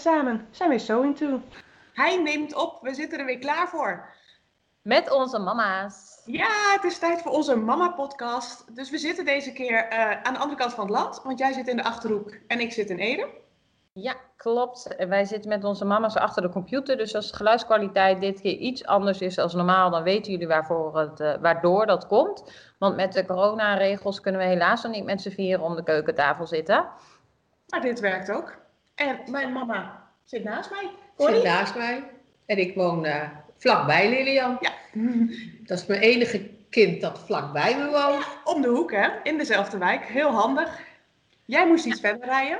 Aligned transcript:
samen 0.00 0.46
zijn 0.50 0.70
we 0.70 0.78
So 0.78 1.02
Into. 1.02 1.40
Hij 1.92 2.22
neemt 2.22 2.54
op, 2.54 2.78
we 2.82 2.94
zitten 2.94 3.18
er 3.18 3.24
weer 3.24 3.38
klaar 3.38 3.68
voor. 3.68 4.08
Met 4.82 5.10
onze 5.10 5.38
mama's. 5.38 6.22
Ja, 6.24 6.72
het 6.74 6.84
is 6.84 6.98
tijd 6.98 7.22
voor 7.22 7.32
onze 7.32 7.56
mama-podcast. 7.56 8.76
Dus 8.76 8.90
we 8.90 8.98
zitten 8.98 9.24
deze 9.24 9.52
keer 9.52 9.88
eh, 9.88 10.22
aan 10.22 10.32
de 10.32 10.38
andere 10.38 10.60
kant 10.60 10.74
van 10.74 10.84
het 10.84 10.94
land, 10.94 11.20
want 11.24 11.38
jij 11.38 11.52
zit 11.52 11.68
in 11.68 11.76
de 11.76 11.84
Achterhoek 11.84 12.34
en 12.46 12.60
ik 12.60 12.72
zit 12.72 12.90
in 12.90 12.98
Ede. 12.98 13.28
Ja, 13.92 14.14
klopt. 14.36 14.94
Wij 15.08 15.24
zitten 15.24 15.48
met 15.48 15.64
onze 15.64 15.84
mama's 15.84 16.16
achter 16.16 16.42
de 16.42 16.48
computer. 16.48 16.96
Dus 16.96 17.14
als 17.14 17.30
de 17.30 17.36
geluidskwaliteit 17.36 18.20
dit 18.20 18.40
keer 18.40 18.56
iets 18.56 18.86
anders 18.86 19.20
is 19.20 19.34
dan 19.34 19.50
normaal, 19.52 19.90
dan 19.90 20.02
weten 20.02 20.32
jullie 20.32 20.48
waarvoor 20.48 20.98
het, 20.98 21.20
eh, 21.20 21.34
waardoor 21.40 21.86
dat 21.86 22.06
komt. 22.06 22.52
Want 22.78 22.96
met 22.96 23.12
de 23.12 23.26
coronaregels 23.26 24.20
kunnen 24.20 24.40
we 24.40 24.46
helaas 24.46 24.82
nog 24.82 24.92
niet 24.92 25.04
met 25.04 25.20
z'n 25.20 25.30
vieren 25.30 25.64
om 25.64 25.76
de 25.76 25.82
keukentafel 25.82 26.46
zitten. 26.46 26.86
Maar 27.68 27.80
dit 27.80 28.00
werkt 28.00 28.30
ook. 28.30 28.59
En 29.00 29.18
mijn 29.26 29.52
mama 29.52 30.02
zit 30.24 30.44
naast 30.44 30.70
mij. 30.70 30.80
zit 30.80 31.26
Connie? 31.26 31.42
naast 31.42 31.76
mij. 31.76 32.04
En 32.46 32.58
ik 32.58 32.74
woon 32.74 33.04
eh, 33.04 33.28
vlakbij 33.56 34.08
Lilian. 34.08 34.58
Ja. 34.60 34.70
Dat 35.66 35.78
is 35.78 35.86
mijn 35.86 36.00
enige 36.00 36.50
kind 36.70 37.00
dat 37.00 37.18
vlakbij 37.18 37.76
me 37.76 37.90
woont. 37.90 38.26
Om 38.44 38.62
de 38.62 38.68
hoek, 38.68 38.92
hè? 38.92 39.08
In 39.22 39.38
dezelfde 39.38 39.78
wijk. 39.78 40.04
Heel 40.04 40.30
handig. 40.30 40.80
Jij 41.44 41.66
moest 41.66 41.84
iets 41.84 42.00
verder 42.00 42.28
rijden. 42.28 42.58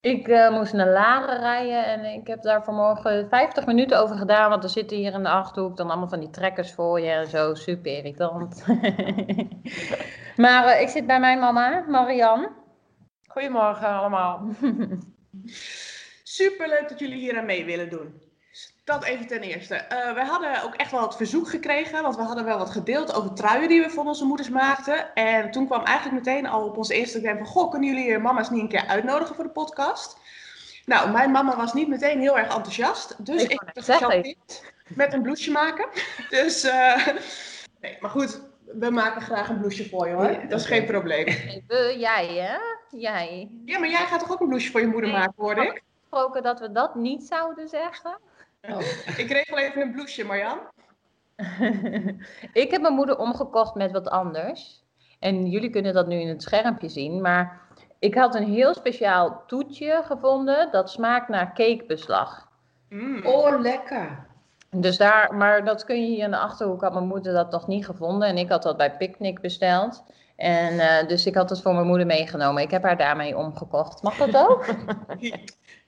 Ik 0.00 0.28
eh, 0.28 0.50
moest 0.50 0.72
naar 0.72 0.88
Laren 0.88 1.38
rijden 1.38 1.84
en 1.84 2.04
ik 2.04 2.26
heb 2.26 2.42
daar 2.42 2.64
vanmorgen 2.64 3.28
50 3.28 3.66
minuten 3.66 4.00
over 4.00 4.16
gedaan. 4.16 4.50
Want 4.50 4.64
er 4.64 4.70
zitten 4.70 4.96
hier 4.96 5.12
in 5.12 5.22
de 5.22 5.28
Achterhoek 5.28 5.76
dan 5.76 5.90
allemaal 5.90 6.08
van 6.08 6.20
die 6.20 6.30
trekkers 6.30 6.72
voor 6.72 7.00
je 7.00 7.10
en 7.10 7.28
zo. 7.28 7.54
Super 7.54 7.96
irritant. 7.96 8.64
maar 10.44 10.66
eh, 10.66 10.80
ik 10.80 10.88
zit 10.88 11.06
bij 11.06 11.20
mijn 11.20 11.38
mama, 11.38 11.84
Marianne. 11.88 12.50
Goedemorgen 13.26 13.88
allemaal. 13.88 14.42
Superleuk 16.22 16.88
dat 16.88 16.98
jullie 16.98 17.18
hier 17.18 17.38
aan 17.38 17.46
mee 17.46 17.64
willen 17.64 17.90
doen. 17.90 18.20
Dat 18.84 19.04
even 19.04 19.26
ten 19.26 19.40
eerste. 19.40 19.74
Eh 19.74 20.14
wij 20.14 20.24
hadden 20.24 20.62
ook 20.62 20.74
echt 20.74 20.90
wel 20.90 21.02
het 21.02 21.16
verzoek 21.16 21.48
gekregen, 21.48 22.02
want 22.02 22.16
we 22.16 22.22
hadden 22.22 22.44
wel 22.44 22.58
wat 22.58 22.70
gedeeld 22.70 23.14
over 23.14 23.34
truien 23.34 23.68
die 23.68 23.82
we 23.82 23.90
voor 23.90 24.04
onze 24.04 24.24
moeders 24.24 24.48
maakten. 24.48 25.14
En 25.14 25.50
toen 25.50 25.66
kwam 25.66 25.84
eigenlijk 25.84 26.24
meteen 26.24 26.46
al 26.46 26.64
op 26.64 26.76
onze 26.76 26.94
Instagram 26.94 27.36
van, 27.36 27.46
goh, 27.46 27.70
kunnen 27.70 27.88
jullie 27.88 28.10
je 28.10 28.18
mama's 28.18 28.50
niet 28.50 28.60
een 28.60 28.68
keer 28.68 28.86
uitnodigen 28.86 29.34
voor 29.34 29.44
de 29.44 29.50
podcast? 29.50 30.16
Nou, 30.86 31.10
mijn 31.10 31.30
mama 31.30 31.56
was 31.56 31.72
niet 31.72 31.88
meteen 31.88 32.20
heel 32.20 32.38
erg 32.38 32.54
enthousiast, 32.54 33.24
dus 33.24 33.42
Ik 33.42 33.50
heb 33.50 33.74
het 33.74 33.84
gechanteerd 33.84 34.72
met 34.86 35.12
een 35.12 35.22
blouseje 35.22 35.50
maken. 35.52 35.86
Dus, 36.30 36.62
eh, 36.62 37.06
nee, 37.80 37.96
maar 38.00 38.10
goed, 38.10 38.40
we 38.64 38.90
maken 38.90 39.22
graag 39.22 39.48
een 39.48 39.58
blouseje 39.58 39.88
voor 39.88 40.08
je 40.08 40.14
hoor, 40.14 40.30
Ja, 40.30 40.46
dat 40.46 40.60
is 40.60 40.66
geen 40.66 40.84
probleem. 40.84 41.24
We, 41.66 41.96
jij 41.98 42.26
hè? 42.26 42.58
Jij. 42.92 43.50
Ja, 43.64 43.78
maar 43.78 43.88
jij 43.88 44.06
gaat 44.06 44.20
toch 44.20 44.32
ook 44.32 44.40
een 44.40 44.46
blouseje 44.46 44.72
voor 44.72 44.80
je 44.80 44.86
moeder 44.86 45.10
Nee. 45.10 45.18
maken, 45.18 45.34
hoorde 45.36 45.66
ik? 45.66 45.82
Gesproken 46.00 46.42
dat 46.42 46.60
we 46.60 46.72
dat 46.72 46.94
niet 46.94 47.22
zouden 47.22 47.68
zeggen. 47.68 48.18
Oh. 48.60 48.80
Ik 49.16 49.30
regel 49.30 49.58
even 49.58 49.82
een 49.82 49.92
blouseje, 49.92 50.26
Marjan. 50.26 50.58
ik 52.62 52.70
heb 52.70 52.80
mijn 52.80 52.94
moeder 52.94 53.18
omgekocht 53.18 53.74
met 53.74 53.92
wat 53.92 54.08
anders. 54.08 54.84
En 55.18 55.46
jullie 55.46 55.70
kunnen 55.70 55.94
dat 55.94 56.06
nu 56.06 56.20
in 56.20 56.28
het 56.28 56.42
schermpje 56.42 56.88
zien. 56.88 57.20
Maar 57.20 57.60
ik 57.98 58.14
had 58.14 58.34
een 58.34 58.52
heel 58.52 58.74
speciaal 58.74 59.42
toetje 59.46 60.02
gevonden. 60.04 60.70
Dat 60.70 60.90
smaakt 60.90 61.28
naar 61.28 61.54
cakebeslag. 61.54 62.48
Mm. 62.88 63.26
Oh, 63.26 63.60
lekker. 63.60 64.26
Dus 64.70 64.96
daar, 64.96 65.34
maar 65.34 65.64
dat 65.64 65.84
kun 65.84 66.00
je 66.00 66.06
hier 66.06 66.24
in 66.24 66.30
de 66.30 66.38
achterhoek. 66.38 66.80
Had 66.80 66.92
mijn 66.92 67.06
moeder 67.06 67.32
dat 67.32 67.50
nog 67.50 67.66
niet 67.66 67.84
gevonden. 67.86 68.28
En 68.28 68.36
ik 68.36 68.48
had 68.48 68.62
dat 68.62 68.76
bij 68.76 68.96
Picnic 68.96 69.40
besteld. 69.40 70.04
En 70.42 70.78
eh, 70.78 71.08
dus 71.08 71.26
ik 71.26 71.34
had 71.34 71.50
het 71.50 71.62
voor 71.62 71.74
mijn 71.74 71.86
moeder 71.86 72.06
meegenomen. 72.06 72.62
Ik 72.62 72.70
heb 72.70 72.82
haar 72.82 72.96
daarmee 72.96 73.36
omgekocht. 73.36 74.02
Mag 74.02 74.16
dat 74.16 74.36
ook? 74.36 74.66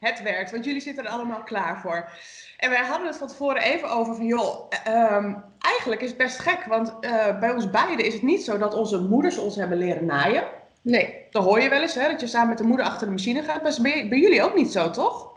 Het 0.01 0.23
werkt, 0.23 0.51
want 0.51 0.65
jullie 0.65 0.81
zitten 0.81 1.05
er 1.05 1.11
allemaal 1.11 1.43
klaar 1.43 1.81
voor. 1.81 2.09
En 2.57 2.71
wij 2.71 2.85
hadden 2.85 3.07
het 3.07 3.17
van 3.17 3.29
tevoren 3.29 3.63
even 3.63 3.91
over 3.91 4.15
van, 4.15 4.27
joh, 4.27 4.67
ehm, 4.85 5.35
eigenlijk 5.59 6.01
is 6.01 6.09
het 6.09 6.19
best 6.19 6.39
gek, 6.39 6.65
want 6.65 6.95
eh, 7.01 7.39
bij 7.39 7.53
ons 7.53 7.71
beiden 7.71 8.07
is 8.07 8.13
het 8.13 8.23
niet 8.23 8.45
zo 8.45 8.59
dat 8.59 8.75
onze 8.75 9.01
moeders 9.01 9.39
ons 9.39 9.57
hebben 9.57 9.79
leren 9.79 10.05
naaien. 10.05 10.45
Nee, 10.83 11.27
Dat 11.31 11.45
hoor 11.45 11.61
je 11.61 11.69
wel 11.69 11.81
eens, 11.81 11.95
hè, 11.95 12.09
dat 12.09 12.21
je 12.21 12.27
samen 12.27 12.49
met 12.49 12.59
de 12.59 12.65
moeder 12.65 12.87
achter 12.87 13.07
de 13.07 13.13
machine 13.13 13.43
gaat. 13.43 13.63
Maar 13.63 13.71
is 13.71 13.81
bij, 13.81 14.09
bij 14.09 14.19
jullie 14.19 14.43
ook 14.43 14.55
niet 14.55 14.73
zo, 14.73 14.91
toch? 14.91 15.33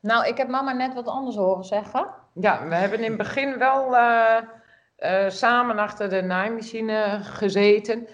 nou, 0.00 0.26
ik 0.26 0.36
heb 0.36 0.48
mama 0.48 0.72
net 0.72 0.94
wat 0.94 1.06
anders 1.06 1.36
horen 1.36 1.64
zeggen. 1.64 2.06
Ja, 2.34 2.68
we 2.68 2.74
hebben 2.74 2.98
in 2.98 3.08
het 3.08 3.16
begin 3.16 3.58
wel 3.58 3.96
eh, 3.96 4.36
eh, 4.96 5.30
samen 5.30 5.78
achter 5.78 6.08
de 6.08 6.22
naaimachine 6.22 7.18
gezeten. 7.22 8.08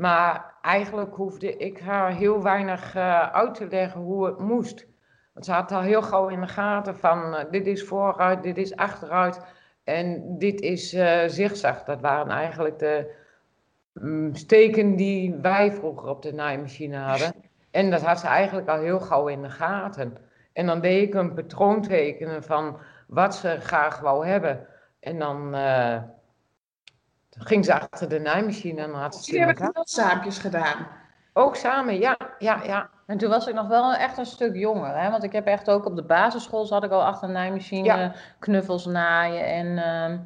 Maar 0.00 0.54
eigenlijk 0.62 1.14
hoefde 1.14 1.56
ik 1.56 1.80
haar 1.80 2.12
heel 2.12 2.42
weinig 2.42 2.94
eh, 2.94 3.30
uit 3.32 3.54
te 3.54 3.66
leggen 3.66 4.00
hoe 4.00 4.26
het 4.26 4.38
moest. 4.38 4.86
Want 5.32 5.46
ze 5.46 5.52
had 5.52 5.72
al 5.72 5.80
heel 5.80 6.02
gauw 6.02 6.28
in 6.28 6.40
de 6.40 6.46
gaten 6.46 6.96
van 6.96 7.34
eh, 7.34 7.50
dit 7.50 7.66
is 7.66 7.84
vooruit, 7.84 8.42
dit 8.42 8.56
is 8.56 8.76
achteruit 8.76 9.40
en 9.84 10.38
dit 10.38 10.60
is 10.60 10.92
eh 10.92 11.22
zigzag. 11.26 11.84
Dat 11.84 12.00
waren 12.00 12.32
eigenlijk 12.32 12.78
de 12.78 13.14
mm, 13.92 14.34
steken 14.34 14.96
die 14.96 15.34
wij 15.34 15.72
vroeger 15.72 16.08
op 16.08 16.22
de 16.22 16.32
naaimachine 16.32 16.96
hadden. 16.96 17.32
En 17.70 17.90
dat 17.90 18.02
had 18.02 18.20
ze 18.20 18.26
eigenlijk 18.26 18.68
al 18.68 18.80
heel 18.80 19.00
gauw 19.00 19.28
in 19.28 19.42
de 19.42 19.50
gaten. 19.50 20.16
En 20.52 20.66
dan 20.66 20.80
deed 20.80 21.08
ik 21.08 21.14
een 21.14 21.34
patroon 21.34 21.82
tekenen 21.82 22.42
van 22.42 22.78
wat 23.06 23.34
ze 23.34 23.56
graag 23.60 24.00
wou 24.00 24.26
hebben. 24.26 24.66
En 25.00 25.18
dan 25.18 25.54
eh, 27.30 27.46
ging 27.46 27.64
ze 27.64 27.80
achter 27.80 28.08
de 28.08 28.18
naaimachine 28.18 28.80
en 28.82 28.92
had 28.94 29.12
ze 29.14 29.20
het 29.20 29.28
Jullie 29.28 29.44
hebben 29.46 29.72
saampjes 29.84 30.38
gedaan. 30.38 30.86
Ook 31.32 31.56
samen, 31.56 31.98
ja, 31.98 32.16
ja, 32.38 32.62
ja. 32.64 32.90
En 33.06 33.18
toen 33.18 33.30
was 33.30 33.46
ik 33.46 33.54
nog 33.54 33.68
wel 33.68 33.94
echt 33.94 34.18
een 34.18 34.26
stuk 34.26 34.56
jonger, 34.56 34.96
hè? 35.00 35.10
want 35.10 35.22
ik 35.22 35.32
heb 35.32 35.46
echt 35.46 35.70
ook 35.70 35.84
op 35.86 35.96
de 35.96 36.04
basisschool 36.04 36.66
zat 36.66 36.84
ik 36.84 36.90
al 36.90 37.04
achter 37.04 37.28
een 37.28 37.34
naaimachine 37.34 37.84
Ja. 37.84 38.12
knuffels 38.38 38.86
naaien 38.86 39.44
en, 39.46 39.78
ehm 39.78 40.18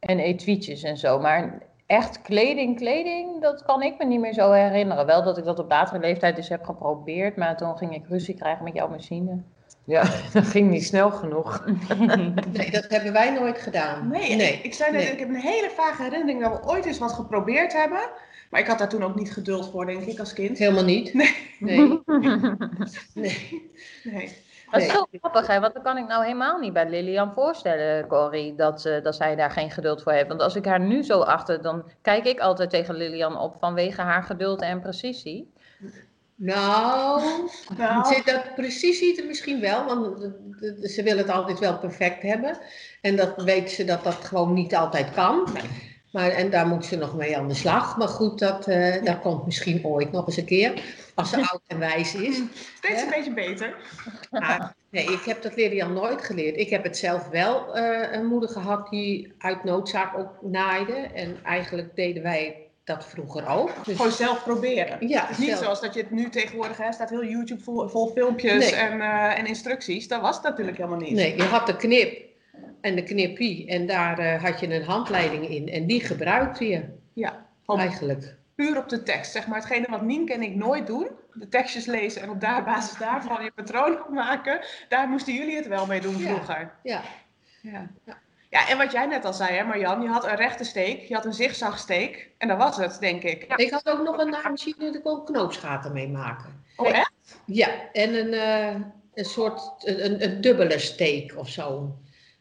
en 0.00 0.18
etuietjes 0.18 0.82
en 0.82 0.96
zo. 0.96 1.18
Maar 1.18 1.62
echt 1.86 2.22
kleding, 2.22 2.76
kleding, 2.76 3.40
dat 3.40 3.62
kan 3.64 3.82
ik 3.82 3.98
me 3.98 4.04
niet 4.04 4.20
meer 4.20 4.32
zo 4.32 4.50
herinneren. 4.52 5.06
Wel 5.06 5.22
dat 5.22 5.38
ik 5.38 5.44
dat 5.44 5.58
op 5.58 5.70
latere 5.70 6.00
leeftijd 6.00 6.36
dus 6.36 6.48
heb 6.48 6.64
geprobeerd, 6.64 7.36
maar 7.36 7.56
toen 7.56 7.76
ging 7.76 7.94
ik 7.94 8.06
ruzie 8.08 8.34
krijgen 8.34 8.64
met 8.64 8.74
jouw 8.74 8.88
machine. 8.88 9.42
Ja, 9.84 10.02
dat 10.32 10.46
ging 10.46 10.70
niet 10.70 10.84
snel 10.84 11.10
genoeg. 11.10 11.64
nee, 12.52 12.70
dat 12.70 12.86
hebben 12.88 13.12
wij 13.12 13.30
nooit 13.30 13.58
gedaan. 13.58 14.08
Nee, 14.08 14.36
nee. 14.36 14.52
Ik, 14.52 14.64
ik 14.64 14.74
zei 14.74 14.92
net, 14.92 15.02
nee. 15.02 15.12
ik 15.12 15.18
heb 15.18 15.28
een 15.28 15.34
hele 15.34 15.70
vage 15.70 16.02
herinnering 16.02 16.42
dat 16.42 16.52
we 16.52 16.68
ooit 16.68 16.84
eens 16.84 16.98
wat 16.98 17.12
geprobeerd 17.12 17.72
hebben. 17.72 18.00
Maar 18.50 18.60
ik 18.60 18.66
had 18.66 18.78
daar 18.78 18.88
toen 18.88 19.04
ook 19.04 19.14
niet 19.14 19.32
geduld 19.32 19.70
voor, 19.70 19.86
denk 19.86 20.04
ik, 20.04 20.18
als 20.18 20.32
kind. 20.32 20.58
Helemaal 20.58 20.84
niet. 20.84 21.14
Nee. 21.14 21.34
Nee, 21.58 22.00
nee. 23.14 23.70
Nee. 24.02 24.36
Dat 24.70 24.80
is 24.80 24.92
zo 24.92 25.06
grappig, 25.12 25.46
hè? 25.46 25.60
want 25.60 25.74
dat 25.74 25.82
kan 25.82 25.96
ik 25.96 26.06
nou 26.06 26.22
helemaal 26.24 26.58
niet 26.58 26.72
bij 26.72 26.88
Lilian 26.88 27.32
voorstellen, 27.32 28.06
Corrie, 28.06 28.54
dat, 28.54 28.82
dat 29.02 29.16
zij 29.16 29.36
daar 29.36 29.50
geen 29.50 29.70
geduld 29.70 30.02
voor 30.02 30.12
heeft. 30.12 30.28
Want 30.28 30.40
als 30.40 30.56
ik 30.56 30.64
haar 30.64 30.80
nu 30.80 31.02
zo 31.02 31.20
achter, 31.20 31.62
dan 31.62 31.90
kijk 32.02 32.26
ik 32.26 32.40
altijd 32.40 32.70
tegen 32.70 32.94
Lilian 32.94 33.38
op 33.38 33.56
vanwege 33.58 34.00
haar 34.00 34.22
geduld 34.22 34.60
en 34.60 34.80
precisie. 34.80 35.52
Nou, 36.44 37.22
Nou, 37.76 38.14
zit 38.14 38.26
dat 38.26 38.54
precisie 38.54 39.20
er 39.20 39.26
misschien 39.26 39.60
wel, 39.60 39.84
want 39.84 40.30
ze 40.82 41.02
wil 41.02 41.16
het 41.16 41.28
altijd 41.28 41.58
wel 41.58 41.78
perfect 41.78 42.22
hebben. 42.22 42.58
En 43.00 43.16
dat 43.16 43.42
weet 43.42 43.70
ze 43.70 43.84
dat 43.84 44.04
dat 44.04 44.14
gewoon 44.14 44.52
niet 44.52 44.74
altijd 44.74 45.10
kan. 45.10 45.48
Maar, 46.12 46.30
en 46.30 46.50
daar 46.50 46.66
moet 46.66 46.84
ze 46.84 46.96
nog 46.96 47.16
mee 47.16 47.36
aan 47.36 47.48
de 47.48 47.54
slag. 47.54 47.96
Maar 47.96 48.08
goed, 48.08 48.38
dat, 48.38 48.66
eh, 48.66 49.04
dat 49.04 49.20
komt 49.20 49.44
misschien 49.44 49.84
ooit 49.84 50.12
nog 50.12 50.26
eens 50.26 50.36
een 50.36 50.44
keer. 50.44 50.82
Als 51.14 51.30
ze 51.30 51.36
oud 51.36 51.60
en 51.66 51.78
wijs 51.78 52.14
is. 52.28 52.40
steeds 52.76 53.02
een 53.02 53.10
beetje 53.10 53.34
beter. 53.34 53.76
Maar 54.30 54.74
nee, 54.90 55.04
ik 55.04 55.22
heb 55.24 55.42
dat 55.42 55.56
Lilian 55.56 55.92
nooit 55.92 56.24
geleerd. 56.24 56.56
Ik 56.56 56.70
heb 56.70 56.82
het 56.82 56.96
zelf 56.96 57.28
wel 57.28 57.76
eh, 57.76 58.12
een 58.12 58.26
moeder 58.26 58.48
gehad 58.48 58.88
die 58.90 59.32
uit 59.38 59.64
noodzaak 59.64 60.18
ook 60.18 60.38
naaide. 60.40 60.92
En 61.14 61.36
eigenlijk 61.44 61.96
deden 61.96 62.22
wij 62.22 62.56
dat 62.94 63.06
vroeger 63.06 63.46
ook. 63.48 63.84
Dus, 63.84 63.96
Gewoon 63.96 64.12
zelf 64.12 64.42
proberen. 64.44 65.08
ja, 65.08 65.20
Het 65.20 65.30
is 65.30 65.38
niet 65.38 65.48
zelf. 65.48 65.62
zoals 65.62 65.80
dat 65.80 65.94
je 65.94 66.00
het 66.00 66.10
nu 66.10 66.28
tegenwoordig 66.28 66.76
hebt, 66.76 66.94
staat 66.94 67.10
heel 67.10 67.24
YouTube 67.24 67.62
vol, 67.62 67.88
vol 67.88 68.06
filmpjes 68.14 68.70
Nee. 68.70 68.80
en, 68.80 69.00
eh, 69.00 69.38
en 69.38 69.46
instructies. 69.46 70.08
Dat 70.08 70.20
was 70.20 70.34
het 70.34 70.44
natuurlijk 70.44 70.76
helemaal 70.76 70.98
niet. 70.98 71.10
Nee, 71.12 71.36
je 71.36 71.42
had 71.42 71.66
de 71.66 71.76
knip 71.76 72.20
en 72.80 72.94
de 72.94 73.02
knippie. 73.02 73.66
En 73.68 73.86
daar 73.86 74.18
eh, 74.18 74.42
had 74.44 74.60
je 74.60 74.74
een 74.74 74.84
handleiding 74.84 75.48
in. 75.48 75.68
En 75.68 75.86
die 75.86 76.00
gebruikte 76.00 76.68
je 76.68 76.84
Ja, 77.12 77.46
eigenlijk. 77.66 78.34
puur 78.54 78.76
op 78.78 78.88
de 78.88 79.02
tekst. 79.02 79.32
Zeg 79.32 79.46
maar 79.46 79.58
hetgene 79.58 79.86
wat 79.90 80.02
Nienke 80.02 80.32
en 80.32 80.42
ik 80.42 80.54
nooit 80.54 80.86
doen. 80.86 81.08
De 81.34 81.48
tekstjes 81.48 81.86
lezen 81.86 82.22
en 82.22 82.30
op 82.30 82.40
daar, 82.40 82.64
basis 82.64 82.98
daarvan 82.98 83.44
je 83.44 83.50
patroon 83.54 83.98
maken. 84.10 84.60
Daar 84.88 85.08
moesten 85.08 85.34
jullie 85.34 85.56
het 85.56 85.66
wel 85.66 85.86
mee 85.86 86.00
doen 86.00 86.18
Ja. 86.18 86.26
vroeger. 86.26 86.72
Ja, 86.82 87.00
Ja. 87.60 87.86
Ja, 88.52 88.68
en 88.68 88.78
wat 88.78 88.92
jij 88.92 89.06
net 89.06 89.24
al 89.24 89.32
zei, 89.32 89.56
hè 89.56 89.64
Marjan. 89.64 90.02
Je 90.02 90.08
had 90.08 90.24
een 90.24 90.36
rechte 90.36 90.64
steek, 90.64 91.00
je 91.00 91.14
had 91.14 91.24
een 91.24 91.32
zigzagsteek. 91.32 92.30
En 92.38 92.48
dat 92.48 92.56
was 92.56 92.76
het, 92.76 92.96
denk 93.00 93.22
ik. 93.22 93.52
ik 93.56 93.70
had 93.70 93.88
ook 93.88 94.02
nog 94.02 94.18
een 94.18 94.30
naaimachine, 94.30 94.92
daar 94.92 95.02
kon 95.02 95.18
ik 95.18 95.24
knoopsgaten 95.24 95.92
mee 95.92 96.08
maken. 96.08 96.64
Oh, 96.76 96.88
echt? 96.88 97.12
Ja, 97.46 97.90
en 97.92 98.14
een, 98.14 98.32
eh, 98.32 98.80
een 99.14 99.24
soort, 99.24 99.86
een, 99.86 100.22
een, 100.22 100.40
dubbele 100.40 100.78
steek 100.78 101.34
of 101.36 101.48
zo. 101.48 101.96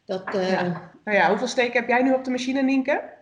Dat, 0.06 0.36
eh, 0.36 0.52
Ja. 0.52 0.92
Nou 1.04 1.18
ja, 1.18 1.30
hoeveel 1.30 1.48
steken 1.48 1.80
heb 1.80 1.90
jij 1.90 2.02
nu 2.02 2.14
op 2.14 2.24
de 2.24 2.32
machine, 2.32 2.62
Nienke? 2.62 3.20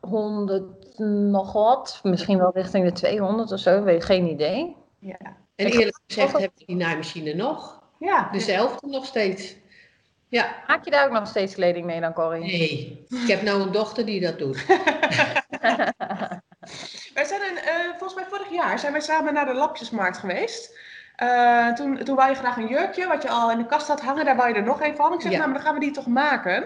100 0.00 0.98
nog 1.30 1.52
wat, 1.52 2.00
misschien 2.02 2.38
wel 2.38 2.50
richting 2.54 2.84
de 2.84 2.92
200 2.92 3.52
of 3.52 3.60
zo, 3.60 3.82
weet 3.82 4.04
geen 4.04 4.26
idee. 4.26 4.76
Ja. 4.98 5.36
En 5.54 5.66
eerlijk 5.66 6.00
gezegd 6.06 6.32
heb 6.32 6.50
ik 6.56 6.66
die 6.66 6.76
naaimachine 6.76 7.34
nog. 7.34 7.82
Ja. 7.98 8.28
Dezelfde 8.32 8.86
nog 8.86 9.04
steeds. 9.06 9.56
Ja, 10.28 10.54
Maak 10.66 10.84
je 10.84 10.90
daar 10.90 11.06
ook 11.06 11.12
nog 11.12 11.28
steeds 11.28 11.54
kleding 11.54 11.86
mee 11.86 12.00
dan, 12.00 12.12
Corrie? 12.12 12.42
nee. 12.42 13.06
Ik 13.22 13.28
heb 13.28 13.42
nou 13.42 13.60
een 13.62 13.72
dochter 13.72 14.06
die 14.06 14.20
dat 14.20 14.38
doet. 14.38 14.66
Wij 17.14 17.24
zijn 17.24 17.40
een, 17.50 17.56
eh, 17.58 17.74
volgens 17.88 18.14
mij 18.14 18.24
vorig 18.28 18.50
jaar 18.50 18.78
zijn 18.78 18.92
wij 18.92 19.00
samen 19.00 19.34
naar 19.34 19.46
de 19.46 19.54
lapjesmarkt 19.54 20.18
geweest. 20.18 20.78
Eh, 21.16 21.72
toen, 21.72 21.96
toen 22.04 22.16
wou 22.16 22.28
je 22.30 22.34
graag 22.36 22.56
een 22.56 22.66
jurkje, 22.68 23.06
wat 23.06 23.22
je 23.22 23.28
al 23.28 23.50
in 23.50 23.58
de 23.58 23.66
kast 23.66 23.88
had 23.88 24.00
hangen, 24.00 24.24
daar 24.24 24.36
wou 24.36 24.48
je 24.48 24.54
er 24.54 24.62
nog 24.62 24.82
een 24.82 24.96
van. 24.96 25.12
Ik 25.12 25.20
zeg, 25.20 25.30
Ja. 25.32 25.36
nou, 25.38 25.50
maar 25.50 25.58
dan 25.58 25.66
gaan 25.66 25.78
we 25.78 25.84
die 25.84 25.94
toch 25.94 26.06
maken. 26.06 26.64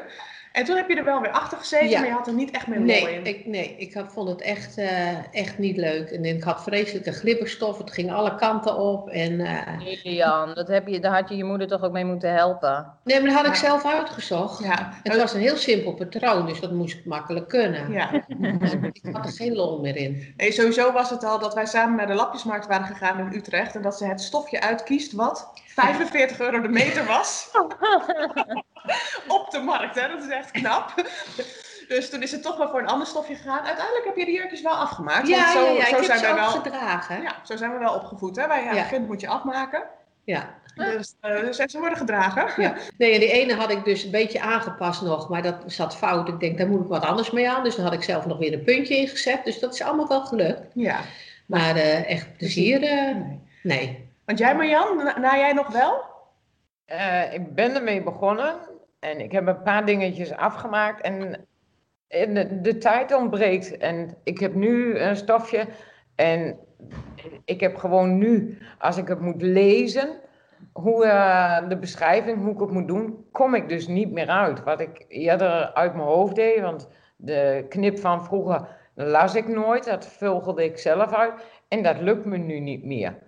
En 0.52 0.64
toen 0.64 0.76
heb 0.76 0.88
je 0.88 0.96
er 0.96 1.04
wel 1.04 1.20
weer 1.20 1.30
achter 1.30 1.58
gezeten, 1.58 1.88
Ja. 1.88 1.98
maar 1.98 2.08
je 2.08 2.14
had 2.14 2.26
er 2.26 2.32
niet 2.34 2.50
echt 2.50 2.66
meer 2.66 2.80
Nee, 2.80 3.00
mooi 3.00 3.14
in. 3.14 3.24
ik, 3.26 3.46
nee, 3.46 3.74
ik 3.78 3.94
had, 3.94 4.12
vond 4.12 4.28
het 4.28 4.40
echt, 4.40 4.78
eh, 4.78 5.34
echt 5.34 5.58
niet 5.58 5.76
leuk. 5.76 6.10
En 6.10 6.24
ik 6.24 6.42
had 6.42 6.62
vreselijke 6.62 7.12
glibberstof. 7.12 7.78
Het 7.78 7.92
ging 7.92 8.12
alle 8.12 8.34
kanten 8.34 8.76
op. 8.76 9.08
En, 9.08 9.40
eh, 9.40 9.56
Lilian, 9.84 10.54
dat 10.54 10.68
heb 10.68 10.86
je, 10.88 11.00
daar 11.00 11.14
had 11.14 11.28
je 11.28 11.36
je 11.36 11.44
moeder 11.44 11.66
toch 11.68 11.82
ook 11.82 11.92
mee 11.92 12.04
moeten 12.04 12.32
helpen? 12.34 12.92
nee, 13.04 13.20
maar 13.20 13.28
dat 13.30 13.36
had 13.38 13.46
ik 13.46 13.54
zelf 13.54 13.84
uitgezocht. 13.86 14.64
Ja. 14.64 14.92
Het 15.02 15.16
was 15.16 15.34
een 15.34 15.40
heel 15.40 15.56
simpel 15.56 15.94
patroon, 15.94 16.46
dus 16.46 16.60
dat 16.60 16.72
moest 16.72 17.04
makkelijk 17.04 17.48
kunnen. 17.48 17.92
Ja. 17.92 18.10
Ik 18.92 19.08
had 19.12 19.26
er 19.26 19.32
geen 19.32 19.54
lol 19.54 19.80
meer 19.80 19.96
in. 19.96 20.34
Nee, 20.36 20.52
sowieso 20.52 20.92
was 20.92 21.10
het 21.10 21.24
al 21.24 21.38
dat 21.38 21.54
wij 21.54 21.66
samen 21.66 21.96
naar 21.96 22.06
de 22.06 22.14
lapjesmarkt 22.14 22.66
waren 22.66 22.86
gegaan 22.86 23.18
in 23.18 23.36
Utrecht. 23.38 23.74
En 23.74 23.82
dat 23.82 23.98
ze 23.98 24.04
het 24.06 24.20
stofje 24.20 24.60
uitkiest 24.60 25.12
wat 25.12 25.50
45 25.66 26.40
euro 26.40 26.60
de 26.60 26.68
meter 26.68 27.06
was. 27.06 27.50
Op 29.38 29.50
de 29.50 29.58
markt, 29.58 30.00
hè? 30.00 30.08
Dat 30.08 30.22
is 30.22 30.28
echt 30.28 30.50
knap. 30.50 30.94
Dus 31.88 32.10
toen 32.10 32.22
is 32.22 32.32
het 32.32 32.42
toch 32.42 32.58
maar 32.58 32.68
voor 32.68 32.80
een 32.80 32.86
ander 32.88 33.06
stofje 33.06 33.34
gegaan. 33.34 33.64
Uiteindelijk 33.66 34.04
heb 34.04 34.16
je 34.16 34.24
die 34.24 34.34
jurkjes 34.34 34.62
wel 34.62 34.72
afgemaakt. 34.72 35.28
Ja, 35.28 35.36
want 35.38 35.50
zo, 35.52 35.64
ja, 35.64 35.70
ja, 35.72 35.84
zo 35.84 35.88
ik 35.90 35.94
heb 35.94 36.04
zijn 36.04 36.18
ze 36.18 36.24
wij 36.24 36.32
ook 36.32 36.38
wel. 36.38 36.48
gedragen. 36.50 37.22
Ja, 37.22 37.34
zo 37.44 37.56
zijn 37.56 37.72
we 37.72 37.78
wel 37.78 37.94
opgevoed. 37.94 38.36
Hè? 38.36 38.46
Wij, 38.46 38.64
ja, 38.64 38.72
Ja. 38.72 38.82
kind 38.84 39.06
moet 39.06 39.20
je 39.20 39.28
afmaken. 39.28 39.82
Ja. 40.24 40.58
Dus, 40.74 41.14
eh, 41.20 41.40
dus 41.40 41.56
ze 41.56 41.78
worden 41.78 41.98
gedragen. 41.98 42.62
Ja. 42.62 42.74
Nee, 42.98 43.14
en 43.14 43.20
die 43.20 43.30
ene 43.32 43.54
had 43.54 43.70
ik 43.70 43.84
dus 43.84 44.02
een 44.04 44.10
beetje 44.10 44.40
aangepast 44.40 45.02
nog, 45.02 45.28
maar 45.28 45.42
dat 45.42 45.56
zat 45.66 45.96
fout. 45.96 46.28
Ik 46.28 46.40
denk, 46.40 46.58
daar 46.58 46.66
moet 46.68 46.80
ik 46.82 46.88
wat 46.88 47.04
anders 47.04 47.30
mee 47.30 47.50
aan. 47.50 47.64
Dus 47.64 47.74
dan 47.76 47.84
had 47.84 47.94
ik 47.94 48.02
zelf 48.02 48.26
nog 48.26 48.38
weer 48.38 48.52
een 48.52 48.64
puntje 48.64 48.96
ingezet. 48.96 49.44
Dus 49.44 49.58
dat 49.58 49.74
is 49.74 49.82
allemaal 49.82 50.08
wel 50.08 50.24
gelukt. 50.24 50.60
Ja. 50.74 51.00
Maar 51.46 51.76
eh, 51.76 52.10
echt 52.10 52.36
plezier, 52.36 52.82
eh, 52.82 53.04
Nee. 53.14 53.40
nee. 53.62 54.08
Want 54.24 54.38
jij 54.38 54.54
Marjan, 54.54 54.96
na, 54.96 55.18
na 55.18 55.36
jij 55.36 55.52
nog 55.52 55.66
wel? 55.68 56.04
Eh, 56.90 57.32
ik 57.32 57.54
ben 57.54 57.74
ermee 57.74 58.02
begonnen 58.02 58.54
en 59.00 59.20
ik 59.20 59.32
heb 59.32 59.46
een 59.46 59.62
paar 59.62 59.86
dingetjes 59.86 60.32
afgemaakt 60.32 61.00
en, 61.00 61.46
de 62.62 62.76
tijd 62.78 63.14
ontbreekt. 63.14 63.76
En 63.76 64.16
ik 64.24 64.38
heb 64.38 64.54
nu 64.54 64.98
een 64.98 65.16
stofje 65.16 65.66
en 66.14 66.58
ik 67.44 67.60
heb 67.60 67.76
gewoon 67.76 68.18
nu, 68.18 68.58
als 68.78 68.96
ik 68.96 69.08
het 69.08 69.20
moet 69.20 69.42
lezen, 69.42 70.20
hoe 70.72 71.04
eh, 71.04 71.68
de 71.68 71.78
beschrijving, 71.78 72.42
hoe 72.42 72.52
ik 72.52 72.60
het 72.60 72.70
moet 72.70 72.88
doen, 72.88 73.24
kom 73.32 73.54
ik 73.54 73.68
dus 73.68 73.86
niet 73.86 74.12
meer 74.12 74.28
uit. 74.28 74.64
Wat 74.64 74.80
ik 74.80 75.04
eerder 75.08 75.72
uit 75.74 75.94
mijn 75.94 76.08
hoofd 76.08 76.34
deed, 76.34 76.60
want 76.60 76.88
de 77.16 77.66
knip 77.68 77.98
van 77.98 78.24
vroeger 78.24 78.68
las 78.94 79.34
ik 79.34 79.48
nooit, 79.48 79.84
dat 79.84 80.06
vulgelde 80.06 80.64
ik 80.64 80.78
zelf 80.78 81.12
uit 81.12 81.32
en 81.68 81.82
dat 81.82 82.00
lukt 82.00 82.24
me 82.24 82.36
nu 82.36 82.60
niet 82.60 82.84
meer. 82.84 83.18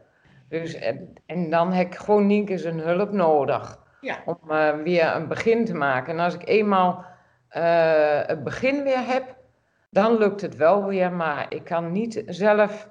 Dus, 0.52 0.74
en, 0.74 1.12
en 1.26 1.50
dan 1.50 1.72
heb 1.72 1.86
ik 1.86 1.94
gewoon 1.94 2.26
niet 2.26 2.50
eens 2.50 2.64
een 2.64 2.78
hulp 2.80 3.12
nodig 3.12 3.78
Ja. 4.00 4.18
om 4.24 4.50
eh, 4.50 4.70
weer 4.74 5.14
een 5.14 5.28
begin 5.28 5.64
te 5.64 5.74
maken. 5.74 6.12
En 6.18 6.24
als 6.24 6.34
ik 6.34 6.48
eenmaal 6.48 7.04
eh, 7.48 8.20
het 8.26 8.44
begin 8.44 8.82
weer 8.82 9.06
heb, 9.06 9.36
dan 9.90 10.18
lukt 10.18 10.40
het 10.40 10.56
wel 10.56 10.84
weer, 10.84 11.12
maar 11.12 11.46
ik 11.48 11.64
kan 11.64 11.92
niet 11.92 12.22
zelf 12.26 12.88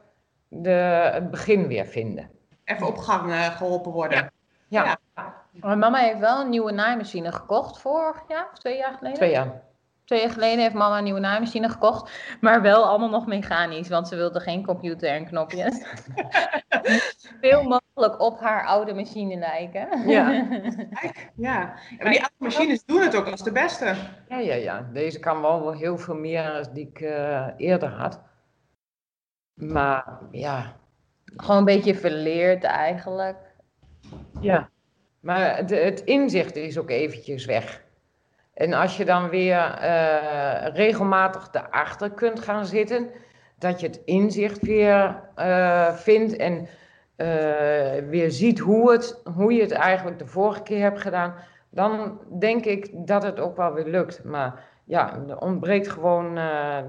de, 0.48 0.70
het 1.14 1.32
begin 1.32 1.68
weer 1.68 1.86
vinden. 1.86 2.30
Even 2.64 2.88
op 2.88 2.98
gang 2.98 3.32
eh, 3.32 3.46
geholpen 3.46 3.92
worden. 3.92 4.32
Ja, 4.68 4.98
Ja. 5.16 5.34
Mijn 5.52 5.80
mama 5.80 5.98
heeft 5.98 6.20
wel 6.20 6.42
een 6.42 6.50
nieuwe 6.50 6.72
naaimachine 6.72 7.32
gekocht 7.32 7.80
vorig 7.82 8.24
jaar 8.28 8.48
of 8.52 8.58
twee 8.60 8.78
jaar 8.78 8.94
geleden. 8.94 9.18
twee 9.18 9.32
jaar. 9.32 9.62
Twee 10.12 10.24
jaar 10.24 10.34
geleden 10.34 10.60
heeft 10.60 10.74
mama 10.74 10.98
een 10.98 11.04
nieuwe 11.04 11.20
naaimachine 11.20 11.70
gekocht, 11.70 12.12
maar 12.42 12.62
wel 12.62 12.86
allemaal 12.86 13.10
nog 13.10 13.26
mechanisch, 13.26 13.88
want 13.88 14.08
ze 14.08 14.16
wilde 14.16 14.40
geen 14.40 14.66
computer 14.66 15.10
en 15.10 15.26
knopjes. 15.26 15.86
Veel 17.42 17.64
mogelijk 17.64 18.22
op 18.22 18.40
haar 18.40 18.66
oude 18.66 18.94
machine 18.94 19.38
lijken. 19.38 20.10
Ja. 20.10 20.48
Kijk, 21.00 21.32
ja. 21.36 21.62
En 21.90 21.98
maar 21.98 22.12
die 22.12 22.22
oude 22.22 22.36
machines 22.38 22.86
doen 22.86 23.02
het 23.02 23.16
ook 23.16 23.28
als 23.28 23.44
de 23.44 23.52
beste. 23.52 23.96
Ja, 24.30 24.38
ja, 24.38 24.54
ja. 24.54 24.90
Deze 24.94 25.20
kan 25.20 25.42
wel 25.42 25.72
heel 25.72 25.98
veel 25.98 26.16
meer 26.16 26.44
dan 26.44 26.74
die 26.74 26.88
ik 26.88 27.00
eh, 27.02 27.48
eerder 27.58 27.90
had. 27.90 28.22
Maar 29.54 30.20
ja, 30.32 30.76
Gewoon 31.36 31.58
een 31.58 31.66
beetje 31.66 31.96
verleerd 31.96 32.64
eigenlijk. 32.64 33.38
Ja, 34.42 34.70
maar 35.20 35.58
het, 35.58 35.70
het 35.70 36.00
inzicht 36.00 36.56
is 36.56 36.78
ook 36.78 36.90
eventjes 36.90 37.46
weg. 37.46 37.90
En 38.54 38.74
als 38.74 38.98
je 38.98 39.06
dan 39.06 39.30
weer 39.30 39.60
eh, 39.60 40.74
regelmatig 40.74 41.50
erachter 41.52 42.12
kunt 42.12 42.40
gaan 42.40 42.66
zitten, 42.66 43.10
dat 43.58 43.80
je 43.80 43.88
het 43.88 44.02
inzicht 44.06 44.62
weer 44.62 45.24
eh, 45.36 45.94
vindt 45.94 46.36
en 46.36 46.68
eh, 47.16 47.28
weer 48.10 48.32
ziet 48.32 48.60
hoe, 48.60 48.92
het, 48.92 49.22
hoe 49.36 49.54
je 49.54 49.62
het 49.62 49.72
eigenlijk 49.72 50.20
de 50.20 50.28
vorige 50.28 50.62
keer 50.62 50.82
hebt 50.82 51.02
gedaan, 51.02 51.34
dan 51.70 52.20
denk 52.40 52.66
ik 52.66 53.08
dat 53.08 53.24
het 53.24 53.40
ook 53.40 53.58
wel 53.58 53.74
weer 53.74 53.88
lukt. 53.88 54.24
Maar 54.24 54.64
ja, 54.84 55.20
er 55.28 55.40
ontbreekt 55.40 55.90
gewoon 55.90 56.36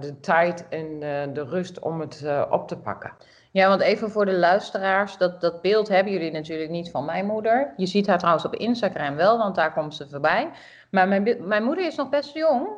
de 0.01 0.21
tijd 0.21 0.69
en 0.69 0.99
de 1.33 1.45
rust 1.45 1.79
om 1.79 2.01
het 2.01 2.25
op 2.51 2.69
te 2.69 2.79
pakken. 2.79 3.13
Ja, 3.53 3.69
want 3.69 3.81
even 3.81 4.11
voor 4.11 4.25
de 4.25 4.37
luisteraars, 4.37 5.17
dat, 5.17 5.41
dat 5.41 5.61
beeld 5.63 5.89
hebben 5.89 6.13
jullie 6.13 6.31
natuurlijk 6.31 6.71
niet 6.71 6.91
van 6.91 7.05
mijn 7.05 7.27
moeder. 7.27 7.73
Je 7.77 7.87
ziet 7.87 8.07
haar 8.07 8.19
trouwens 8.19 8.45
op 8.45 8.55
Instagram 8.55 9.17
wel, 9.17 9.39
want 9.39 9.55
daar 9.55 9.73
komt 9.73 9.95
ze 9.95 10.09
voorbij. 10.09 10.51
Maar 10.91 11.09
mijn, 11.09 11.37
mijn 11.41 11.65
moeder 11.65 11.87
is 11.87 11.97
nog 11.97 12.09
best 12.09 12.35
jong. 12.35 12.69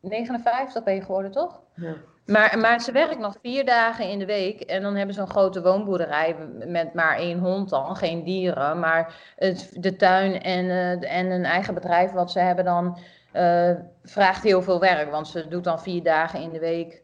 59 0.00 0.84
ben 0.84 0.94
je 0.94 1.02
geworden, 1.02 1.30
toch? 1.30 1.60
Ja. 1.74 1.94
Maar, 2.26 2.58
maar 2.58 2.80
ze 2.80 2.92
werkt 2.92 3.18
nog 3.18 3.36
vier 3.42 3.64
dagen 3.64 4.08
in 4.08 4.18
de 4.18 4.26
week 4.26 4.60
en 4.60 4.82
dan 4.82 4.96
hebben 4.96 5.14
ze 5.14 5.20
een 5.20 5.30
grote 5.30 5.62
woonboerderij 5.62 6.36
met 6.66 6.94
maar 6.94 7.16
één 7.16 7.38
hond 7.38 7.70
dan, 7.70 7.96
geen 7.96 8.24
dieren. 8.24 8.78
Maar 8.78 9.14
het, 9.36 9.70
de 9.72 9.96
tuin 9.96 10.42
en, 10.42 10.70
eh, 10.70 11.18
en 11.18 11.30
een 11.30 11.44
eigen 11.44 11.74
bedrijf 11.74 12.12
wat 12.12 12.30
ze 12.30 12.38
hebben 12.38 12.64
dan 12.64 12.98
eh, 13.32 13.70
vraagt 14.02 14.42
heel 14.42 14.62
veel 14.62 14.80
werk. 14.80 15.10
Want 15.10 15.28
ze 15.28 15.48
doet 15.48 15.64
dan 15.64 15.80
vier 15.80 16.02
dagen 16.02 16.40
in 16.40 16.50
de 16.50 16.58
week 16.58 17.02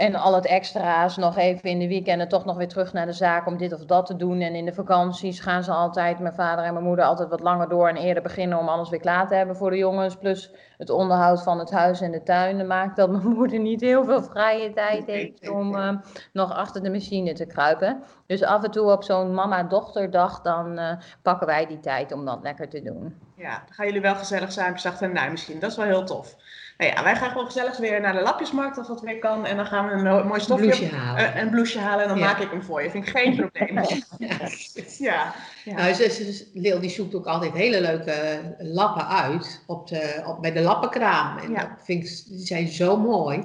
en 0.00 0.14
al 0.14 0.34
het 0.34 0.46
extra's 0.46 1.16
nog 1.16 1.36
even 1.36 1.70
in 1.70 1.78
de 1.78 1.88
weekenden 1.88 2.28
toch 2.28 2.44
nog 2.44 2.56
weer 2.56 2.68
terug 2.68 2.92
naar 2.92 3.06
de 3.06 3.12
zaak 3.12 3.46
om 3.46 3.56
dit 3.56 3.72
of 3.72 3.84
dat 3.84 4.06
te 4.06 4.16
doen. 4.16 4.40
En 4.40 4.54
in 4.54 4.64
de 4.64 4.72
vakanties 4.72 5.40
gaan 5.40 5.62
ze 5.62 5.72
altijd, 5.72 6.18
mijn 6.18 6.34
vader 6.34 6.64
en 6.64 6.72
mijn 6.72 6.84
moeder, 6.84 7.04
altijd 7.04 7.28
wat 7.28 7.40
langer 7.40 7.68
door 7.68 7.88
en 7.88 7.96
eerder 7.96 8.22
beginnen 8.22 8.58
om 8.58 8.68
alles 8.68 8.88
weer 8.88 9.00
klaar 9.00 9.28
te 9.28 9.34
hebben 9.34 9.56
voor 9.56 9.70
de 9.70 9.76
jongens. 9.76 10.16
Plus 10.16 10.52
het 10.76 10.90
onderhoud 10.90 11.42
van 11.42 11.58
het 11.58 11.70
huis 11.70 12.00
en 12.00 12.10
de 12.10 12.22
tuin 12.22 12.58
Dat 12.58 12.66
maakt 12.66 12.96
dat 12.96 13.10
mijn 13.10 13.28
moeder 13.36 13.58
niet 13.58 13.80
heel 13.80 14.04
veel 14.04 14.22
vrije 14.22 14.72
tijd 14.72 15.06
heeft 15.06 15.50
om 15.50 15.76
eh, 15.76 15.96
nog 16.32 16.52
achter 16.52 16.82
de 16.82 16.90
machine 16.90 17.32
te 17.32 17.46
kruipen. 17.46 18.02
Dus 18.26 18.42
af 18.42 18.64
en 18.64 18.70
toe 18.70 18.92
op 18.92 19.04
zo'n 19.04 19.34
mama-dochterdag, 19.34 20.40
dan 20.40 20.78
eh, 20.78 20.96
pakken 21.22 21.46
wij 21.46 21.66
die 21.66 21.80
tijd 21.80 22.12
om 22.12 22.24
dat 22.24 22.42
lekker 22.42 22.68
te 22.68 22.82
doen. 22.82 23.18
Ja, 23.36 23.62
dan 23.66 23.74
gaan 23.74 23.86
jullie 23.86 24.00
wel 24.00 24.14
gezellig 24.14 24.52
zijn 24.52 24.74
achter 24.74 25.02
een 25.02 25.12
naaimachine. 25.12 25.60
Dat 25.60 25.70
is 25.70 25.76
wel 25.76 25.86
heel 25.86 26.04
tof. 26.04 26.36
Nou 26.80 26.92
ja, 26.92 27.02
wij 27.02 27.16
gaan 27.16 27.30
gewoon 27.30 27.46
gezellig 27.46 27.76
weer 27.76 28.00
naar 28.00 28.12
de 28.12 28.20
lapjesmarkt 28.20 28.78
als 28.78 28.86
dat 28.86 29.00
weer 29.00 29.18
kan. 29.18 29.46
En 29.46 29.56
dan 29.56 29.66
gaan 29.66 29.86
we 29.86 29.92
een 29.92 30.02
mo- 30.02 30.24
mooi 30.24 30.40
stofje 30.40 30.86
halen. 30.88 31.34
eh, 31.34 31.40
een 31.42 31.50
blouseje 31.50 31.84
halen 31.84 32.02
en 32.02 32.08
dan 32.08 32.18
Ja. 32.18 32.24
maak 32.24 32.38
ik 32.38 32.50
hem 32.50 32.62
voor 32.62 32.82
je. 32.82 32.90
Vind 32.90 33.06
ik 33.06 33.16
geen 33.16 33.36
probleem. 33.36 33.84
ja. 34.98 35.34
ja. 35.64 35.74
Nou, 35.76 35.92
ze, 35.92 36.10
ze- 36.10 36.46
Leel 36.54 36.80
die 36.80 36.90
zoekt 36.90 37.14
ook 37.14 37.26
altijd 37.26 37.52
hele 37.52 37.80
leuke 37.80 38.40
lappen 38.58 39.08
uit 39.08 39.62
op 39.66 39.88
de, 39.88 40.22
op, 40.26 40.40
bij 40.40 40.52
de 40.52 40.60
lappenkraam. 40.60 41.38
En 41.38 41.54
dat 41.54 41.68
vind 41.84 42.04
ik, 42.04 42.22
die 42.36 42.46
zijn 42.46 42.68
zo 42.68 42.96
mooi. 42.96 43.44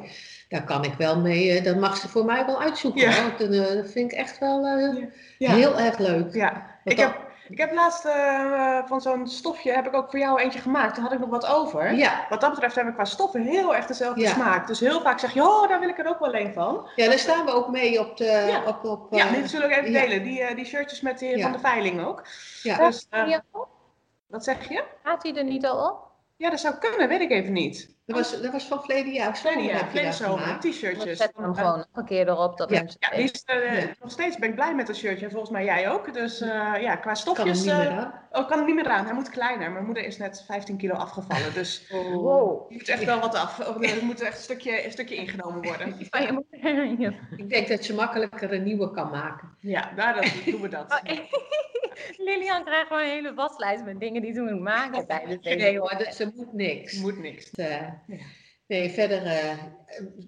Daar 0.50 0.64
kan 0.64 0.84
ik 0.84 0.94
wel 0.98 1.20
mee, 1.20 1.52
eh, 1.58 1.64
dat 1.64 1.76
mag 1.78 1.98
ze 1.98 2.08
voor 2.08 2.26
mij 2.26 2.46
wel 2.46 2.62
uitzoeken. 2.62 3.08
Eh, 3.08 3.26
dat 3.38 3.92
vind 3.92 4.12
ik 4.12 4.18
echt 4.18 4.40
wel 4.40 4.66
heel 5.38 5.80
erg 5.80 5.98
leuk. 5.98 6.34
Ja, 6.34 6.66
ik 6.84 6.98
dan- 6.98 7.06
heb, 7.06 7.25
ik 7.50 7.58
heb 7.58 7.74
laatst 7.74 8.06
eh, 8.06 8.80
van 8.86 9.02
zo'n 9.02 9.28
stofje 9.28 9.72
heb 9.72 9.86
ik 9.88 9.94
ook 9.96 10.10
voor 10.10 10.20
jou 10.20 10.40
eentje 10.40 10.60
gemaakt. 10.60 10.94
Toen 10.96 11.04
had 11.04 11.14
ik 11.14 11.20
nog 11.20 11.30
wat 11.30 11.46
over. 11.46 11.94
Ja, 11.94 12.26
Wat 12.30 12.42
dat 12.42 12.50
betreft 12.52 12.76
hebben 12.76 12.94
we 12.94 13.00
qua 13.00 13.10
stoffen 13.10 13.42
heel 13.42 13.76
erg 13.76 13.86
dezelfde 13.86 14.22
Ja. 14.22 14.30
smaak. 14.34 14.68
Dus 14.68 14.80
heel 14.80 15.02
vaak 15.02 15.20
zeg 15.20 15.34
je, 15.34 15.42
oh, 15.44 15.68
daar 15.70 15.80
wil 15.80 15.90
ik 15.90 16.00
er 16.00 16.08
ook 16.08 16.20
wel 16.20 16.36
een 16.36 16.54
van. 16.54 16.90
ja, 16.96 17.08
daar 17.10 17.20
staan 17.20 17.46
we 17.46 17.52
ook 17.52 17.70
mee 17.70 18.00
op 18.00 18.18
de... 18.18 18.46
Ja. 18.48 18.64
Op, 18.68 18.84
op, 18.84 19.14
Ja, 19.14 19.26
eh, 19.28 19.34
die 19.34 19.48
zullen 19.48 19.68
we 19.70 19.76
even 19.76 19.92
ja. 19.92 20.02
delen. 20.02 20.24
Die, 20.24 20.42
eh, 20.42 20.56
die 20.56 20.66
shirtjes 20.66 21.02
met 21.02 21.20
die, 21.20 21.38
Ja. 21.38 21.44
van 21.44 21.52
de 21.52 21.60
veiling 21.60 22.06
ook. 22.06 22.24
ja. 22.64 22.78
Dus, 22.78 23.08
wat 24.28 24.44
zeg 24.44 24.70
je? 24.70 24.84
Gaat 25.04 25.24
hij 25.24 25.36
er 25.36 25.44
niet 25.44 25.66
al 25.66 25.90
op? 25.90 25.98
Ja, 26.36 26.50
dat 26.50 26.60
zou 26.60 26.76
kunnen, 26.76 27.08
weet 27.08 27.22
ik 27.22 27.32
even 27.32 27.54
niet. 27.54 27.95
Dat 28.06 28.16
was, 28.18 28.42
dat 28.42 28.52
was 28.52 28.64
van 28.64 28.80
verleden 28.80 29.14
jaar. 29.14 29.38
Verleden 29.38 29.64
jaar, 29.64 29.80
je 29.80 29.86
verleden 29.86 30.14
zomer, 30.14 30.60
t-shirtjes. 30.60 31.18
Zet 31.18 31.32
hem 31.36 31.56
gewoon 31.56 31.78
nog 31.78 31.88
een 31.94 32.06
keer 32.06 32.28
erop. 32.28 32.58
Dat 32.58 32.70
Ja. 32.70 32.78
mensen 32.80 32.98
Ja, 33.00 33.10
die 33.16 33.24
is, 33.24 33.44
eh, 33.46 33.82
Ja. 33.82 33.88
nog 34.02 34.12
steeds 34.12 34.38
ben 34.38 34.50
ik 34.50 34.56
blij 34.56 34.76
met 34.76 34.88
dat 34.88 34.96
shirtje. 34.96 35.26
En 35.26 35.32
volgens 35.32 35.52
mij 35.52 35.64
jij 35.66 35.90
ook. 35.90 36.14
Dus 36.14 36.42
eh, 36.42 36.48
ja, 36.82 36.96
qua 36.96 36.96
Kan 36.96 37.06
hem 37.06 37.16
stofjes... 37.16 37.60
niet 37.64 37.72
eh, 37.72 37.78
meer 37.78 37.90
aan. 37.90 38.14
oh, 38.32 38.48
kan 38.48 38.60
er 38.60 38.66
niet 38.66 38.76
meer 38.76 38.88
aan. 38.88 39.06
Hij 39.06 39.14
moet 39.14 39.30
kleiner. 39.30 39.72
Mijn 39.72 39.86
moeder 39.86 40.04
is 40.06 40.18
net 40.18 40.44
15 40.48 40.78
kilo 40.78 40.94
afgevallen. 40.94 41.54
Dus 41.54 41.88
Wow. 42.14 42.66
er 42.70 42.74
moet 42.74 42.90
echt 42.90 43.04
wel 43.04 43.20
wat 43.20 43.36
af. 43.36 43.60
Of 43.60 43.92
Er 43.92 44.06
moet 44.06 44.22
echt 44.22 44.38
een 44.38 44.44
stukje, 44.44 44.86
een 44.86 44.92
stukje 44.92 45.16
ingenomen 45.16 45.62
worden. 45.64 45.96
Je. 47.00 47.14
Ik 47.38 47.50
denk 47.50 47.68
dat 47.68 47.84
ze 47.84 47.94
makkelijker 47.94 48.54
een 48.54 48.64
nieuwe 48.64 48.92
kan 48.92 49.10
maken. 49.10 49.50
Ja, 49.60 49.92
daar 49.96 50.14
dat, 50.16 50.32
doen 50.46 50.62
we 50.62 50.68
dat. 50.68 50.92
Oh, 50.92 51.20
Lilian 52.18 52.64
krijgt 52.64 52.88
gewoon 52.88 53.02
een 53.04 53.10
hele 53.10 53.34
waslijst 53.34 53.84
met 53.84 54.00
dingen 54.00 54.22
die 54.22 54.34
ze 54.34 54.42
moet 54.42 54.60
maken 54.60 55.08
tijdens 55.08 55.42
deze. 55.44 55.56
Nee 55.56 55.80
hoor, 55.80 55.96
dat, 55.98 56.16
ze 56.16 56.32
moet 56.36 56.54
niks. 56.54 57.00
Moet 57.00 57.20
niks. 57.20 57.52
Eh, 57.52 57.82
Ja. 58.08 58.18
Nee, 58.68 58.90
verder 58.90 59.26
eh, 59.26 59.58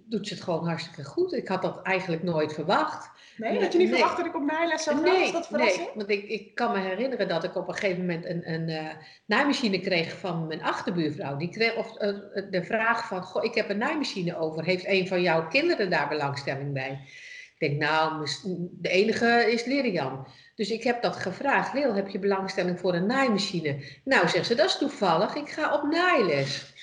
doet 0.05 0.27
ze 0.27 0.33
het 0.33 0.43
gewoon 0.43 0.67
hartstikke 0.67 1.03
goed. 1.03 1.33
Ik 1.33 1.47
had 1.47 1.61
dat 1.61 1.81
eigenlijk 1.81 2.23
nooit 2.23 2.53
verwacht. 2.53 3.09
Nee, 3.37 3.59
dat 3.59 3.71
je 3.71 3.77
niet 3.77 3.89
Nee. 3.89 3.97
verwacht 3.97 4.17
dat 4.17 4.25
ik 4.25 4.35
op 4.35 4.43
naailes 4.43 4.83
zou 4.83 4.95
gaan? 4.95 5.05
Nee, 5.05 5.31
dat 5.31 5.49
nee, 5.51 5.89
want 5.95 6.09
ik, 6.09 6.23
ik 6.23 6.55
kan 6.55 6.71
me 6.71 6.79
herinneren 6.79 7.27
dat 7.27 7.43
ik 7.43 7.55
op 7.55 7.67
een 7.67 7.73
gegeven 7.73 7.99
moment 7.99 8.25
een, 8.25 8.53
een 8.53 8.69
eh, 8.69 8.85
naaimachine 9.25 9.79
kreeg 9.79 10.17
van 10.17 10.47
mijn 10.47 10.63
achterbuurvrouw. 10.63 11.37
Die 11.37 11.49
kreeg 11.49 11.75
of, 11.75 11.97
eh, 11.97 12.15
de 12.51 12.63
vraag 12.63 13.07
van, 13.07 13.23
goh, 13.23 13.43
ik 13.43 13.55
heb 13.55 13.69
een 13.69 13.77
naaimachine 13.77 14.37
over. 14.37 14.63
Heeft 14.63 14.87
een 14.87 15.07
van 15.07 15.21
jouw 15.21 15.47
kinderen 15.47 15.89
daar 15.89 16.07
belangstelling 16.07 16.73
bij? 16.73 16.99
Ik 17.59 17.69
denk, 17.69 17.81
nou, 17.81 18.27
de 18.71 18.89
enige 18.89 19.51
is 19.51 19.65
Lirian. 19.65 20.27
Dus 20.55 20.69
ik 20.69 20.83
heb 20.83 21.01
dat 21.01 21.15
gevraagd. 21.15 21.73
Lil, 21.73 21.93
heb 21.93 22.07
je 22.07 22.19
belangstelling 22.19 22.79
voor 22.79 22.93
een 22.93 23.05
naaimachine? 23.05 23.83
Nou, 24.03 24.27
zegt 24.27 24.47
ze, 24.47 24.55
dat 24.55 24.65
is 24.65 24.77
toevallig. 24.77 25.35
Ik 25.35 25.49
ga 25.49 25.73
op 25.73 25.83
naailes. 25.91 26.73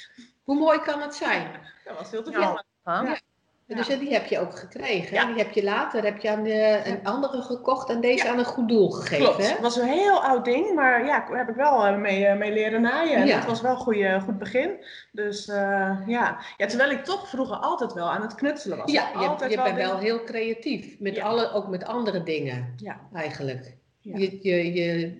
Hoe 0.44 0.56
mooi 0.56 0.78
kan 0.80 1.00
het 1.00 1.14
zijn? 1.14 1.46
Dat 1.84 1.98
was 1.98 2.10
heel 2.10 2.22
toevallig. 2.22 2.64
Ja. 2.84 3.02
Ja. 3.02 3.18
Dus 3.66 3.86
die 3.86 4.12
heb 4.12 4.26
je 4.26 4.38
ook 4.38 4.58
gekregen. 4.58 5.14
Ja. 5.14 5.24
Die 5.26 5.36
heb 5.36 5.50
je 5.50 5.64
later 5.64 6.04
heb 6.04 6.18
je 6.20 6.30
aan 6.30 6.46
een 6.46 7.04
andere 7.04 7.42
gekocht 7.42 7.88
en 7.90 8.00
deze 8.00 8.24
Ja. 8.24 8.30
aan 8.32 8.38
een 8.38 8.44
goed 8.44 8.68
doel 8.68 8.90
gegeven. 8.90 9.24
Klopt. 9.24 9.42
Hè? 9.42 9.48
Het 9.48 9.60
was 9.60 9.76
een 9.76 9.88
heel 9.88 10.22
oud 10.24 10.44
ding, 10.44 10.74
maar 10.74 11.04
ja, 11.06 11.26
daar 11.28 11.38
heb 11.38 11.48
ik 11.48 11.54
wel 11.54 11.84
eh, 11.86 11.96
mee, 11.96 12.26
eh, 12.26 12.38
mee 12.38 12.52
leren 12.52 12.80
naaien. 12.82 13.16
En 13.16 13.26
dat 13.26 13.44
was 13.44 13.60
wel 13.60 13.70
een 13.70 13.76
goede, 13.76 14.20
goed 14.20 14.38
begin. 14.38 14.84
Dus 15.12 15.48
eh, 15.48 15.98
ja. 16.06 16.38
ja, 16.56 16.66
terwijl 16.66 16.90
ik 16.90 17.04
toch 17.04 17.28
vroeger 17.28 17.56
altijd 17.56 17.92
wel 17.92 18.10
aan 18.10 18.22
het 18.22 18.34
knutselen 18.34 18.78
was. 18.78 18.92
Ja, 18.92 19.08
je, 19.12 19.26
altijd 19.26 19.50
je 19.50 19.62
bent 19.62 19.76
wel 19.76 19.98
heel 19.98 20.24
creatief. 20.24 21.00
Met 21.00 21.16
Ja. 21.16 21.24
alle, 21.24 21.52
ook 21.52 21.68
met 21.68 21.84
andere 21.84 22.22
dingen 22.22 22.74
Ja. 22.76 23.00
eigenlijk. 23.12 23.76
Ja. 24.00 24.18
Je, 24.18 24.38
je, 24.42 24.72
je, 24.72 25.16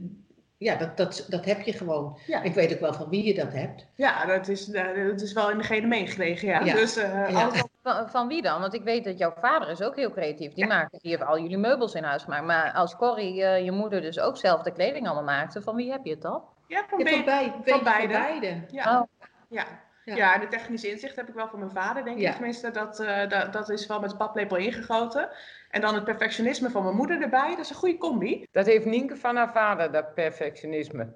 ja, 0.58 0.76
dat, 0.76 0.96
dat, 0.96 1.26
dat 1.28 1.44
heb 1.44 1.60
je 1.60 1.72
gewoon. 1.72 2.18
Ja. 2.26 2.42
Ik 2.42 2.54
weet 2.54 2.72
ook 2.74 2.80
wel 2.80 2.92
van 2.94 3.08
wie 3.08 3.24
je 3.24 3.34
dat 3.34 3.52
hebt. 3.52 3.86
Ja, 3.94 4.24
dat 4.26 4.48
is, 4.48 4.70
eh, 4.70 5.06
dat 5.06 5.20
is 5.20 5.32
wel 5.32 5.50
in 5.50 5.58
degene 5.58 5.86
meegekregen, 5.86 6.48
ja. 6.48 6.60
Ja. 6.60 6.74
Dus 6.74 6.96
eh, 6.96 7.30
Ja. 7.30 7.50
Van, 7.82 8.08
van 8.10 8.28
wie 8.28 8.42
dan? 8.42 8.60
Want 8.60 8.74
ik 8.74 8.82
weet 8.82 9.04
dat 9.04 9.18
jouw 9.18 9.34
vader 9.40 9.68
is 9.70 9.82
ook 9.82 9.96
heel 9.96 10.10
creatief. 10.10 10.52
Die, 10.52 10.66
maakt, 10.66 10.90
die 11.02 11.10
heeft 11.10 11.22
al 11.24 11.38
jullie 11.38 11.58
meubels 11.58 11.94
in 11.94 12.02
huis 12.04 12.22
gemaakt. 12.22 12.44
Maar 12.44 12.72
als 12.72 12.96
Corrie, 12.96 13.44
eh, 13.44 13.64
je 13.64 13.70
moeder, 13.72 14.00
dus 14.00 14.20
ook 14.20 14.36
zelf 14.36 14.62
de 14.62 14.72
kleding 14.72 15.06
allemaal 15.06 15.24
maakte, 15.36 15.62
van 15.62 15.74
wie 15.76 15.90
heb 15.90 16.04
je 16.04 16.10
het 16.10 16.22
dan? 16.22 16.42
ja, 16.68 16.84
van 16.88 16.98
Ja, 16.98 17.04
be- 17.04 17.10
van, 17.10 17.24
bij, 17.24 17.52
beetje 17.56 17.70
van 17.74 17.82
beide. 17.84 18.12
beide. 18.12 18.60
Ja. 18.70 18.98
Oh. 19.00 19.06
Ja. 19.48 19.64
Ja. 20.04 20.14
Ja. 20.16 20.38
de 20.38 20.48
technische 20.48 20.90
inzicht 20.90 21.16
heb 21.16 21.28
ik 21.28 21.34
wel 21.34 21.48
van 21.48 21.58
mijn 21.58 21.70
vader, 21.70 22.04
denk 22.04 22.18
Ja. 22.18 22.28
ik. 22.28 22.34
Tenminste, 22.34 22.70
dat, 22.70 23.00
eh, 23.00 23.28
dat, 23.28 23.52
dat 23.52 23.68
is 23.70 23.86
wel 23.86 24.00
met 24.00 24.10
de 24.10 24.16
paplepel 24.16 24.56
ingegoten. 24.56 25.28
En 25.70 25.80
dan 25.80 25.94
het 25.94 26.04
perfectionisme 26.04 26.70
van 26.70 26.82
mijn 26.82 26.96
moeder 26.96 27.22
erbij. 27.22 27.50
Dat 27.50 27.58
is 27.64 27.70
een 27.70 27.76
goede 27.76 27.98
combi. 27.98 28.46
Dat 28.52 28.66
heeft 28.66 28.84
Nienke 28.84 29.16
van 29.16 29.36
haar 29.36 29.52
vader, 29.52 29.92
dat 29.92 30.14
perfectionisme. 30.14 31.12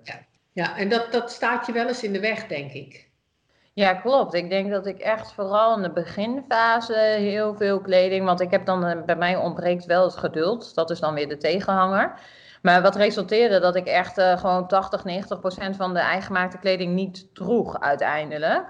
Ja, 0.52 0.76
en 0.76 0.88
dat, 0.88 1.12
dat 1.12 1.30
staat 1.32 1.66
je 1.66 1.72
wel 1.72 1.86
eens 1.88 2.02
in 2.02 2.12
de 2.12 2.20
weg, 2.20 2.46
denk 2.46 2.72
ik. 2.72 3.06
Ja, 3.72 3.94
klopt. 3.94 4.34
Ik 4.34 4.50
denk 4.50 4.70
dat 4.70 4.86
ik 4.86 4.98
echt 4.98 5.32
vooral 5.32 5.76
in 5.76 5.82
de 5.82 5.92
beginfase 5.92 6.94
heel 6.98 7.54
veel 7.54 7.80
kleding, 7.80 8.24
want 8.24 8.40
ik 8.40 8.50
heb 8.50 8.66
dan, 8.66 8.84
eh, 8.84 9.02
bij 9.02 9.16
mij 9.16 9.36
ontbreekt 9.36 9.84
wel 9.84 10.02
het 10.04 10.16
geduld. 10.16 10.74
Dat 10.74 10.90
is 10.90 11.00
dan 11.00 11.14
weer 11.14 11.28
de 11.28 11.36
tegenhanger. 11.36 12.20
Maar 12.62 12.82
wat 12.82 12.96
resulteerde 12.96 13.60
dat 13.60 13.76
ik 13.76 13.86
echt 13.86 14.18
eh, 14.18 14.38
gewoon 14.38 14.66
80, 14.66 15.04
90 15.04 15.40
procent 15.40 15.76
van 15.76 15.94
de 15.94 16.00
eingemaakte 16.00 16.58
kleding 16.58 16.94
niet 16.94 17.34
droeg 17.34 17.80
uiteindelijk. 17.80 18.64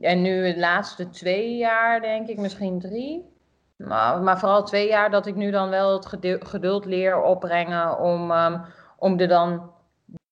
En 0.00 0.22
nu 0.22 0.52
de 0.52 0.58
laatste 0.58 1.08
twee 1.08 1.56
jaar, 1.56 2.00
denk 2.00 2.28
ik, 2.28 2.38
misschien 2.38 2.80
drie. 2.80 3.36
Maar, 3.76 4.22
maar 4.22 4.38
vooral 4.38 4.64
twee 4.64 4.88
jaar 4.88 5.10
dat 5.10 5.26
ik 5.26 5.34
nu 5.34 5.50
dan 5.50 5.68
wel 5.68 5.92
het 5.92 6.06
geduld 6.46 6.84
leer 6.84 7.22
opbrengen 7.22 7.98
om, 7.98 8.30
ehm, 8.30 8.60
om 8.96 9.20
er 9.20 9.28
dan 9.28 9.70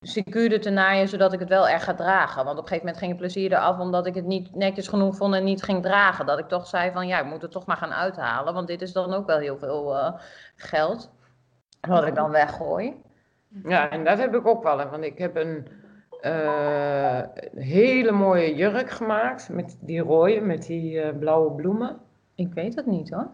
secuurder 0.00 0.60
te 0.60 0.70
naaien, 0.70 1.08
zodat 1.08 1.32
ik 1.32 1.40
het 1.40 1.48
wel 1.48 1.68
echt 1.68 1.84
ga 1.84 1.94
dragen. 1.94 2.44
Want 2.44 2.58
op 2.58 2.62
een 2.62 2.68
gegeven 2.68 2.86
moment 2.86 2.98
ging 2.98 3.10
het 3.10 3.20
plezier 3.20 3.52
eraf, 3.52 3.78
omdat 3.78 4.06
ik 4.06 4.14
het 4.14 4.24
niet 4.24 4.54
netjes 4.54 4.88
genoeg 4.88 5.16
vond 5.16 5.34
en 5.34 5.44
niet 5.44 5.62
ging 5.62 5.82
dragen. 5.82 6.26
Dat 6.26 6.38
ik 6.38 6.48
toch 6.48 6.66
zei 6.66 6.92
van, 6.92 7.06
ja, 7.06 7.20
ik 7.20 7.26
moet 7.26 7.42
het 7.42 7.50
toch 7.50 7.66
maar 7.66 7.76
gaan 7.76 7.92
uithalen, 7.92 8.54
want 8.54 8.66
dit 8.66 8.82
is 8.82 8.92
dan 8.92 9.14
ook 9.14 9.26
wel 9.26 9.38
heel 9.38 9.58
veel 9.58 9.96
eh, 9.96 10.12
geld. 10.56 11.10
Wat 11.86 12.06
ik 12.06 12.14
dan 12.14 12.30
weggooi. 12.30 12.94
Ja, 13.64 13.90
en 13.90 14.04
dat 14.04 14.18
heb 14.18 14.34
ik 14.34 14.46
ook 14.46 14.62
wel. 14.62 14.76
Want 14.90 15.04
ik 15.04 15.18
heb 15.18 15.36
een 15.36 15.66
eh, 16.20 17.20
hele 17.54 18.12
mooie 18.12 18.54
jurk 18.54 18.90
gemaakt. 18.90 19.48
Met 19.48 19.76
die 19.80 20.00
rode, 20.00 20.40
met 20.40 20.66
die 20.66 21.00
eh, 21.00 21.18
blauwe 21.18 21.52
bloemen. 21.52 21.98
Ik 22.34 22.52
weet 22.54 22.74
het 22.74 22.86
niet 22.86 23.10
hoor. 23.10 23.28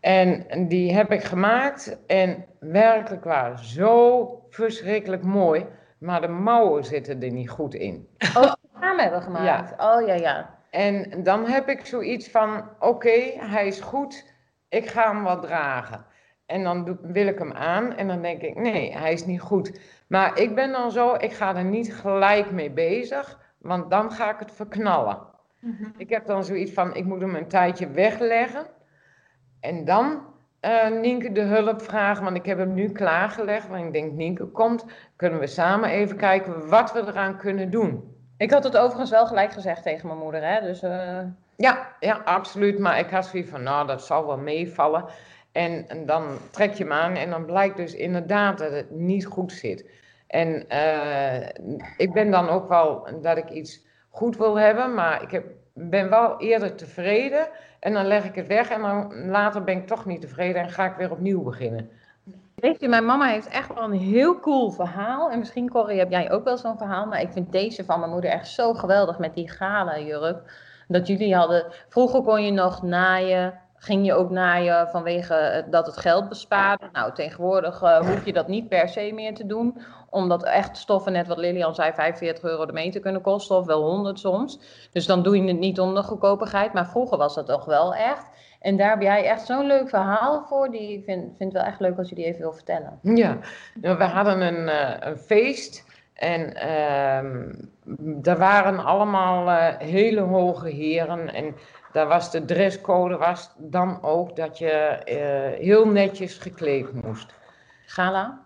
En 0.00 0.46
die 0.68 0.94
heb 0.94 1.12
ik 1.12 1.22
gemaakt. 1.22 1.98
En 2.06 2.44
werkelijk 2.58 3.24
waar, 3.24 3.58
zo 3.58 4.42
verschrikkelijk 4.50 5.22
mooi. 5.22 5.66
Maar 5.98 6.20
de 6.20 6.28
mouwen 6.28 6.84
zitten 6.84 7.22
er 7.22 7.30
niet 7.30 7.50
goed 7.50 7.74
in. 7.74 8.08
Oh, 8.36 8.52
samen 8.80 9.02
hebben 9.02 9.22
gemaakt. 9.22 9.72
Oh 9.82 10.06
ja, 10.06 10.14
ja. 10.14 10.58
En 10.70 11.22
dan 11.22 11.46
heb 11.46 11.68
ik 11.68 11.86
zoiets 11.86 12.30
van: 12.30 12.64
oké, 12.78 13.20
hij 13.36 13.66
is 13.66 13.80
goed, 13.80 14.34
ik 14.68 14.86
ga 14.86 15.12
hem 15.12 15.22
wat 15.22 15.42
dragen. 15.42 16.04
En 16.50 16.62
dan 16.62 16.84
doe- 16.84 16.98
wil 17.02 17.26
ik 17.26 17.38
hem 17.38 17.52
aan 17.52 17.96
en 17.96 18.08
dan 18.08 18.22
denk 18.22 18.42
ik: 18.42 18.56
nee, 18.56 18.92
hij 18.96 19.12
is 19.12 19.26
niet 19.26 19.40
goed. 19.40 19.80
Maar 20.06 20.38
ik 20.38 20.54
ben 20.54 20.72
dan 20.72 20.90
zo, 20.92 21.14
ik 21.14 21.32
ga 21.32 21.56
er 21.56 21.64
niet 21.64 21.94
gelijk 21.94 22.50
mee 22.50 22.70
bezig, 22.70 23.38
want 23.58 23.90
dan 23.90 24.10
ga 24.12 24.30
ik 24.32 24.38
het 24.38 24.52
verknallen. 24.52 25.18
Ik 25.96 26.10
heb 26.10 26.26
dan 26.26 26.44
zoiets 26.44 26.72
van: 26.72 26.94
ik 26.94 27.04
moet 27.04 27.20
hem 27.20 27.34
een 27.34 27.48
tijdje 27.48 27.90
wegleggen. 27.90 28.66
En 29.60 29.84
dan 29.84 30.20
eh 30.60 30.88
Nienke 30.90 31.32
de 31.32 31.40
hulp 31.40 31.82
vragen, 31.82 32.24
want 32.24 32.36
ik 32.36 32.46
heb 32.46 32.58
hem 32.58 32.74
nu 32.74 32.88
klaargelegd. 32.92 33.68
Want 33.68 33.84
ik 33.84 33.92
denk: 33.92 34.12
Nienke 34.12 34.44
komt, 34.46 34.84
kunnen 35.16 35.40
we 35.40 35.46
samen 35.46 35.88
even 35.90 36.16
kijken 36.16 36.68
wat 36.68 36.92
we 36.92 37.00
eraan 37.00 37.36
kunnen 37.36 37.70
doen. 37.70 38.14
Ik 38.36 38.50
had 38.50 38.64
het 38.64 38.76
overigens 38.76 39.10
wel 39.10 39.26
gelijk 39.26 39.52
gezegd 39.52 39.82
tegen 39.82 40.06
mijn 40.06 40.18
moeder, 40.18 40.42
hè. 40.44 40.60
Dus 40.60 40.82
eh, 40.82 41.18
Ja, 41.56 41.88
ja, 42.00 42.20
absoluut. 42.24 42.78
Maar 42.78 42.98
ik 42.98 43.10
had 43.10 43.26
zoiets 43.26 43.50
van, 43.50 43.62
nou, 43.62 43.86
dat 43.86 44.02
zal 44.04 44.26
wel 44.26 44.38
meevallen. 44.38 45.04
En, 45.52 45.88
en 45.88 46.06
dan 46.06 46.38
trek 46.50 46.72
je 46.72 46.82
hem 46.82 46.92
aan 46.92 47.14
en 47.14 47.30
dan 47.30 47.44
blijkt 47.44 47.76
dus 47.76 47.94
inderdaad 47.94 48.58
dat 48.58 48.72
het 48.72 48.90
niet 48.90 49.26
goed 49.26 49.52
zit. 49.52 49.90
En 50.26 50.68
eh, 50.68 51.48
ik 51.96 52.12
ben 52.12 52.30
dan 52.30 52.48
ook 52.48 52.68
wel 52.68 53.08
dat 53.22 53.36
ik 53.36 53.50
iets 53.50 53.86
goed 54.10 54.36
wil 54.36 54.58
hebben, 54.58 54.94
maar 54.94 55.22
ik 55.22 55.30
heb, 55.30 55.44
ben 55.74 56.10
wel 56.10 56.40
eerder 56.40 56.74
tevreden. 56.74 57.48
En 57.80 57.92
dan 57.92 58.06
leg 58.06 58.24
ik 58.24 58.34
het 58.34 58.46
weg 58.46 58.70
en 58.70 58.80
dan 58.80 59.28
later 59.30 59.64
ben 59.64 59.76
ik 59.76 59.86
toch 59.86 60.06
niet 60.06 60.20
tevreden 60.20 60.62
en 60.62 60.70
ga 60.70 60.90
ik 60.90 60.96
weer 60.96 61.10
opnieuw 61.10 61.42
beginnen. 61.42 61.90
Weet 62.54 62.80
je, 62.80 62.88
mijn 62.88 63.04
mama 63.04 63.26
heeft 63.26 63.48
echt 63.48 63.74
wel 63.74 63.84
een 63.84 63.98
heel 63.98 64.40
cool 64.40 64.70
verhaal. 64.70 65.30
En 65.30 65.38
misschien, 65.38 65.70
Corrie, 65.70 65.98
heb 65.98 66.10
jij 66.10 66.30
ook 66.30 66.44
wel 66.44 66.56
zo'n 66.56 66.78
verhaal. 66.78 67.06
Maar 67.06 67.20
ik 67.20 67.32
vind 67.32 67.52
deze 67.52 67.84
van 67.84 67.98
mijn 67.98 68.12
moeder 68.12 68.30
echt 68.30 68.48
zo 68.48 68.74
geweldig 68.74 69.18
met 69.18 69.34
die 69.34 69.50
gala 69.50 69.98
jurk. 69.98 70.52
Dat 70.88 71.06
jullie 71.06 71.34
hadden... 71.34 71.66
Vroeger 71.88 72.22
kon 72.22 72.44
je 72.44 72.52
nog 72.52 72.82
naaien. 72.82 73.60
Ging 73.82 74.06
je 74.06 74.14
ook 74.14 74.30
naaien 74.30 74.88
vanwege 74.88 75.34
eh, 75.34 75.70
dat 75.70 75.86
het 75.86 75.96
geld 75.96 76.28
bespaarde. 76.28 76.88
Nou, 76.92 77.12
tegenwoordig 77.14 77.82
eh, 77.82 77.98
hoef 77.98 78.24
je 78.24 78.32
dat 78.32 78.48
niet 78.48 78.68
per 78.68 78.88
se 78.88 79.10
meer 79.14 79.34
te 79.34 79.46
doen. 79.46 79.80
Omdat 80.10 80.44
echt 80.44 80.76
stoffen, 80.76 81.12
net 81.12 81.26
wat 81.26 81.38
Lilian 81.38 81.74
zei, 81.74 81.92
45 81.92 82.44
euro 82.44 82.66
de 82.66 82.72
meter 82.72 83.00
kunnen 83.00 83.20
kosten. 83.20 83.56
Of 83.56 83.66
wel 83.66 83.82
100 83.82 84.18
soms. 84.18 84.60
Dus 84.92 85.06
dan 85.06 85.22
doe 85.22 85.36
je 85.36 85.48
het 85.48 85.58
niet 85.58 85.80
om 85.80 85.94
de 85.94 86.02
goedkopigheid. 86.02 86.72
Maar 86.72 86.86
vroeger 86.86 87.18
was 87.18 87.34
dat 87.34 87.46
toch 87.46 87.64
wel 87.64 87.94
echt. 87.94 88.30
En 88.60 88.76
daar 88.76 88.90
heb 88.90 89.02
jij 89.02 89.24
echt 89.24 89.46
zo'n 89.46 89.66
leuk 89.66 89.88
verhaal 89.88 90.44
voor. 90.48 90.70
Die 90.70 90.92
ik 90.92 91.04
vind, 91.04 91.36
vind 91.36 91.52
wel 91.52 91.62
echt 91.62 91.80
leuk 91.80 91.98
als 91.98 92.08
je 92.08 92.14
die 92.14 92.24
even 92.24 92.40
wil 92.40 92.52
vertellen. 92.52 92.98
Ja, 93.02 93.38
nou, 93.74 93.98
we 93.98 94.04
hadden 94.04 94.40
een, 94.40 94.68
eh, 94.68 95.08
een 95.08 95.18
feest 95.18 95.84
en 96.14 96.54
ehm 96.54 97.52
er 98.22 98.38
waren 98.38 98.84
allemaal 98.84 99.74
hele 99.78 100.20
hoge 100.20 100.68
heren 100.68 101.34
en 101.34 101.54
daar 101.92 102.06
was 102.06 102.30
de 102.30 102.44
dresscode 102.44 103.16
was 103.16 103.50
dan 103.56 104.02
ook 104.02 104.36
dat 104.36 104.58
je 104.58 104.70
eh, 104.70 105.58
heel 105.66 105.86
netjes 105.86 106.38
gekleed 106.38 107.04
moest. 107.04 107.34
Gala? 107.86 108.44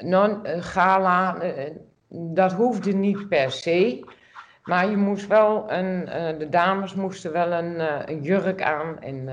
Non, 0.00 0.44
eh, 0.44 0.62
gala, 0.62 1.40
eh, 1.40 1.72
dat 2.08 2.52
hoefde 2.52 2.92
niet 2.92 3.28
per 3.28 3.50
se, 3.50 4.04
maar 4.64 4.90
je 4.90 4.96
moest 4.96 5.26
wel 5.26 5.72
een, 5.72 6.04
de 6.38 6.48
dames 6.48 6.94
moesten 6.94 7.32
wel 7.32 7.52
een, 7.52 7.80
een 8.10 8.22
jurk 8.22 8.62
aan 8.62 9.00
en 9.00 9.24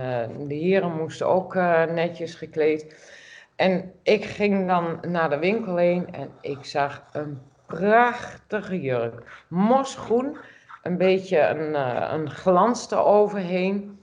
de 0.47 0.55
heren 0.55 0.91
moesten 0.91 1.27
ook 1.27 1.53
netjes 1.93 2.35
gekleed. 2.35 3.13
En 3.55 3.93
ik 4.03 4.25
ging 4.25 4.67
dan 4.67 4.97
naar 5.07 5.29
de 5.29 5.37
winkel 5.37 5.75
heen 5.75 6.13
en 6.13 6.29
ik 6.41 6.65
zag 6.65 7.03
een 7.11 7.41
prachtige 7.65 8.81
jurk. 8.81 9.43
Mosgroen, 9.47 10.37
een 10.85 10.97
beetje 10.97 11.39
een, 11.39 11.75
eh, 11.75 12.09
een 12.13 12.29
glans 12.29 12.91
eroverheen. 12.91 13.99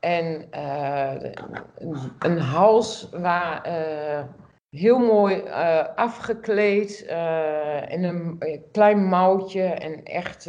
En 0.00 0.46
eh, 0.50 1.32
een, 1.78 1.96
een 2.18 2.38
hals 2.38 3.08
waar 3.10 3.62
eh, 3.62 4.24
heel 4.70 4.98
mooi 4.98 5.42
afgekleed 5.94 7.00
in 7.88 8.04
een 8.04 8.42
klein 8.72 9.04
mouwtje 9.04 9.62
en 9.62 10.02
echt, 10.04 10.48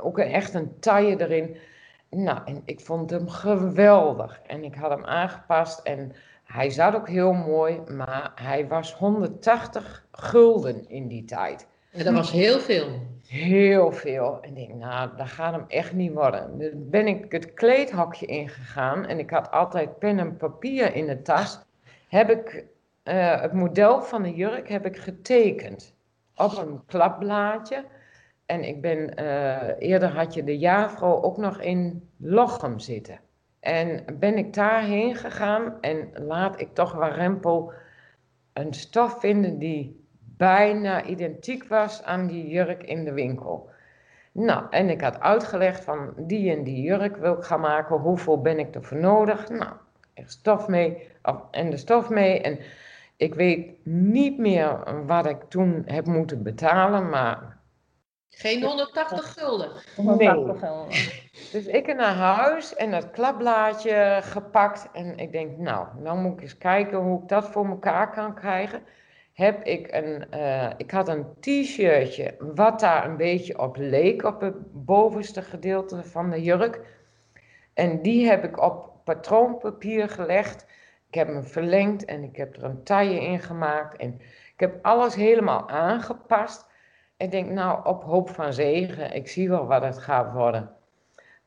ook 0.00 0.18
een, 0.18 0.26
echt 0.26 0.54
een 0.54 0.78
taille 0.80 1.20
erin. 1.20 1.56
Nou, 2.10 2.38
en 2.44 2.62
ik 2.64 2.80
vond 2.80 3.10
hem 3.10 3.28
geweldig. 3.28 4.40
En 4.46 4.64
ik 4.64 4.74
had 4.74 4.90
hem 4.90 5.04
aangepast 5.04 5.80
en 5.80 6.12
hij 6.44 6.70
zat 6.70 6.94
ook 6.94 7.08
heel 7.08 7.32
mooi, 7.32 7.80
maar 7.80 8.32
hij 8.34 8.68
was 8.68 8.94
180 8.94 10.06
gulden 10.10 10.88
in 10.88 11.08
die 11.08 11.24
tijd. 11.24 11.66
En 11.92 12.04
dat 12.04 12.14
was 12.14 12.30
heel 12.30 12.60
veel. 12.60 12.86
Heel 13.26 13.92
veel. 13.92 14.38
En 14.40 14.48
ik 14.48 14.54
denk, 14.54 14.78
nou, 14.78 15.10
dat 15.16 15.28
gaat 15.28 15.52
hem 15.52 15.64
echt 15.68 15.92
niet 15.92 16.12
worden. 16.12 16.58
Dus 16.58 16.72
ben 16.74 17.06
ik 17.06 17.32
het 17.32 17.54
kleedhokje 17.54 18.26
ingegaan 18.26 19.06
en 19.06 19.18
ik 19.18 19.30
had 19.30 19.50
altijd 19.50 19.98
pen 19.98 20.18
en 20.18 20.36
papier 20.36 20.94
in 20.94 21.06
de 21.06 21.22
tas. 21.22 21.60
Heb 22.08 22.30
ik 22.30 22.64
eh, 23.02 23.40
het 23.40 23.52
model 23.52 24.02
van 24.02 24.22
de 24.22 24.34
jurk 24.34 24.68
heb 24.68 24.86
ik 24.86 24.96
getekend 24.96 25.94
op 26.36 26.56
een 26.56 26.80
klapblaadje. 26.86 27.84
En 28.46 28.64
ik 28.64 28.80
ben, 28.80 29.14
eh, 29.14 29.88
eerder 29.88 30.08
had 30.08 30.34
je 30.34 30.44
de 30.44 30.58
jaarvrouw 30.58 31.22
ook 31.22 31.36
nog 31.36 31.60
in 31.60 32.08
Lochem 32.16 32.78
zitten. 32.78 33.20
En 33.60 34.04
ben 34.18 34.38
ik 34.38 34.54
daarheen 34.54 35.16
gegaan 35.16 35.80
en 35.80 36.10
laat 36.14 36.60
ik 36.60 36.74
toch 36.74 36.92
warempel 36.92 37.72
een 38.52 38.74
stof 38.74 39.20
vinden 39.20 39.58
die 39.58 40.01
bijna 40.42 41.04
identiek 41.04 41.64
was 41.68 42.02
aan 42.02 42.26
die 42.26 42.48
jurk 42.48 42.82
in 42.82 43.04
de 43.04 43.12
winkel. 43.12 43.70
Nou, 44.32 44.66
en 44.70 44.90
ik 44.90 45.00
had 45.00 45.20
uitgelegd 45.20 45.84
van 45.84 46.12
die 46.16 46.50
en 46.50 46.64
die 46.64 46.82
jurk 46.82 47.16
wil 47.16 47.36
ik 47.36 47.42
gaan 47.44 47.60
maken, 47.60 47.96
hoeveel 47.96 48.40
ben 48.40 48.58
ik 48.58 48.74
ervoor 48.74 48.98
nodig? 48.98 49.48
Nou, 49.48 49.72
er 50.14 50.24
stof 50.26 50.68
mee 50.68 51.08
of, 51.22 51.36
en 51.50 51.70
de 51.70 51.76
stof 51.76 52.08
mee 52.08 52.40
en 52.40 52.58
ik 53.16 53.34
weet 53.34 53.86
niet 53.86 54.38
meer 54.38 55.04
wat 55.06 55.26
ik 55.26 55.42
toen 55.48 55.82
heb 55.86 56.06
moeten 56.06 56.42
betalen, 56.42 57.08
maar 57.08 57.60
Geen 58.28 58.62
180 58.62 59.32
gulden. 59.32 59.70
Nee. 59.96 60.56
Dus 61.52 61.66
ik 61.66 61.94
naar 61.94 62.14
huis 62.14 62.74
en 62.74 62.90
dat 62.90 63.10
klapblaadje 63.10 64.18
gepakt. 64.22 64.88
En 64.92 65.18
ik 65.18 65.32
denk, 65.32 65.58
nou, 65.58 65.86
nou 65.98 66.18
moet 66.18 66.32
ik 66.32 66.42
eens 66.42 66.58
kijken 66.58 66.98
hoe 66.98 67.22
ik 67.22 67.28
dat 67.28 67.48
voor 67.48 67.66
elkaar 67.66 68.10
kan 68.10 68.34
krijgen. 68.34 68.82
Heb 69.32 69.62
ik 69.64 69.92
een, 69.92 70.30
eh, 70.30 70.70
ik 70.76 70.90
had 70.90 71.08
een 71.08 71.26
t-shirtje 71.40 72.34
wat 72.38 72.80
daar 72.80 73.04
een 73.04 73.16
beetje 73.16 73.58
op 73.58 73.76
leek, 73.76 74.24
op 74.24 74.40
het 74.40 74.84
bovenste 74.84 75.42
gedeelte 75.42 76.04
van 76.04 76.30
de 76.30 76.42
jurk. 76.42 76.80
En 77.74 78.02
die 78.02 78.26
heb 78.26 78.44
ik 78.44 78.60
op 78.60 78.90
patroonpapier 79.04 80.08
gelegd. 80.08 80.66
Ik 81.08 81.14
heb 81.14 81.28
hem 81.28 81.44
verlengd 81.44 82.04
en 82.04 82.22
ik 82.22 82.36
heb 82.36 82.56
er 82.56 82.64
een 82.64 82.82
taille 82.82 83.20
in 83.20 83.40
gemaakt. 83.40 83.96
En 83.96 84.20
ik 84.54 84.60
heb 84.60 84.78
alles 84.82 85.14
helemaal 85.14 85.68
aangepast. 85.68 86.70
Ik 87.16 87.30
denk, 87.30 87.50
nou, 87.50 87.86
op 87.86 88.02
hoop 88.02 88.28
van 88.30 88.52
zegen, 88.52 89.14
ik 89.14 89.28
zie 89.28 89.48
wel 89.48 89.66
wat 89.66 89.82
het 89.82 89.98
gaat 89.98 90.32
worden. 90.32 90.70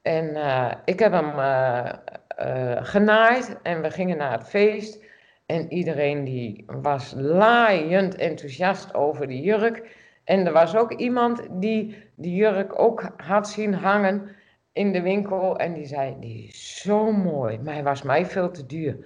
En 0.02 0.36
eh, 0.36 0.72
ik 0.86 1.00
heb 1.00 1.12
hem 1.12 1.40
eh, 1.40 2.84
genaaid 2.86 3.58
en 3.62 3.82
we 3.82 3.92
gingen 3.92 4.18
naar 4.18 4.32
het 4.32 4.48
feest. 4.48 5.05
En 5.46 5.74
iedereen 5.74 6.24
die 6.24 6.64
was 6.66 7.14
laaiend 7.18 8.16
enthousiast 8.16 8.94
over 8.94 9.28
die 9.28 9.42
jurk. 9.42 10.04
En 10.24 10.46
er 10.46 10.54
was 10.54 10.76
ook 10.76 10.92
iemand 10.92 11.48
die 11.52 12.04
die 12.16 12.36
jurk 12.36 12.80
ook 12.80 13.10
had 13.18 13.50
zien 13.50 13.74
hangen 13.74 14.36
in 14.74 14.92
de 14.92 15.02
winkel. 15.02 15.58
En 15.58 15.74
die 15.74 15.86
zei, 15.86 16.16
die 16.20 16.48
is 16.48 16.82
zo 16.82 17.12
mooi, 17.12 17.60
maar 17.60 17.74
hij 17.74 17.84
was 17.84 18.02
mij 18.02 18.26
veel 18.26 18.52
te 18.52 18.66
duur. 18.66 18.98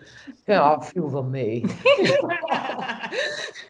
Ja, 0.46 0.81
viel 0.81 1.12
wel 1.12 1.24
mee. 1.24 1.65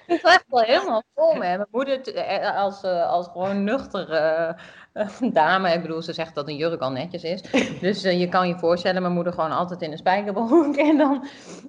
Het 0.06 0.24
is 0.24 0.32
echt 0.32 0.46
wel 0.48 0.64
helemaal 0.64 1.04
vol, 1.16 1.34
hè. 1.34 1.38
Mijn 1.40 1.68
moeder, 1.72 2.16
eh, 2.16 2.56
als, 2.56 2.84
eh, 2.84 3.10
als 3.10 3.28
gewoon 3.28 3.64
nuchtere 3.64 4.56
eh, 5.00 5.32
dame, 5.34 5.74
ik 5.74 5.82
bedoel, 5.82 6.02
ze 6.02 6.14
zegt 6.14 6.36
dat 6.36 6.48
een 6.48 6.56
jurk 6.56 6.82
al 6.82 6.92
netjes 6.92 7.24
is. 7.24 7.42
Dus 7.82 8.04
eh, 8.04 8.20
je 8.20 8.30
kan 8.30 8.48
je 8.48 8.58
voorstellen, 8.58 9.02
mijn 9.02 9.14
moeder 9.14 9.34
gewoon 9.34 9.52
altijd 9.52 9.82
in 9.82 9.92
een 9.92 9.98
spijkerbroek. 9.98 10.76
En 10.90 10.98
dan, 10.98 11.28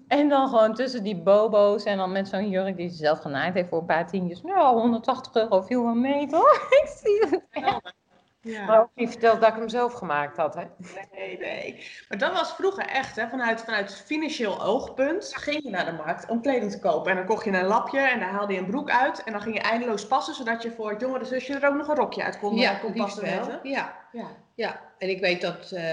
en 0.08 0.28
dan 0.28 0.48
gewoon 0.48 0.74
tussen 0.74 1.02
die 1.02 1.22
bobo's 1.22 1.84
en 1.84 1.96
dan 1.96 2.12
met 2.12 2.28
zo'n 2.28 2.48
jurk 2.48 2.76
die 2.76 2.88
ze 2.88 2.96
zelf 2.96 3.18
genaaid 3.18 3.54
heeft 3.54 3.68
voor 3.68 3.78
een 3.78 3.86
paar 3.86 4.06
tientjes. 4.06 4.42
Nou, 4.42 4.80
180 4.80 5.34
euro 5.34 5.60
viel 5.60 5.84
wel 5.84 5.94
mee, 5.94 6.26
toch? 6.26 6.54
ik 6.70 6.92
zie 7.02 7.20
het. 7.20 7.42
Ja. 7.50 7.80
Maar 8.42 8.80
ook 8.80 8.90
niet 8.94 9.10
verteld 9.10 9.40
dat 9.40 9.48
ik 9.48 9.56
hem 9.56 9.68
zelf 9.68 9.92
gemaakt 9.92 10.36
had, 10.36 10.54
hè? 10.54 10.64
Nee, 11.14 11.38
nee. 11.38 11.84
Maar 12.08 12.18
dat 12.18 12.32
was 12.32 12.52
vroeger 12.52 12.86
echt, 12.86 13.16
hè, 13.16 13.28
vanuit, 13.28 13.60
vanuit 13.60 14.02
financieel 14.06 14.62
oogpunt 14.62 15.32
ging 15.36 15.62
je 15.62 15.70
naar 15.70 15.84
de 15.84 15.92
markt 15.92 16.28
om 16.28 16.42
kleding 16.42 16.70
te 16.70 16.78
kopen. 16.78 17.10
En 17.10 17.16
dan 17.16 17.26
kocht 17.26 17.44
je 17.44 17.50
een 17.50 17.64
lapje 17.64 18.00
en 18.00 18.20
dan 18.20 18.28
haalde 18.28 18.52
je 18.52 18.58
een 18.58 18.66
broek 18.70 18.90
uit. 18.90 19.22
En 19.24 19.32
dan 19.32 19.42
ging 19.42 19.54
je 19.54 19.60
eindeloos 19.60 20.06
passen, 20.06 20.34
zodat 20.34 20.62
je 20.62 20.70
voor 20.70 20.90
het 20.90 21.00
jongere 21.00 21.24
zusje 21.24 21.54
er 21.54 21.68
ook 21.68 21.76
nog 21.76 21.88
een 21.88 21.96
rokje 21.96 22.22
uit 22.22 22.38
kon, 22.38 22.56
Ja, 22.56 22.74
kon 22.74 22.92
liefst 22.92 23.20
passen. 23.20 23.60
Ja, 23.62 23.96
Ja. 24.12 24.26
ja. 24.54 24.80
En 24.98 25.08
ik 25.08 25.20
weet 25.20 25.40
dat 25.40 25.70
eh, 25.72 25.84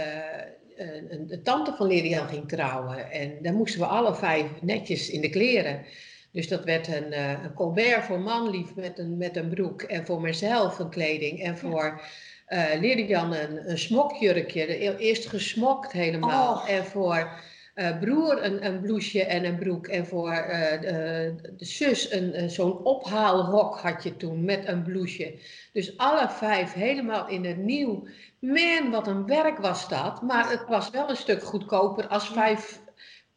een, 0.75 1.39
tante 1.43 1.73
van 1.73 1.87
Lilian 1.87 2.27
ging 2.27 2.47
trouwen. 2.49 3.11
En 3.11 3.37
daar 3.41 3.53
moesten 3.53 3.79
we 3.79 3.85
alle 3.85 4.15
vijf 4.15 4.61
netjes 4.61 5.09
in 5.09 5.21
de 5.21 5.29
kleren. 5.29 5.85
Dus 6.31 6.47
dat 6.47 6.63
werd 6.63 6.87
een, 6.87 7.11
eh, 7.11 7.43
een 7.43 7.53
colbert 7.53 8.03
voor 8.03 8.19
manlief 8.19 8.75
met 8.75 8.99
een, 8.99 9.17
met 9.17 9.35
een 9.35 9.49
broek. 9.49 9.81
En 9.81 10.05
voor 10.05 10.21
mezelf 10.21 10.79
een 10.79 10.89
kleding. 10.89 11.43
En 11.43 11.57
voor 11.57 12.01
eh 12.47 12.79
Lilian 12.79 13.33
een, 13.33 13.69
een 13.69 13.77
smokjurkje. 13.77 14.97
Eerst 14.97 15.27
gesmokt 15.27 15.91
helemaal. 15.91 16.53
Oh. 16.53 16.69
En 16.69 16.85
voor 16.85 17.29
eh, 17.77 17.99
broer 17.99 18.43
een, 18.43 18.65
een 18.65 18.81
blouseje 18.81 19.25
en 19.25 19.45
een 19.45 19.57
broek. 19.57 19.87
En 19.87 20.05
voor 20.05 20.31
eh, 20.31 20.81
de, 20.81 21.35
de 21.57 21.65
zus 21.65 22.11
een, 22.11 22.41
een, 22.41 22.49
zo'n 22.49 22.83
ophaalrok 22.83 23.77
had 23.77 24.03
je 24.03 24.17
toen 24.17 24.45
met 24.45 24.67
een 24.67 24.83
blouseje. 24.83 25.39
Dus 25.73 25.97
alle 25.97 26.29
vijf 26.29 26.73
helemaal 26.73 27.27
in 27.27 27.45
het 27.45 27.57
nieuw. 27.57 28.07
Man, 28.39 28.91
wat 28.91 29.07
een 29.07 29.25
werk 29.25 29.57
was 29.57 29.89
dat. 29.89 30.21
Maar 30.21 30.49
het 30.49 30.63
was 30.67 30.89
wel 30.89 31.09
een 31.09 31.15
stuk 31.15 31.43
goedkoper 31.43 32.07
als 32.07 32.27
vijf 32.27 32.81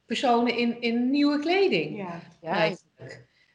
personen 0.06 0.56
in, 0.56 0.80
in 0.80 1.10
nieuwe 1.10 1.38
kleding. 1.38 1.96
Ja. 2.42 2.72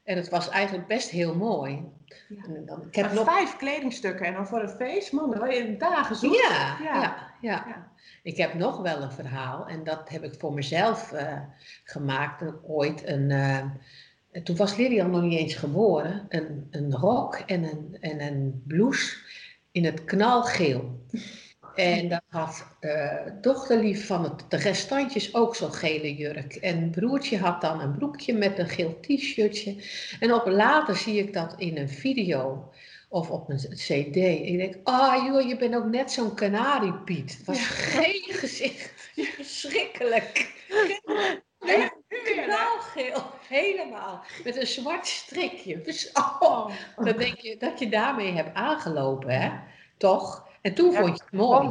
En 0.06 0.18
het 0.18 0.30
was 0.30 0.50
eigenlijk 0.50 0.88
best 0.88 1.10
heel 1.10 1.36
mooi. 1.36 1.84
Ja. 2.30 2.42
Dan, 2.66 2.82
ik 2.88 2.96
heb 2.96 3.12
nog... 3.12 3.26
vijf 3.26 3.56
kledingstukken 3.56 4.26
en 4.26 4.34
dan 4.34 4.48
voor 4.48 4.62
een 4.62 4.70
feest, 4.70 5.12
man, 5.12 5.32
dan 5.32 5.40
wil 5.40 5.52
je 5.52 5.78
dagen 5.78 6.16
zoeken. 6.16 6.40
Ja, 6.40 6.78
Ja. 6.84 7.30
ja. 7.42 7.92
Ik 8.24 8.38
heb 8.38 8.54
nog 8.54 8.82
wel 8.82 9.02
een 9.02 9.12
verhaal 9.12 9.68
en 9.68 9.84
dat 9.84 10.10
heb 10.10 10.24
ik 10.24 10.36
voor 10.40 10.54
mezelf 10.54 11.12
eh, 11.12 11.40
gemaakt. 11.84 12.42
En 12.42 12.60
ooit 12.64 13.08
een, 13.08 13.32
eh, 13.32 13.58
en 14.32 14.44
toen 14.44 14.56
was 14.56 14.76
Lilian 14.76 15.12
nog 15.12 15.22
niet 15.22 15.40
eens 15.40 15.56
geboren. 15.56 16.26
Een, 16.30 16.68
een 16.72 16.96
rok 16.96 17.36
en 17.36 17.64
een, 17.64 17.98
en 18.00 18.22
een 18.22 18.64
blouse 18.68 19.18
in 19.72 19.86
het 19.86 20.04
knalgeel. 20.04 21.06
En 21.76 22.08
dat 22.08 22.24
had 22.30 22.66
eh 22.80 23.22
dochterlief 23.42 24.08
van 24.08 24.24
het, 24.24 24.46
de 24.50 24.58
restantjes 24.58 25.34
ook 25.34 25.56
zo'n 25.56 25.74
gele 25.74 26.16
jurk. 26.16 26.56
En 26.56 26.90
broertje 26.90 27.38
had 27.38 27.62
dan 27.62 27.82
een 27.82 27.98
broekje 27.98 28.34
met 28.34 28.60
een 28.60 28.70
geel 28.70 29.00
t-shirtje. 29.00 29.84
En 30.20 30.34
op 30.34 30.48
later 30.48 30.96
zie 30.96 31.20
ik 31.20 31.34
dat 31.34 31.54
in 31.58 31.78
een 31.78 31.90
video 31.90 32.72
of 33.10 33.30
op 33.30 33.50
een 33.50 33.58
cd. 33.58 34.16
En 34.16 34.46
ik 34.46 34.58
denk, 34.58 34.76
ah 34.84 35.26
joh, 35.26 35.48
je 35.48 35.58
bent 35.58 35.76
ook 35.76 35.86
net 35.86 36.12
zo'n 36.12 36.36
kanariepiet. 36.36 37.38
Het 37.38 37.46
was 37.46 37.66
geen 37.68 38.24
gezicht. 38.28 38.94
Verschrikkelijk. 39.16 40.54
Nee? 41.60 41.90
Knalgeel, 42.44 43.24
helemaal. 43.48 44.24
Met 44.44 44.58
een 44.58 44.68
zwart 44.68 45.08
strikje. 45.08 45.82
Dus, 45.82 46.12
oh, 46.14 46.70
dan 46.96 47.18
denk 47.18 47.40
je 47.40 47.58
dat 47.58 47.80
je 47.80 47.90
daarmee 47.90 48.32
hebt 48.32 48.54
aangelopen, 48.56 49.42
hè? 49.42 49.52
Toch? 49.98 50.48
En 50.66 50.74
toen 50.74 50.92
Ja, 50.92 51.00
vond 51.00 51.18
je 51.18 51.24
het 51.24 51.34
mooi. 51.34 51.68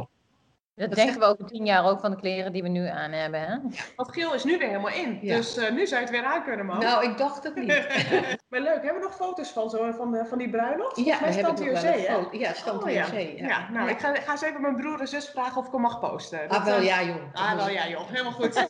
Dat 0.75 0.87
Dat 0.89 0.95
denken 0.95 1.19
we 1.19 1.25
over 1.25 1.45
tien 1.45 1.65
jaar 1.65 1.85
ook 1.85 1.99
van 1.99 2.11
de 2.11 2.17
kleren 2.17 2.51
die 2.53 2.61
we 2.61 2.67
nu 2.67 2.87
aan 2.87 3.11
hebben, 3.11 3.39
hè? 3.39 3.57
Want 3.95 4.11
geel 4.11 4.33
is 4.33 4.43
nu 4.43 4.57
weer 4.57 4.67
helemaal 4.67 4.91
in. 4.91 5.19
Ja. 5.21 5.35
Dus 5.35 5.57
eh, 5.57 5.71
nu 5.71 5.87
zou 5.87 6.01
je 6.01 6.07
het 6.07 6.15
weer 6.15 6.25
aan 6.25 6.43
kunnen, 6.43 6.65
man. 6.65 6.79
Nou, 6.79 7.03
ik 7.09 7.17
dacht 7.17 7.43
het 7.43 7.55
niet. 7.55 7.67
maar 8.49 8.59
leuk, 8.59 8.83
hebben 8.83 8.93
we 8.93 8.99
nog 9.01 9.15
foto's 9.15 9.49
van, 9.49 9.69
zo, 9.69 9.91
van, 9.91 10.11
de, 10.11 10.25
van 10.25 10.37
die 10.37 10.49
bruiloft? 10.49 11.05
Ja, 11.05 11.19
we 11.23 11.31
stand 11.31 11.59
wel 11.59 11.67
IOC, 11.67 11.75
een 11.75 11.91
hè? 11.91 12.13
foto. 12.13 12.37
Ja, 12.37 12.53
stand 12.53 12.83
Oh, 12.83 12.89
ja. 12.89 13.05
Ja. 13.11 13.47
Ja, 13.47 13.69
nou, 13.71 13.89
ik 13.89 13.99
ga, 13.99 14.15
ga 14.15 14.31
eens 14.31 14.41
even 14.41 14.61
mijn 14.61 14.75
broer 14.75 14.99
en 14.99 15.07
zus 15.07 15.29
vragen 15.29 15.57
of 15.57 15.65
ik 15.65 15.71
hem 15.71 15.81
mag 15.81 15.99
posten. 15.99 16.47
Ah, 16.49 16.65
wel 16.65 16.77
eh, 16.77 16.85
ja, 16.85 17.03
joh. 17.03 17.33
Ah, 17.33 17.55
wel 17.55 17.69
ja, 17.69 17.87
joh. 17.87 18.09
Helemaal 18.09 18.31
goed. 18.31 18.67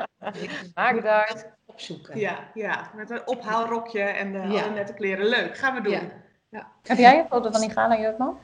Maakt 0.74 0.96
het 0.96 1.06
uit. 1.06 1.52
Opzoeken. 1.66 2.18
ja, 2.18 2.38
ja, 2.54 2.90
met 2.94 3.10
een 3.10 3.26
ophaalrokje 3.26 4.02
en 4.02 4.32
Ja. 4.32 4.62
alle 4.62 4.70
nette 4.70 4.94
kleren. 4.94 5.26
Leuk, 5.26 5.58
gaan 5.58 5.74
we 5.74 5.80
doen. 5.80 6.12
Ja. 6.48 6.66
Heb 6.82 6.98
jij 6.98 7.18
een 7.18 7.26
foto 7.26 7.50
van 7.50 7.60
die 7.60 7.70
gala 7.70 7.98
jurkman? 7.98 8.38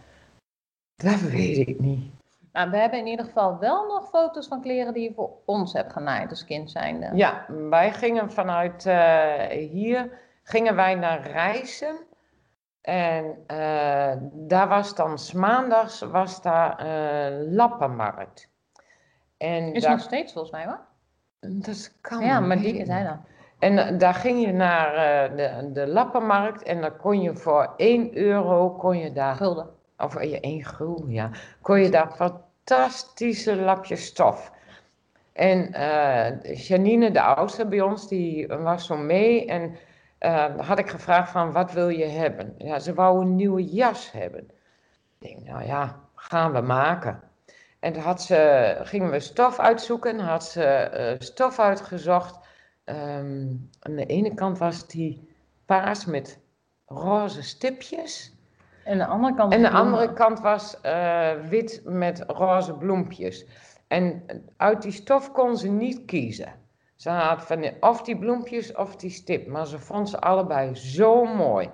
Dat 0.96 1.20
weet 1.20 1.68
ik 1.68 1.80
niet. 1.80 2.10
Nou, 2.52 2.70
we 2.70 2.76
hebben 2.76 2.98
in 2.98 3.06
ieder 3.06 3.24
geval 3.24 3.58
wel 3.58 3.86
nog 3.86 4.08
foto's 4.08 4.46
van 4.46 4.60
kleren 4.60 4.92
die 4.92 5.02
je 5.02 5.14
voor 5.14 5.30
ons 5.44 5.72
hebt 5.72 5.92
genaaid 5.92 6.30
als 6.30 6.44
kind 6.44 6.70
zijnde. 6.70 7.10
Ja, 7.14 7.46
wij 7.70 7.92
gingen 7.92 8.32
vanuit 8.32 8.86
eh, 8.86 9.46
hier 9.48 10.18
gingen 10.42 10.76
wij 10.76 10.94
naar 10.94 11.30
Rijssen. 11.30 11.96
En 12.80 13.36
eh, 13.46 14.12
daar 14.32 14.68
was 14.68 14.94
dan, 14.94 15.18
's 15.18 15.32
maandags 15.32 16.00
was 16.00 16.42
daar 16.42 16.78
eh 16.78 17.52
lappenmarkt. 17.52 18.50
En 19.36 19.72
Is 19.74 19.82
daar, 19.82 19.90
nog 19.90 20.00
steeds 20.00 20.32
volgens 20.32 20.52
mij 20.52 20.64
hoor. 20.64 20.80
dat 21.40 21.98
kan 22.00 22.24
Ja, 22.24 22.40
maar 22.40 22.58
die 22.58 22.84
zei 22.84 23.04
dat. 23.04 23.18
En 23.58 23.98
daar 23.98 24.14
ging 24.14 24.40
je 24.40 24.52
naar 24.52 24.94
eh, 24.94 25.36
de, 25.36 25.72
de 25.72 25.86
lappenmarkt 25.86 26.62
en 26.62 26.80
dan 26.80 26.96
kon 26.96 27.20
je 27.20 27.36
voor 27.36 27.74
1 27.76 28.16
euro, 28.16 28.70
kon 28.70 28.98
je 28.98 29.12
daar, 29.12 29.36
Gulden. 29.36 29.68
Of 30.02 30.16
eh, 30.16 30.38
1 30.40 30.64
gulden, 30.64 31.10
ja, 31.10 31.30
kon 31.60 31.80
je 31.80 31.90
daar 31.90 32.12
fantastische 32.12 33.56
lapjes 33.56 34.04
stof. 34.04 34.52
En 35.32 35.72
eh, 35.72 36.56
Janine, 36.56 37.10
de 37.10 37.22
oudste 37.22 37.66
bij 37.66 37.80
ons, 37.80 38.08
die 38.08 38.46
was 38.46 38.86
zo 38.86 38.96
mee 38.96 39.46
en 39.46 39.76
eh, 40.18 40.58
had 40.58 40.78
ik 40.78 40.90
gevraagd 40.90 41.30
van, 41.30 41.52
wat 41.52 41.72
wil 41.72 41.88
je 41.88 42.04
hebben? 42.04 42.54
Ja, 42.58 42.78
ze 42.78 42.94
wou 42.94 43.20
een 43.20 43.36
nieuwe 43.36 43.64
jas 43.64 44.12
hebben. 44.12 44.50
Ik 45.18 45.28
denk, 45.28 45.46
nou 45.46 45.64
ja, 45.64 46.00
gaan 46.14 46.52
we 46.52 46.60
maken. 46.60 47.20
En 47.80 47.92
toen 47.92 48.02
had 48.02 48.22
ze, 48.22 48.76
gingen 48.82 49.10
we 49.10 49.20
stof 49.20 49.58
uitzoeken, 49.58 50.18
had 50.18 50.44
ze 50.44 50.64
eh, 50.64 51.14
stof 51.18 51.58
uitgezocht. 51.58 52.38
Ehm, 52.84 53.46
aan 53.80 53.96
de 53.96 54.06
ene 54.06 54.34
kant 54.34 54.58
was 54.58 54.88
die 54.88 55.28
paars 55.66 56.04
met 56.04 56.38
roze 56.86 57.42
stipjes. 57.42 58.34
En 58.84 58.98
de 58.98 59.06
andere 59.06 59.34
kant. 59.34 59.52
En 59.52 59.62
de 59.62 59.70
andere 59.70 60.12
kant 60.12 60.40
was 60.40 60.80
eh, 60.80 61.30
wit 61.48 61.82
met 61.84 62.24
roze 62.26 62.74
bloempjes. 62.74 63.46
En 63.88 64.24
uit 64.56 64.82
die 64.82 64.92
stof 64.92 65.32
kon 65.32 65.56
ze 65.56 65.68
niet 65.68 66.04
kiezen. 66.04 66.54
Ze 66.96 67.10
had 67.10 67.42
van 67.42 67.70
of 67.80 68.02
die 68.02 68.18
bloempjes 68.18 68.74
of 68.74 68.96
die 68.96 69.10
stip. 69.10 69.46
Maar 69.46 69.66
ze 69.66 69.78
vond 69.78 70.08
ze 70.08 70.20
allebei 70.20 70.74
zo 70.74 71.24
mooi. 71.24 71.70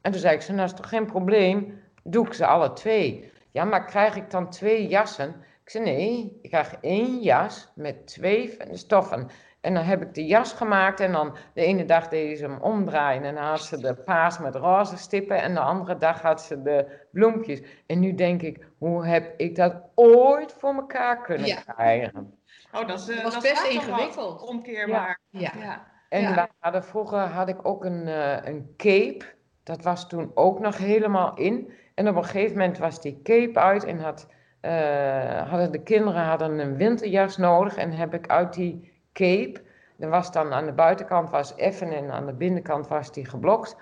En 0.00 0.12
toen 0.12 0.20
zei 0.20 0.34
ik, 0.34 0.42
ze, 0.42 0.52
nou 0.52 0.64
is 0.64 0.74
toch 0.74 0.88
geen 0.88 1.06
probleem, 1.06 1.80
doe 2.02 2.26
ik 2.26 2.32
ze 2.32 2.46
alle 2.46 2.72
twee. 2.72 3.32
Ja, 3.50 3.64
maar 3.64 3.84
krijg 3.84 4.16
ik 4.16 4.30
dan 4.30 4.50
twee 4.50 4.86
jassen? 4.86 5.28
Ik 5.64 5.70
zei, 5.70 5.84
nee, 5.84 6.38
ik 6.42 6.50
krijg 6.50 6.76
één 6.80 7.20
jas 7.20 7.72
met 7.74 8.06
twee 8.06 8.54
van 8.58 8.68
de 8.68 8.76
stoffen. 8.76 9.28
En 9.60 9.74
dan 9.74 9.82
heb 9.84 10.02
ik 10.02 10.14
de 10.14 10.26
jas 10.26 10.52
gemaakt 10.52 11.00
en 11.00 11.12
dan 11.12 11.36
de 11.54 11.64
ene 11.64 11.84
dag 11.84 12.08
deed 12.08 12.38
ze 12.38 12.44
hem 12.44 12.58
omdraaien. 12.60 13.24
En 13.24 13.34
dan 13.34 13.44
had 13.44 13.60
ze 13.60 13.80
de 13.80 13.94
paars 13.94 14.38
met 14.38 14.54
roze 14.54 14.96
stippen 14.96 15.42
en 15.42 15.54
de 15.54 15.60
andere 15.60 15.96
dag 15.96 16.22
had 16.22 16.42
ze 16.42 16.62
de 16.62 17.06
bloempjes. 17.12 17.62
En 17.86 17.98
nu 17.98 18.14
denk 18.14 18.42
ik, 18.42 18.66
hoe 18.78 19.06
heb 19.06 19.34
ik 19.36 19.56
dat 19.56 19.74
ooit 19.94 20.52
voor 20.58 20.74
elkaar 20.74 21.22
kunnen 21.22 21.46
Ja. 21.46 21.60
krijgen? 21.74 22.38
Oh, 22.72 22.86
dat 22.86 22.98
is, 22.98 23.06
Dat 23.06 23.22
was 23.22 23.32
dat 23.34 23.42
best 23.42 23.66
ingewikkeld. 23.66 24.42
Omkeerbaar. 24.42 25.20
Ja. 25.30 25.50
Ja. 25.58 25.86
En 26.08 26.20
Ja. 26.22 26.34
we 26.34 26.48
hadden, 26.58 26.84
vroeger 26.84 27.18
had 27.18 27.48
ik 27.48 27.66
ook 27.68 27.84
een, 27.84 28.08
eh, 28.08 28.36
een 28.44 28.74
cape. 28.76 29.24
Dat 29.62 29.82
was 29.82 30.08
toen 30.08 30.30
ook 30.34 30.60
nog 30.60 30.76
helemaal 30.78 31.36
in. 31.36 31.72
En 31.94 32.08
op 32.08 32.16
een 32.16 32.24
gegeven 32.24 32.56
moment 32.58 32.78
was 32.78 33.00
die 33.00 33.20
cape 33.22 33.58
uit 33.58 33.84
en 33.84 33.98
had, 33.98 34.26
eh, 34.60 35.48
hadden 35.50 35.72
de 35.72 35.82
kinderen 35.82 36.22
hadden 36.22 36.58
een 36.58 36.76
winterjas 36.76 37.36
nodig. 37.36 37.76
En 37.76 37.92
heb 37.92 38.14
ik 38.14 38.26
uit 38.28 38.52
die 38.54 38.96
cape, 39.18 39.60
er 39.98 40.08
was 40.08 40.32
dan 40.32 40.52
aan 40.52 40.64
de 40.66 40.72
buitenkant 40.72 41.30
was 41.30 41.54
effen 41.54 41.92
en 41.96 42.10
aan 42.10 42.26
de 42.26 42.32
binnenkant 42.32 42.88
was 42.88 43.12
die 43.12 43.26
geblokt. 43.26 43.76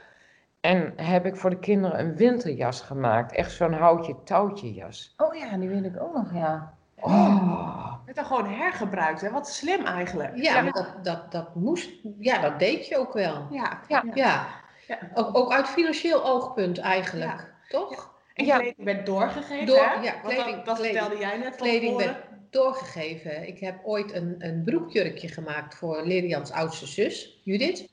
En 0.61 0.93
heb 0.97 1.27
ik 1.27 1.37
voor 1.37 1.51
de 1.51 1.59
kinderen 1.59 1.99
een 2.01 2.17
winterjas 2.17 2.81
gemaakt. 2.81 3.33
Echt 3.33 3.53
zo'n 3.53 3.73
houtje 3.73 4.17
touwtje 4.25 4.73
jas. 4.75 5.15
Oh 5.17 5.35
ja, 5.35 5.57
die 5.57 5.69
wil 5.69 5.85
ik 5.85 6.01
ook 6.01 6.15
nog, 6.15 6.33
ja. 6.35 6.75
Oh. 7.01 7.93
Het 8.07 8.15
dan 8.17 8.25
gewoon 8.25 8.47
hergebruikt, 8.49 9.21
hè? 9.21 9.31
Wat 9.31 9.49
slim 9.49 9.85
eigenlijk. 9.85 10.37
Ja, 10.37 10.63
dat, 10.63 10.95
dat, 11.03 11.33
dat 11.33 11.55
moest, 11.55 11.91
ja, 12.19 12.39
dat 12.41 12.59
deed 12.59 12.87
je 12.89 12.99
ook 12.99 13.13
wel. 13.13 13.47
Ja. 13.51 13.81
Ja. 13.89 14.03
Ja, 14.15 14.47
Ja. 14.87 14.97
Ook, 15.15 15.37
ook 15.37 15.53
uit 15.53 15.67
financieel 15.69 16.25
oogpunt 16.25 16.79
eigenlijk, 16.79 17.53
toch? 17.69 18.15
En 18.35 18.45
Ja. 18.45 18.57
kleding 18.57 18.85
werd 18.85 19.07
doorgegeven, 19.07 19.67
Door- 19.67 19.77
hè? 19.77 20.01
ja, 20.03 20.13
kleding- 20.13 20.57
dat, 20.57 20.65
dat 20.65 20.77
kleding- 20.77 20.99
vertelde 20.99 21.25
jij 21.25 21.37
net 21.39 21.57
van 21.57 21.67
Kleding 21.67 21.97
werd 21.97 22.17
doorgegeven. 22.51 23.47
Ik 23.49 23.59
heb 23.59 23.85
ooit 23.85 24.13
een, 24.13 24.35
een 24.39 24.63
broekjurkje 24.65 25.29
gemaakt 25.29 25.75
voor 25.75 26.07
Lilians 26.07 26.51
oudste 26.51 26.87
zus, 26.87 27.41
Judith. 27.43 27.89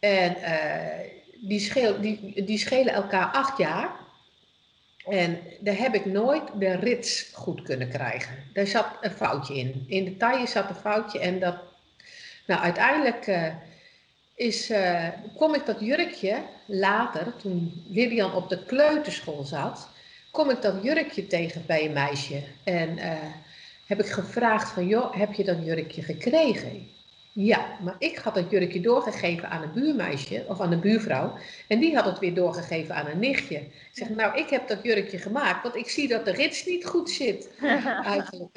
En 0.00 0.36
eh, 0.36 1.08
die, 1.40 1.60
scheel, 1.60 2.00
die, 2.00 2.44
die 2.44 2.58
schelen 2.58 2.94
elkaar 2.94 3.26
acht 3.26 3.58
jaar. 3.58 3.90
En 5.06 5.38
daar 5.60 5.76
heb 5.76 5.94
ik 5.94 6.04
nooit 6.04 6.42
de 6.58 6.76
rits 6.76 7.30
goed 7.34 7.62
kunnen 7.62 7.88
krijgen. 7.88 8.36
Daar 8.52 8.66
zat 8.66 8.86
een 9.00 9.10
foutje 9.10 9.54
in. 9.54 9.84
In 9.88 10.04
de 10.04 10.16
taille 10.16 10.46
zat 10.46 10.68
een 10.68 10.74
foutje 10.74 11.18
en 11.18 11.38
dat... 11.38 11.56
Nou, 12.46 12.62
uiteindelijk 12.62 13.26
eh, 13.26 13.54
is, 14.34 14.70
eh, 14.70 15.08
kom 15.36 15.54
ik 15.54 15.66
dat 15.66 15.80
jurkje 15.80 16.42
later, 16.66 17.36
toen 17.36 17.84
Lilian 17.88 18.34
op 18.34 18.48
de 18.48 18.64
kleuterschool 18.64 19.44
zat, 19.44 19.88
kom 20.30 20.50
ik 20.50 20.62
dat 20.62 20.82
jurkje 20.82 21.26
tegen 21.26 21.66
bij 21.66 21.84
een 21.84 21.92
meisje. 21.92 22.42
En 22.64 22.98
heb 23.90 24.00
ik 24.00 24.06
gevraagd 24.06 24.70
van, 24.70 24.86
joh, 24.86 25.14
heb 25.14 25.32
je 25.32 25.44
dat 25.44 25.64
jurkje 25.64 26.02
gekregen? 26.02 26.88
Ja, 27.42 27.66
maar 27.82 27.94
ik 27.98 28.18
had 28.18 28.34
dat 28.34 28.50
jurkje 28.50 28.80
doorgegeven 28.80 29.50
aan 29.50 29.62
een 29.62 29.72
buurmeisje 29.72 30.44
of 30.48 30.60
aan 30.60 30.72
een 30.72 30.80
buurvrouw. 30.80 31.32
En 31.68 31.78
die 31.78 31.94
had 31.94 32.04
het 32.04 32.18
weer 32.18 32.34
doorgegeven 32.34 32.94
aan 32.94 33.06
een 33.06 33.18
nichtje. 33.18 33.56
Ik 33.56 33.90
zeg, 33.92 34.08
nou, 34.08 34.38
ik 34.38 34.50
heb 34.50 34.68
dat 34.68 34.78
jurkje 34.82 35.18
gemaakt, 35.18 35.62
want 35.62 35.74
ik 35.76 35.88
zie 35.88 36.08
dat 36.08 36.24
de 36.24 36.30
rits 36.32 36.64
niet 36.66 36.86
goed 36.86 37.10
zit. 37.10 37.50
Eigenlijk. 38.04 38.56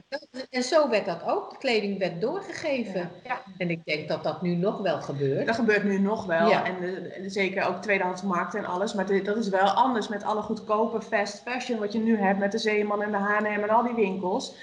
En 0.50 0.64
zo 0.64 0.90
werd 0.90 1.06
dat 1.06 1.24
ook. 1.26 1.50
De 1.50 1.58
kleding 1.58 2.00
werd 2.00 2.22
doorgegeven. 2.22 3.12
Ja. 3.24 3.42
En 3.58 3.70
ik 3.70 3.86
denk 3.86 4.08
dat 4.08 4.24
dat 4.24 4.42
nu 4.42 4.56
nog 4.56 4.82
wel 4.82 5.02
gebeurt. 5.02 5.46
Dat 5.46 5.56
gebeurt 5.56 5.84
nu 5.84 6.00
nog 6.00 6.26
wel. 6.26 6.50
Ja. 6.50 6.66
En 6.66 6.76
eh, 6.84 7.24
zeker 7.28 7.68
ook 7.68 7.82
tweedehandsmarkten 7.82 8.60
en 8.60 8.66
alles. 8.66 8.94
Maar 8.94 9.24
dat 9.24 9.38
is 9.38 9.50
wel 9.50 9.70
anders 9.70 10.08
met 10.08 10.24
alle 10.24 10.42
goedkope 10.42 11.02
fast 11.02 11.42
fashion 11.46 11.80
wat 11.80 11.94
je 11.94 12.00
nu 12.00 12.18
hebt 12.18 12.40
met 12.40 12.52
de 12.52 12.58
Zeeman 12.58 13.04
en 13.04 13.12
de 13.12 13.18
H&M 13.18 13.46
en 13.46 13.70
al 13.70 13.84
die 13.84 13.96
winkels. 13.96 14.56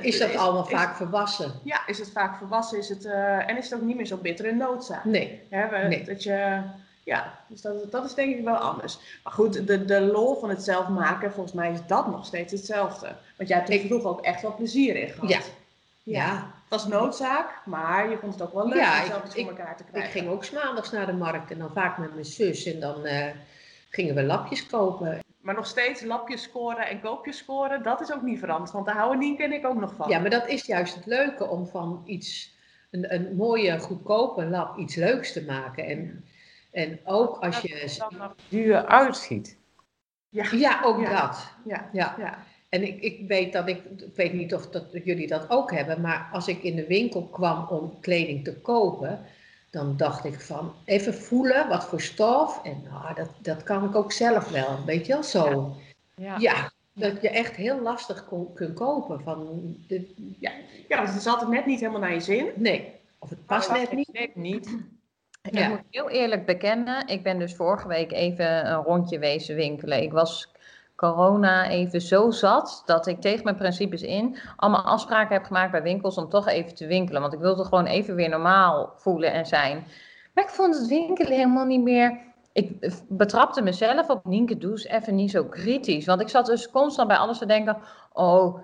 Is 0.00 0.18
dat 0.18 0.36
allemaal 0.36 0.64
is- 0.64 0.70
vaak 0.70 0.96
volwassen? 0.96 1.52
Ja, 1.64 1.86
is 1.86 1.98
het 1.98 2.10
vaak 2.10 2.36
volwassen 2.36 2.78
is 2.78 2.88
het, 2.88 3.04
eh, 3.40 3.48
en 3.50 3.56
is 3.56 3.70
het 3.70 3.74
ook 3.80 3.86
niet 3.86 3.96
meer 3.96 4.06
zo 4.06 4.16
bittere 4.16 4.52
noodzaak. 4.52 5.04
Nee. 5.04 5.40
Hè, 5.50 5.68
we- 5.68 5.76
Nee. 5.88 6.04
dat 6.04 6.22
je, 6.22 6.60
ja, 7.04 7.38
dus 7.46 7.60
dat, 7.60 7.90
dat 7.92 8.04
is 8.04 8.14
denk 8.14 8.36
ik 8.36 8.44
wel 8.44 8.56
anders. 8.56 8.98
Maar 9.24 9.32
goed, 9.32 9.66
de, 9.66 9.84
de 9.84 10.00
lol 10.00 10.34
van 10.40 10.48
het 10.48 10.62
zelf 10.62 10.88
maken, 10.88 11.32
volgens 11.32 11.54
mij 11.54 11.72
is 11.72 11.78
dat 11.86 12.06
nog 12.06 12.26
steeds 12.26 12.52
hetzelfde. 12.52 13.06
Want 13.36 13.48
jij 13.48 13.58
hebt 13.58 13.68
er 13.68 13.74
Ik- 13.74 13.86
vroeger 13.86 14.10
ook 14.10 14.20
echt 14.20 14.42
wel 14.42 14.54
plezier 14.54 14.96
in 14.96 15.08
gehad. 15.08 15.30
Ja. 15.30 15.38
Ja. 16.02 16.24
Ja. 16.24 16.34
Het 16.34 16.82
was 16.82 16.86
noodzaak, 16.86 17.48
maar 17.64 18.10
je 18.10 18.16
vond 18.18 18.32
het 18.32 18.42
ook 18.42 18.54
wel 18.54 18.68
leuk 18.68 18.78
Ja, 18.78 18.94
om 18.98 19.00
ik- 19.00 19.06
zelf 19.10 19.24
iets 19.24 19.34
ik- 19.34 19.46
voor 19.46 19.56
elkaar 19.58 19.76
te 19.76 19.82
Ik 19.82 19.88
krijgen. 19.92 20.10
ging 20.12 20.28
ook 20.28 20.52
maandags 20.52 20.90
naar 20.90 21.06
de 21.06 21.12
markt 21.12 21.50
en 21.50 21.58
dan 21.58 21.70
vaak 21.74 21.98
met 21.98 22.12
mijn 22.12 22.24
zus. 22.24 22.64
En 22.72 22.80
dan 22.80 23.04
eh, 23.04 23.26
gingen 23.90 24.14
we 24.14 24.22
lapjes 24.22 24.66
kopen. 24.66 25.18
Maar 25.40 25.54
nog 25.54 25.66
steeds 25.66 26.02
lapjes 26.02 26.42
scoren 26.42 26.86
en 26.88 27.00
koopjes 27.00 27.36
scoren, 27.38 27.82
dat 27.82 28.00
is 28.00 28.12
ook 28.12 28.22
niet 28.22 28.38
veranderd. 28.38 28.70
Want 28.72 28.86
daar 28.86 28.94
houden 28.96 29.18
Nienke 29.18 29.42
en 29.42 29.52
ik 29.52 29.66
ook 29.66 29.80
nog 29.80 29.92
van. 29.96 30.08
Ja, 30.08 30.18
maar 30.18 30.30
dat 30.30 30.46
is 30.48 30.66
juist 30.66 30.94
het 30.94 31.06
leuke 31.06 31.46
om 31.46 31.66
van 31.66 32.02
iets, 32.06 32.55
een, 32.90 33.14
een 33.14 33.36
mooie, 33.36 33.78
goedkope 33.78 34.44
lap, 34.44 34.78
iets 34.78 34.94
leuks 34.94 35.32
te 35.32 35.44
maken. 35.44 35.84
En, 35.86 36.24
en 36.70 36.98
ook 37.04 37.38
als 37.38 37.54
Dat 37.54 37.70
je. 37.70 37.76
het 37.76 37.96
dan 37.98 38.18
nog 38.18 38.34
duur 38.48 38.86
uitziet. 38.86 39.56
Ja. 40.28 40.46
Ja, 40.52 40.80
ook 40.84 41.00
Ja. 41.00 41.20
dat. 41.26 41.50
Ja. 41.64 41.90
Ja. 41.92 42.14
Ja. 42.18 42.44
En 42.68 42.82
ik, 42.86 43.00
ik 43.00 43.28
weet 43.28 43.52
dat 43.52 43.68
ik, 43.68 43.82
ik 43.96 44.14
weet 44.16 44.32
niet 44.32 44.54
of 44.54 44.68
dat 44.68 44.84
jullie 45.04 45.26
dat 45.26 45.50
ook 45.50 45.72
hebben, 45.72 46.00
maar 46.00 46.28
als 46.32 46.48
ik 46.48 46.62
in 46.62 46.76
de 46.76 46.86
winkel 46.86 47.22
kwam 47.22 47.66
om 47.68 48.00
kleding 48.00 48.44
te 48.44 48.54
kopen, 48.60 49.20
dan 49.70 49.96
dacht 49.96 50.24
ik 50.24 50.40
van 50.40 50.74
even 50.84 51.14
voelen 51.14 51.68
wat 51.68 51.84
voor 51.84 52.00
stof. 52.00 52.60
En 52.64 52.82
nou, 52.90 53.14
dat, 53.14 53.30
dat 53.38 53.62
kan 53.62 53.84
ik 53.84 53.94
ook 53.94 54.12
zelf 54.12 54.48
wel, 54.50 54.84
weet 54.84 55.06
je 55.06 55.12
wel, 55.12 55.22
zo. 55.22 55.74
Ja. 56.14 56.36
Ja, 56.38 56.70
dat 56.98 57.22
je 57.22 57.30
echt 57.30 57.56
heel 57.56 57.80
lastig 57.80 58.24
kon, 58.24 58.52
kunt 58.54 58.74
kopen. 58.74 59.20
Van, 59.20 59.46
de, 59.88 60.14
ja, 60.38 60.50
want 60.88 61.08
het 61.08 61.18
is 61.18 61.26
altijd 61.26 61.50
net 61.50 61.66
niet 61.66 61.80
helemaal 61.80 62.00
naar 62.00 62.12
je 62.14 62.20
zin. 62.20 62.46
nee, 62.54 62.92
of 63.18 63.30
het 63.30 63.46
past 63.46 63.72
net 63.72 63.92
niet. 63.92 64.12
Net 64.12 64.36
niet. 64.36 64.76
Ik 65.42 65.54
Ja. 65.58 65.68
moet 65.68 65.80
heel 65.90 66.10
eerlijk 66.10 66.46
bekennen, 66.46 67.06
ik 67.06 67.22
ben 67.22 67.38
dus 67.38 67.54
vorige 67.54 67.88
week 67.88 68.12
even 68.12 68.66
een 68.66 68.82
rondje 68.82 69.18
wezen 69.18 69.54
winkelen. 69.56 70.02
Ik 70.02 70.12
was 70.12 70.52
corona 70.96 71.68
even 71.68 72.00
zo 72.00 72.30
zat 72.30 72.82
dat 72.86 73.06
ik 73.06 73.20
tegen 73.20 73.44
mijn 73.44 73.56
principes 73.56 74.02
in 74.02 74.36
allemaal 74.56 74.82
afspraken 74.82 75.34
heb 75.34 75.44
gemaakt 75.44 75.70
bij 75.70 75.82
winkels 75.82 76.16
om 76.16 76.28
toch 76.28 76.48
even 76.48 76.74
te 76.74 76.86
winkelen. 76.86 77.20
Want 77.20 77.32
ik 77.32 77.38
wilde 77.40 77.64
gewoon 77.64 77.86
even 77.86 78.14
weer 78.14 78.28
normaal 78.28 78.92
voelen 78.96 79.32
en 79.32 79.46
zijn. 79.46 79.84
Maar 80.34 80.44
ik 80.44 80.50
vond 80.50 80.78
het 80.78 80.86
winkelen 80.86 81.32
helemaal 81.32 81.64
niet 81.64 81.82
meer. 81.82 82.18
Ik 82.56 82.92
betrapte 83.08 83.62
mezelf 83.62 84.08
op 84.08 84.24
Nienke 84.24 84.58
Does 84.58 84.84
even 84.84 85.14
niet 85.14 85.30
zo 85.30 85.44
kritisch. 85.44 86.06
Want 86.06 86.20
ik 86.20 86.28
zat 86.28 86.46
dus 86.46 86.70
constant 86.70 87.08
bij 87.08 87.16
alles 87.16 87.38
te 87.38 87.46
denken: 87.46 87.76
oh, 88.12 88.58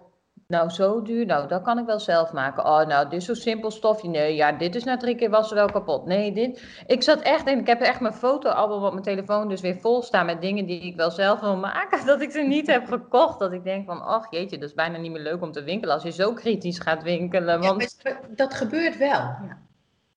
nou 0.46 0.70
zo 0.70 1.02
duur, 1.02 1.26
nou 1.26 1.48
dat 1.48 1.62
kan 1.62 1.78
ik 1.78 1.86
wel 1.86 2.00
zelf 2.00 2.32
maken. 2.32 2.64
Oh, 2.64 2.86
nou 2.86 3.08
dit 3.08 3.20
is 3.20 3.24
zo 3.24 3.34
simpel 3.34 3.70
stofje. 3.70 4.08
Nee, 4.08 4.34
ja, 4.34 4.52
dit 4.52 4.74
is 4.74 4.84
na 4.84 4.96
drie 4.96 5.14
keer 5.14 5.30
was 5.30 5.52
wel 5.52 5.66
kapot. 5.66 6.06
Nee, 6.06 6.32
dit. 6.32 6.82
Ik 6.86 7.02
zat 7.02 7.20
echt 7.20 7.46
en 7.46 7.58
ik 7.58 7.66
heb 7.66 7.80
echt 7.80 8.00
mijn 8.00 8.14
fotoalbum 8.14 8.84
op 8.84 8.92
mijn 8.92 9.04
telefoon 9.04 9.48
dus 9.48 9.60
weer 9.60 9.76
vol 9.80 10.02
staan 10.02 10.26
met 10.26 10.40
dingen 10.40 10.66
die 10.66 10.80
ik 10.80 10.96
wel 10.96 11.10
zelf 11.10 11.40
wil 11.40 11.56
maken. 11.56 12.06
Dat 12.06 12.20
ik 12.20 12.30
ze 12.30 12.40
niet 12.40 12.66
heb 12.66 12.86
gekocht. 12.86 13.38
Dat 13.38 13.52
ik 13.52 13.64
denk 13.64 13.86
van, 13.86 14.02
ach 14.02 14.30
jeetje, 14.30 14.58
dat 14.58 14.68
is 14.68 14.74
bijna 14.74 14.98
niet 14.98 15.12
meer 15.12 15.22
leuk 15.22 15.42
om 15.42 15.52
te 15.52 15.62
winkelen 15.62 15.94
als 15.94 16.02
je 16.02 16.12
zo 16.12 16.32
kritisch 16.32 16.78
gaat 16.78 17.02
winkelen. 17.02 17.62
Ja, 17.62 17.68
Want 17.68 17.98
maar 18.02 18.20
dat 18.36 18.54
gebeurt 18.54 18.96
wel. 18.96 19.36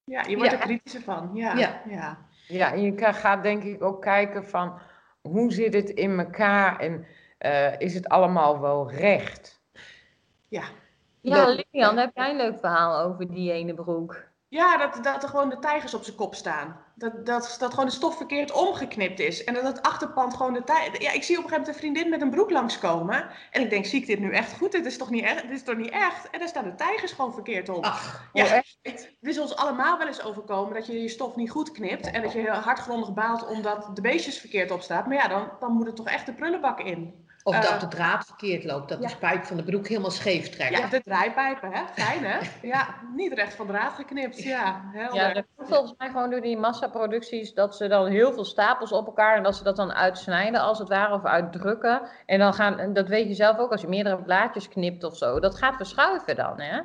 Ja, 0.04 0.24
je 0.28 0.36
wordt 0.36 0.52
Ja. 0.52 0.58
er 0.58 0.64
kritischer 0.64 1.02
van. 1.02 1.30
Ja. 1.34 1.54
Ja. 1.88 2.18
Ja. 2.46 2.72
En 2.72 2.80
je 2.80 3.12
gaat 3.12 3.42
denk 3.42 3.62
ik 3.62 3.82
ook 3.82 4.02
kijken 4.02 4.44
van 4.44 4.78
hoe 5.20 5.52
zit 5.52 5.74
het 5.74 5.90
in 5.90 6.18
elkaar 6.18 6.78
en 6.78 7.06
eh, 7.38 7.78
is 7.78 7.94
het 7.94 8.08
allemaal 8.08 8.60
wel 8.60 8.90
recht? 8.90 9.60
Ja, 10.48 10.64
Ja. 11.20 11.48
Lilian, 11.48 11.96
heb 11.96 12.10
jij 12.14 12.30
een 12.30 12.36
leuk 12.36 12.58
verhaal 12.58 13.00
over 13.00 13.28
die 13.28 13.52
ene 13.52 13.74
broek? 13.74 14.25
Ja, 14.48 14.76
dat, 14.76 15.04
dat 15.04 15.22
er 15.22 15.28
gewoon 15.28 15.48
de 15.48 15.58
tijgers 15.58 15.94
op 15.94 16.04
zijn 16.04 16.16
kop 16.16 16.34
staan. 16.34 16.84
Dat, 16.94 17.26
dat, 17.26 17.56
dat 17.58 17.70
gewoon 17.70 17.86
de 17.86 17.92
stof 17.92 18.16
verkeerd 18.16 18.52
omgeknipt 18.52 19.18
is. 19.18 19.44
En 19.44 19.54
dat 19.54 19.62
het 19.62 19.82
achterpand 19.82 20.34
gewoon 20.34 20.52
de 20.52 20.64
tijger... 20.64 21.02
Ja, 21.02 21.12
ik 21.12 21.22
zie 21.22 21.38
op 21.38 21.44
een 21.44 21.48
gegeven 21.48 21.50
moment 21.50 21.68
een 21.68 21.74
vriendin 21.74 22.10
met 22.10 22.20
een 22.20 22.30
broek 22.30 22.50
langskomen. 22.50 23.28
En 23.50 23.62
ik 23.62 23.70
denk, 23.70 23.86
zie 23.86 24.00
ik 24.00 24.06
dit 24.06 24.18
nu 24.18 24.32
echt 24.32 24.56
goed? 24.56 24.72
Dit 24.72 24.86
is 24.86 24.96
toch 24.96 25.10
niet 25.10 25.24
echt? 25.24 25.42
Dit 25.42 25.50
is 25.50 25.62
toch 25.62 25.76
niet 25.76 25.90
echt? 25.90 26.30
En 26.30 26.38
daar 26.38 26.48
staan 26.48 26.64
de 26.64 26.74
tijgers 26.74 27.12
gewoon 27.12 27.32
verkeerd 27.32 27.68
op. 27.68 27.84
Ach, 27.84 28.30
ja, 28.32 28.44
oh, 28.44 28.52
echt? 28.52 28.78
het 28.82 29.16
is 29.20 29.38
ons 29.38 29.56
allemaal 29.56 29.98
wel 29.98 30.06
eens 30.06 30.22
overkomen 30.22 30.74
dat 30.74 30.86
je 30.86 31.02
je 31.02 31.08
stof 31.08 31.36
niet 31.36 31.50
goed 31.50 31.72
knipt. 31.72 32.10
En 32.10 32.22
dat 32.22 32.32
je 32.32 32.38
heel 32.38 32.52
hardgrondig 32.52 33.14
baalt 33.14 33.46
omdat 33.46 33.90
de 33.94 34.00
beestjes 34.00 34.38
verkeerd 34.38 34.70
op 34.70 34.80
staat. 34.80 35.06
Maar 35.06 35.16
ja, 35.16 35.28
dan, 35.28 35.50
dan 35.60 35.72
moet 35.72 35.86
het 35.86 35.96
toch 35.96 36.08
echt 36.08 36.26
de 36.26 36.34
prullenbak 36.34 36.80
in. 36.80 37.25
Of 37.46 37.54
Eh, 37.54 37.70
dat 37.70 37.80
de 37.80 37.88
draad 37.88 38.26
verkeerd 38.26 38.64
loopt, 38.64 38.88
dat 38.88 38.98
ja. 39.00 39.06
de 39.06 39.12
spijp 39.12 39.44
van 39.44 39.56
de 39.56 39.62
broek 39.62 39.88
helemaal 39.88 40.10
scheef 40.10 40.48
trekt. 40.48 40.78
Ja, 40.78 40.86
de 40.86 41.02
draaipijpen, 41.02 41.72
hè? 41.72 41.82
Fijn, 41.86 42.24
hè? 42.24 42.38
Ja, 42.62 42.94
niet 43.14 43.32
recht 43.32 43.54
van 43.54 43.66
draad 43.66 43.92
geknipt. 43.92 44.42
Ja, 44.42 44.90
helder. 44.92 45.16
Ja, 45.16 45.32
dat 45.32 45.44
volgens 45.56 45.94
mij 45.98 46.08
gewoon 46.08 46.30
door 46.30 46.40
die 46.40 46.56
massaproducties 46.56 47.54
dat 47.54 47.76
ze 47.76 47.88
dan 47.88 48.06
heel 48.06 48.32
veel 48.32 48.44
stapels 48.44 48.92
op 48.92 49.06
elkaar 49.06 49.36
en 49.36 49.42
dat 49.42 49.56
ze 49.56 49.62
dat 49.62 49.76
dan 49.76 49.92
uitsnijden 49.92 50.60
als 50.60 50.78
het 50.78 50.88
ware 50.88 51.14
of 51.14 51.24
uitdrukken. 51.24 52.02
En 52.26 52.38
dan 52.38 52.54
gaan, 52.54 52.78
en 52.78 52.92
dat 52.92 53.08
weet 53.08 53.28
je 53.28 53.34
zelf 53.34 53.58
ook 53.58 53.70
als 53.70 53.80
je 53.80 53.88
meerdere 53.88 54.22
blaadjes 54.22 54.68
knipt 54.68 55.04
of 55.04 55.16
zo, 55.16 55.40
dat 55.40 55.56
gaat 55.56 55.76
verschuiven 55.76 56.36
dan, 56.36 56.60
hè? 56.60 56.80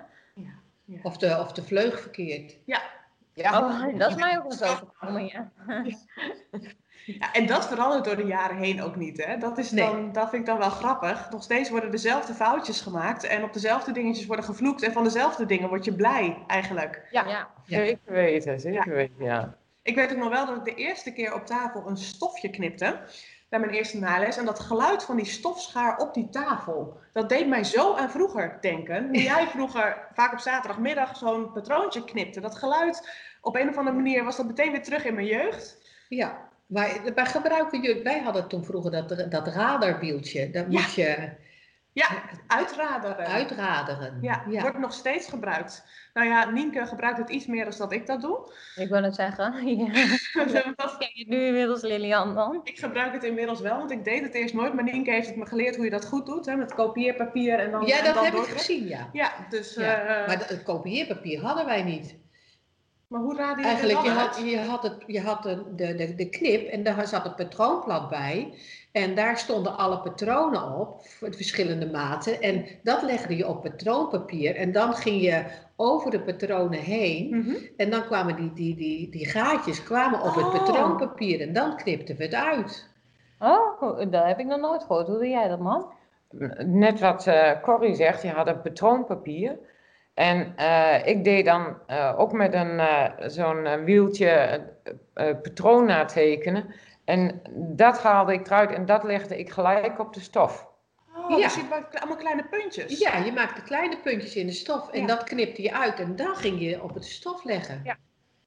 Of, 1.03 1.17
de, 1.17 1.37
of 1.39 1.51
de 1.51 1.63
vleug 1.63 1.99
verkeerd. 1.99 2.57
Ja, 2.65 2.81
Oh, 3.35 3.97
dat 3.97 4.09
is 4.09 4.15
mij 4.15 4.37
ook 4.37 4.43
eens 4.43 4.63
overkomen, 4.63 5.25
ja. 5.25 5.51
Ja, 7.05 7.31
en 7.33 7.45
dat 7.45 7.67
verandert 7.67 8.05
door 8.05 8.15
de 8.15 8.25
jaren 8.25 8.57
heen 8.57 8.81
ook 8.83 8.95
niet. 8.95 9.25
Hè? 9.25 9.37
Dat, 9.37 9.57
is 9.57 9.71
Nee. 9.71 9.85
dan, 9.85 10.11
dat 10.11 10.29
vind 10.29 10.41
ik 10.41 10.47
dan 10.47 10.57
wel 10.57 10.69
grappig. 10.69 11.29
Nog 11.31 11.43
steeds 11.43 11.69
worden 11.69 11.91
dezelfde 11.91 12.33
foutjes 12.33 12.81
gemaakt 12.81 13.23
en 13.23 13.43
op 13.43 13.53
dezelfde 13.53 13.91
dingetjes 13.91 14.25
worden 14.25 14.45
gevloekt. 14.45 14.83
En 14.83 14.91
van 14.91 15.03
dezelfde 15.03 15.45
dingen 15.45 15.69
word 15.69 15.85
je 15.85 15.93
blij 15.93 16.37
eigenlijk. 16.47 17.07
ja, 17.11 17.25
Ja. 17.27 17.47
Ja. 17.65 17.77
zeker 17.77 18.13
weten, 18.13 18.59
zeker 18.59 18.93
weten, 18.93 19.25
ja. 19.25 19.55
Ik 19.83 19.95
weet 19.95 20.11
ook 20.11 20.17
nog 20.17 20.29
wel 20.29 20.45
dat 20.45 20.57
ik 20.57 20.63
de 20.63 20.73
eerste 20.81 21.13
keer 21.13 21.33
op 21.33 21.45
tafel 21.45 21.87
een 21.87 21.97
stofje 21.97 22.49
knipte. 22.49 22.99
Bij 23.49 23.59
mijn 23.59 23.71
eerste 23.71 23.99
nales. 23.99 24.37
En 24.37 24.45
dat 24.45 24.59
geluid 24.59 25.03
van 25.03 25.15
die 25.15 25.25
stofschaar 25.25 25.97
op 25.97 26.13
die 26.13 26.29
tafel. 26.29 26.97
Dat 27.13 27.29
deed 27.29 27.47
mij 27.47 27.63
zo 27.63 27.95
aan 27.95 28.09
vroeger 28.11 28.57
denken. 28.61 29.07
Hoe 29.07 29.21
jij 29.33 29.47
vroeger 29.47 30.07
vaak 30.13 30.33
op 30.33 30.39
zaterdagmiddag 30.39 31.17
zo'n 31.17 31.51
patroontje 31.51 32.03
knipte. 32.03 32.39
Dat 32.41 32.55
geluid, 32.55 33.09
op 33.41 33.55
een 33.55 33.69
of 33.69 33.77
andere 33.77 33.95
manier 33.95 34.23
was 34.23 34.37
dat 34.37 34.45
meteen 34.45 34.71
weer 34.71 34.83
terug 34.83 35.05
in 35.05 35.13
mijn 35.13 35.27
jeugd. 35.27 35.77
Ja, 36.09 36.49
wij, 36.71 37.01
wij 37.15 37.25
gebruiken 37.25 37.81
jullie, 37.81 38.03
wij 38.03 38.19
hadden 38.19 38.47
toen 38.47 38.65
vroeger 38.65 38.91
dat, 38.91 39.31
dat 39.31 39.47
radarwieltje. 39.47 40.49
Dat 40.49 40.65
Ja. 40.69 40.79
moest 40.79 40.95
je 40.95 41.29
Ja, 41.93 42.07
uitraderen. 42.47 43.25
uitraderen. 43.25 44.17
Ja, 44.21 44.43
ja. 44.49 44.61
wordt 44.61 44.79
nog 44.79 44.93
steeds 44.93 45.27
gebruikt. 45.27 45.83
Nou 46.13 46.27
ja, 46.27 46.49
Nienke 46.49 46.85
gebruikt 46.85 47.17
het 47.17 47.29
iets 47.29 47.45
meer 47.45 47.63
dan 47.69 47.73
dat 47.77 47.91
ik 47.91 48.05
dat 48.07 48.21
doe. 48.21 48.53
Ik 48.75 48.89
wil 48.89 49.03
het 49.03 49.15
zeggen. 49.15 49.53
Ja. 49.77 49.85
Dat- 50.75 50.97
Ken 50.97 51.09
je 51.13 51.25
nu 51.27 51.45
inmiddels 51.45 51.81
Lilian 51.81 52.35
dan? 52.35 52.61
ik 52.63 52.79
gebruik 52.79 53.13
het 53.13 53.23
inmiddels 53.23 53.59
wel, 53.61 53.77
want 53.77 53.91
ik 53.91 54.03
deed 54.03 54.21
het 54.21 54.33
eerst 54.33 54.53
nooit. 54.53 54.73
Maar 54.73 54.83
Nienke 54.83 55.11
heeft 55.11 55.27
het 55.27 55.35
me 55.35 55.45
geleerd 55.45 55.75
hoe 55.75 55.85
je 55.85 55.91
dat 55.91 56.05
goed 56.05 56.25
doet, 56.25 56.45
hè, 56.45 56.55
met 56.55 56.73
kopieerpapier 56.73 57.59
en 57.59 57.71
dan 57.71 57.85
Ja, 57.85 57.97
en 57.97 58.03
dat 58.05 58.13
dan 58.13 58.23
heb 58.25 58.33
ik 58.33 58.39
gezien, 58.43 58.87
ja. 58.87 59.09
Ja, 59.11 59.31
dus... 59.49 59.73
Ja, 59.75 60.01
eh, 60.01 60.27
Maar 60.27 60.37
het 60.47 60.63
kopieerpapier 60.63 61.41
hadden 61.41 61.65
wij 61.65 61.83
niet. 61.83 62.19
Maar 63.11 63.21
hoe 63.21 63.35
raad 63.35 63.57
je 63.57 63.63
Eigenlijk, 63.65 63.97
het 63.97 64.07
je 64.07 64.11
had, 64.11 64.41
je 64.45 64.59
had, 64.59 64.83
het, 64.83 64.95
je 65.07 65.21
had 65.21 65.43
de, 65.43 65.63
de, 65.75 65.95
de, 65.95 66.15
de 66.15 66.29
knip 66.29 66.67
en 66.67 66.83
daar 66.83 67.07
zat 67.07 67.25
een 67.25 67.35
patroonblad 67.35 68.09
bij. 68.09 68.53
En 68.91 69.15
daar 69.15 69.37
stonden 69.37 69.77
alle 69.77 69.99
patronen 69.99 70.79
op, 70.79 71.01
voor 71.01 71.33
verschillende 71.33 71.85
maten. 71.89 72.41
En 72.41 72.65
dat 72.83 73.01
legde 73.01 73.37
je 73.37 73.47
op 73.47 73.61
patroonpapier. 73.61 74.55
En 74.55 74.71
dan 74.71 74.93
ging 74.93 75.21
je 75.21 75.43
over 75.75 76.11
de 76.11 76.21
patronen 76.21 76.79
heen. 76.79 77.37
Mhm. 77.37 77.55
En 77.77 77.89
dan 77.89 78.03
kwamen 78.05 78.35
die, 78.35 78.53
die, 78.53 78.75
die, 78.75 79.09
die 79.09 79.25
gaatjes 79.27 79.83
kwamen 79.83 80.21
op 80.21 80.35
het 80.35 80.45
Oh. 80.45 80.51
patroonpapier. 80.51 81.41
En 81.41 81.53
dan 81.53 81.75
knipten 81.75 82.15
we 82.17 82.23
het 82.23 82.33
uit. 82.33 82.89
Oh, 83.39 84.11
dat 84.11 84.25
heb 84.25 84.39
ik 84.39 84.45
nog 84.45 84.59
nooit 84.59 84.83
gehoord. 84.83 85.07
Hoe 85.07 85.17
doe 85.17 85.27
jij 85.27 85.47
dat, 85.47 85.59
man? 85.59 85.93
Net 86.65 86.99
wat 86.99 87.27
eh 87.27 87.61
Corrie 87.61 87.95
zegt, 87.95 88.21
je 88.21 88.29
had 88.29 88.47
een 88.47 88.61
patroonpapier. 88.61 89.57
En 90.13 90.53
eh, 90.55 91.05
ik 91.07 91.23
deed 91.23 91.45
dan 91.45 91.77
eh, 91.87 92.13
ook 92.17 92.31
met 92.31 92.53
een, 92.53 92.79
eh, 92.79 93.05
zo'n 93.27 93.83
wieltje 93.85 94.61
patroon 95.13 95.85
natekenen. 95.85 96.73
En 97.05 97.41
dat 97.55 98.01
haalde 98.01 98.33
ik 98.33 98.45
eruit 98.47 98.71
en 98.71 98.85
dat 98.85 99.03
legde 99.03 99.39
ik 99.39 99.49
gelijk 99.49 99.99
op 99.99 100.13
de 100.13 100.19
stof. 100.19 100.69
Oh, 101.15 101.29
Ja. 101.29 101.35
dus 101.35 101.55
je 101.55 101.63
maakt 101.69 101.99
allemaal 101.99 102.17
kleine 102.17 102.43
puntjes. 102.49 102.99
Ja, 102.99 103.17
je 103.17 103.31
maakte 103.31 103.61
kleine 103.61 103.97
puntjes 103.97 104.35
in 104.35 104.45
de 104.45 104.51
stof. 104.53 104.89
En 104.89 105.01
Ja. 105.01 105.07
dat 105.07 105.23
knipte 105.23 105.61
je 105.61 105.73
uit. 105.73 105.99
En 105.99 106.15
dan 106.15 106.35
ging 106.35 106.59
je 106.61 106.83
op 106.83 106.93
het 106.93 107.05
stof 107.05 107.43
leggen. 107.43 107.81
Ja. 107.83 107.97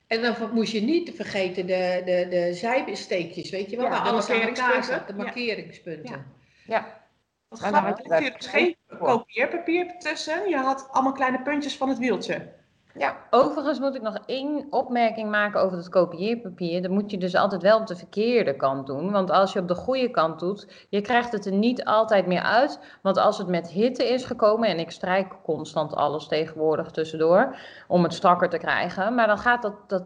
En 0.07 0.23
dan 0.23 0.35
moest 0.53 0.73
je 0.73 0.83
niet 0.83 1.13
vergeten 1.15 1.67
de, 1.67 2.03
de, 2.05 2.27
de 2.31 2.55
zijsteekjes, 2.55 3.51
weet 3.51 3.71
je 3.71 3.77
wel, 3.77 3.85
Ja, 3.85 3.91
waar 3.91 4.03
de 4.03 4.09
alles 4.09 4.31
aan 4.31 4.41
elkaar 4.41 4.85
zat. 4.85 5.07
De 5.07 5.15
markeringspunten. 5.15 6.27
Ja, 6.67 7.04
Wat 7.61 7.69
grappig. 7.69 7.97
je 7.97 8.03
Je 8.03 8.09
daar 8.09 8.39
dus 8.39 8.47
geen 8.47 8.77
kopieerpapier 8.99 9.99
tussen. 9.99 10.49
Je 10.49 10.57
had 10.57 10.89
allemaal 10.91 11.13
kleine 11.13 11.43
puntjes 11.43 11.77
van 11.77 11.89
het 11.89 11.99
wieltje. 11.99 12.53
ja, 12.95 13.17
Overigens 13.31 13.79
moet 13.79 13.95
ik 13.95 14.03
nog 14.03 14.19
één 14.27 14.67
opmerking 14.71 15.31
maken 15.31 15.61
over 15.61 15.77
het 15.77 15.89
kopieerpapier. 15.89 16.83
Dat 16.83 16.91
moet 16.91 17.11
je 17.11 17.19
dus 17.19 17.35
altijd 17.35 17.63
wel 17.63 17.81
op 17.81 17.87
de 17.87 17.97
verkeerde 17.97 18.57
kant 18.57 18.87
doen. 18.87 19.11
Want 19.11 19.31
als 19.31 19.53
je 19.53 19.59
op 19.61 19.69
de 19.69 19.75
goede 19.75 20.11
kant 20.11 20.39
doet, 20.41 20.87
je 20.89 21.01
krijgt 21.01 21.33
het 21.33 21.47
er 21.47 21.53
niet 21.53 21.85
altijd 21.85 22.27
meer 22.27 22.43
uit. 22.43 22.81
Want 23.03 23.17
als 23.17 23.39
het 23.39 23.49
met 23.49 23.69
hitte 23.71 24.09
is 24.09 24.25
gekomen, 24.25 24.69
en 24.69 24.79
ik 24.79 24.91
strijk 24.91 25.35
constant 25.43 25.95
alles 25.95 26.27
tegenwoordig 26.29 26.91
tussendoor, 26.91 27.57
om 27.89 28.03
het 28.03 28.15
strakker 28.15 28.49
te 28.49 28.59
krijgen. 28.59 29.15
Maar 29.15 29.27
dan 29.27 29.39
gaat 29.39 29.63
dat, 29.63 29.89
dat 29.89 30.05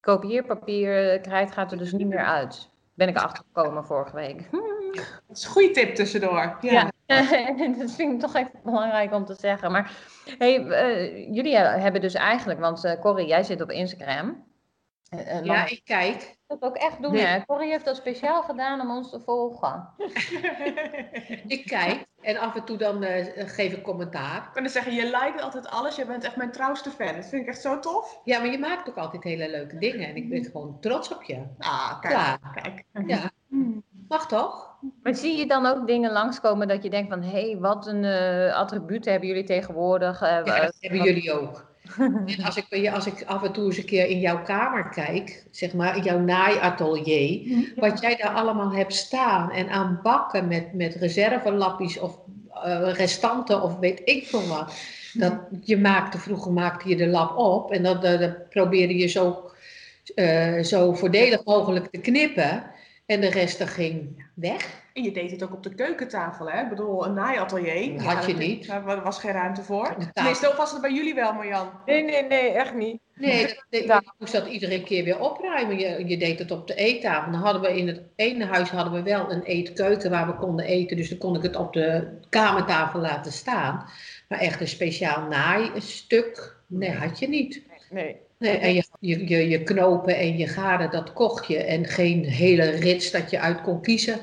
kopieerpapier 0.00 1.12
eh, 1.12 1.22
krijt 1.22 1.52
gaat 1.52 1.72
er 1.72 1.78
dus 1.78 1.92
niet 1.92 2.08
meer 2.08 2.24
uit. 2.24 2.70
Ben 2.94 3.08
ik 3.08 3.16
achtergekomen 3.16 3.84
vorige 3.84 4.14
week. 4.14 4.48
Dat 5.28 5.36
is 5.36 5.44
een 5.44 5.50
goede 5.50 5.70
tip 5.70 5.94
tussendoor. 5.94 6.56
Ja. 6.60 6.90
Ja, 7.06 7.20
dat 7.78 7.90
vind 7.90 8.12
ik 8.12 8.20
toch 8.20 8.34
even 8.34 8.60
belangrijk 8.64 9.12
om 9.12 9.24
te 9.24 9.34
zeggen. 9.34 9.72
Maar 9.72 9.92
hey, 10.38 10.66
eh, 10.66 11.34
jullie 11.34 11.56
hebben 11.56 12.00
dus 12.00 12.14
eigenlijk, 12.14 12.60
want 12.60 12.84
eh 12.84 13.00
Corrie, 13.00 13.26
jij 13.26 13.42
zit 13.42 13.60
op 13.60 13.70
Instagram. 13.70 14.44
Eh, 15.08 15.44
Ja, 15.44 15.66
ik 15.68 15.80
kijk. 15.84 16.36
dat 16.46 16.62
ook 16.62 16.76
echt 16.76 17.02
doen, 17.02 17.12
Nee. 17.12 17.24
hè? 17.24 17.44
Corrie 17.46 17.70
heeft 17.70 17.84
dat 17.84 17.96
speciaal 17.96 18.42
gedaan 18.42 18.80
om 18.80 18.90
ons 18.90 19.10
te 19.10 19.20
volgen. 19.20 19.88
Ik 21.46 21.64
kijk. 21.66 22.04
En 22.20 22.36
af 22.36 22.54
en 22.56 22.64
toe 22.64 22.76
dan 22.76 23.02
eh, 23.02 23.48
geef 23.48 23.72
ik 23.72 23.82
commentaar. 23.82 24.36
Ik 24.36 24.50
kan 24.52 24.62
dus 24.62 24.72
zeggen, 24.72 24.92
je 24.92 25.04
liked 25.04 25.40
altijd 25.40 25.68
alles. 25.68 25.96
Je 25.96 26.06
bent 26.06 26.24
echt 26.24 26.36
mijn 26.36 26.52
trouwste 26.52 26.90
fan. 26.90 27.14
Dat 27.14 27.26
vind 27.26 27.42
ik 27.42 27.48
echt 27.48 27.60
zo 27.60 27.78
tof. 27.78 28.20
Ja, 28.24 28.38
maar 28.38 28.50
je 28.50 28.58
maakt 28.58 28.88
ook 28.88 28.96
altijd 28.96 29.22
hele 29.22 29.50
leuke 29.50 29.78
dingen. 29.78 30.08
En 30.08 30.16
ik 30.16 30.28
ben 30.28 30.44
gewoon 30.44 30.76
trots 30.80 31.12
op 31.14 31.22
je. 31.22 31.42
Ah, 31.58 32.00
kijk. 32.00 32.14
Klaar. 32.14 32.38
kijk. 32.54 32.84
Ja, 33.06 33.30
mag 34.08 34.26
toch? 34.26 34.71
Maar 35.02 35.14
zie 35.14 35.36
je 35.36 35.46
dan 35.46 35.66
ook 35.66 35.86
dingen 35.86 36.12
langskomen 36.12 36.68
dat 36.68 36.82
je 36.82 36.90
denkt 36.90 37.08
van... 37.10 37.22
hé, 37.22 37.30
hey, 37.30 37.56
wat 37.60 37.86
een 37.86 38.04
eh 38.04 38.54
attributen 38.54 39.10
hebben 39.10 39.28
jullie 39.28 39.44
tegenwoordig? 39.44 40.22
eh, 40.22 40.28
Ja, 40.28 40.42
wa- 40.42 40.60
dat 40.60 40.76
hebben 40.80 41.02
jullie 41.02 41.32
ook. 41.32 41.70
En 42.26 42.44
als 42.44 42.56
ik, 42.56 42.88
als 42.88 43.06
ik 43.06 43.24
af 43.26 43.42
en 43.42 43.52
toe 43.52 43.64
eens 43.64 43.76
een 43.76 43.84
keer 43.84 44.06
in 44.06 44.20
jouw 44.20 44.42
kamer 44.42 44.88
kijk, 44.88 45.46
zeg 45.50 45.74
maar, 45.74 45.96
in 45.96 46.02
jouw 46.02 46.18
naaiatelier, 46.18 47.72
wat 47.76 48.00
jij 48.00 48.16
daar 48.16 48.32
allemaal 48.34 48.72
hebt 48.72 48.94
staan 48.94 49.50
en 49.50 49.68
aan 49.68 50.00
bakken 50.02 50.48
met, 50.48 50.72
met 50.74 50.94
reservelappies 50.94 51.98
of 52.00 52.18
eh, 52.64 52.92
restanten 52.92 53.62
of 53.62 53.78
weet 53.78 54.00
ik 54.04 54.26
veel 54.26 54.46
wat. 54.46 54.74
Dat, 55.12 55.32
je 55.60 55.76
maakte, 55.78 56.18
vroeger 56.18 56.52
maakte 56.52 56.88
je 56.88 56.96
de 56.96 57.06
lap 57.06 57.36
op 57.36 57.72
en 57.72 57.82
dan 57.82 58.34
probeerde 58.50 58.96
je 58.96 59.06
zo, 59.06 59.50
eh, 60.14 60.62
zo 60.62 60.92
voordelig 60.94 61.44
mogelijk 61.44 61.86
te 61.90 61.98
knippen 61.98 62.64
en 63.06 63.20
de 63.20 63.30
rest 63.30 63.60
er 63.60 63.68
ging 63.68 64.24
weg. 64.34 64.80
En 64.94 65.02
je 65.02 65.12
deed 65.12 65.30
het 65.30 65.42
ook 65.42 65.52
op 65.52 65.62
de 65.62 65.74
keukentafel, 65.74 66.50
hè? 66.50 66.62
Ik 66.62 66.68
bedoel, 66.68 67.06
een 67.06 67.14
naaiatelier. 67.14 67.92
Dat 67.92 68.02
had 68.02 68.26
je 68.26 68.32
dat- 68.32 68.42
niet. 68.42 68.66
Daar 68.66 69.02
was 69.02 69.18
geen 69.18 69.32
ruimte 69.32 69.62
voor. 69.62 69.84
tafel. 69.86 70.06
Tenminste, 70.12 70.48
of 70.48 70.56
was 70.56 70.72
het 70.72 70.80
bij 70.80 70.92
jullie 70.92 71.14
wel, 71.14 71.32
Marjan? 71.32 71.70
nee, 71.86 72.04
nee, 72.04 72.22
nee, 72.22 72.48
echt 72.50 72.74
niet. 72.74 73.00
Nee, 73.14 73.42
dat, 73.70 73.86
dat- 73.86 74.02
je 74.04 74.10
moest 74.18 74.32
dat 74.32 74.46
iedere 74.46 74.82
keer 74.82 75.04
weer 75.04 75.20
opruimen. 75.20 75.78
Je, 75.78 76.06
je 76.08 76.16
deed 76.16 76.38
het 76.38 76.50
op 76.50 76.66
de 76.66 76.74
eettafel. 76.74 77.32
Dan 77.32 77.40
hadden 77.40 77.62
we 77.62 77.78
in 77.78 77.86
het 77.86 78.02
ene 78.16 78.44
huis 78.44 78.70
hadden 78.70 78.92
we 78.92 79.02
wel 79.02 79.30
een 79.32 79.42
eetkeuken 79.42 80.10
waar 80.10 80.26
we 80.26 80.34
konden 80.34 80.64
eten. 80.64 80.96
Dus 80.96 81.08
dan 81.08 81.18
kon 81.18 81.36
ik 81.36 81.42
het 81.42 81.56
op 81.56 81.72
de 81.72 82.18
kamertafel 82.28 83.00
laten 83.00 83.32
staan. 83.32 83.88
Maar 84.28 84.38
echt 84.38 84.60
een 84.60 84.68
speciaal 84.68 85.28
naaistuk, 85.28 86.56
nee, 86.66 86.90
had 86.90 87.18
je 87.18 87.28
niet. 87.28 87.62
Nee. 87.90 88.04
Nee, 88.04 88.16
en 88.48 88.74
je, 88.74 88.84
je, 89.00 89.28
je, 89.28 89.48
je 89.48 89.62
knopen 89.62 90.16
en 90.16 90.36
je 90.36 90.46
garen, 90.46 90.90
dat 90.90 91.12
kocht 91.12 91.46
je. 91.46 91.58
En 91.64 91.84
geen 91.84 92.24
hele 92.24 92.64
rits 92.70 93.10
dat 93.10 93.30
je 93.30 93.40
uit 93.40 93.62
kon 93.62 93.80
kiezen. 93.82 94.18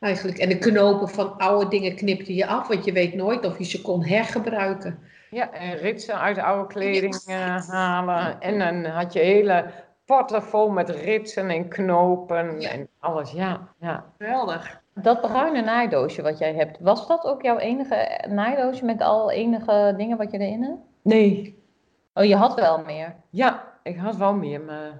Eigenlijk. 0.00 0.38
En 0.38 0.48
de 0.48 0.58
knopen 0.58 1.08
van 1.08 1.38
oude 1.38 1.68
dingen 1.68 1.94
knipte 1.96 2.34
je 2.34 2.46
af. 2.46 2.68
Want 2.68 2.84
je 2.84 2.92
weet 2.92 3.14
nooit 3.14 3.44
of 3.44 3.58
je 3.58 3.64
ze 3.64 3.82
kon 3.82 4.04
hergebruiken. 4.04 4.98
Ja, 5.30 5.52
en 5.52 5.76
ritsen 5.76 6.20
uit 6.20 6.38
oude 6.38 6.66
kleding 6.66 7.14
eh, 7.26 7.56
halen. 7.68 8.40
En 8.40 8.58
dan 8.58 8.92
had 8.92 9.12
je 9.12 9.18
hele 9.18 9.64
potten 10.04 10.42
vol 10.42 10.68
met 10.70 10.88
ritsen 10.90 11.50
en 11.50 11.68
knopen 11.68 12.60
Ja. 12.60 12.70
en 12.70 12.88
alles. 12.98 13.30
Ja, 13.30 13.68
ja. 13.80 14.04
Geweldig. 14.18 14.80
Dat 14.94 15.20
bruine 15.20 15.62
naaidoosje 15.62 16.22
wat 16.22 16.38
jij 16.38 16.54
hebt, 16.54 16.76
was 16.80 17.08
dat 17.08 17.24
ook 17.24 17.42
jouw 17.42 17.58
enige 17.58 18.24
naaidoosje 18.28 18.84
met 18.84 19.00
al 19.00 19.30
enige 19.30 19.94
dingen 19.96 20.16
wat 20.16 20.30
je 20.30 20.38
erin 20.38 20.62
hebt? 20.62 20.78
Nee, 21.02 21.57
Oh, 22.18 22.24
je 22.24 22.36
had 22.36 22.54
wel 22.54 22.82
meer. 22.86 23.14
ja, 23.30 23.62
ik 23.82 23.96
had 23.96 24.16
wel 24.16 24.34
meer, 24.34 24.60
maar... 24.60 24.90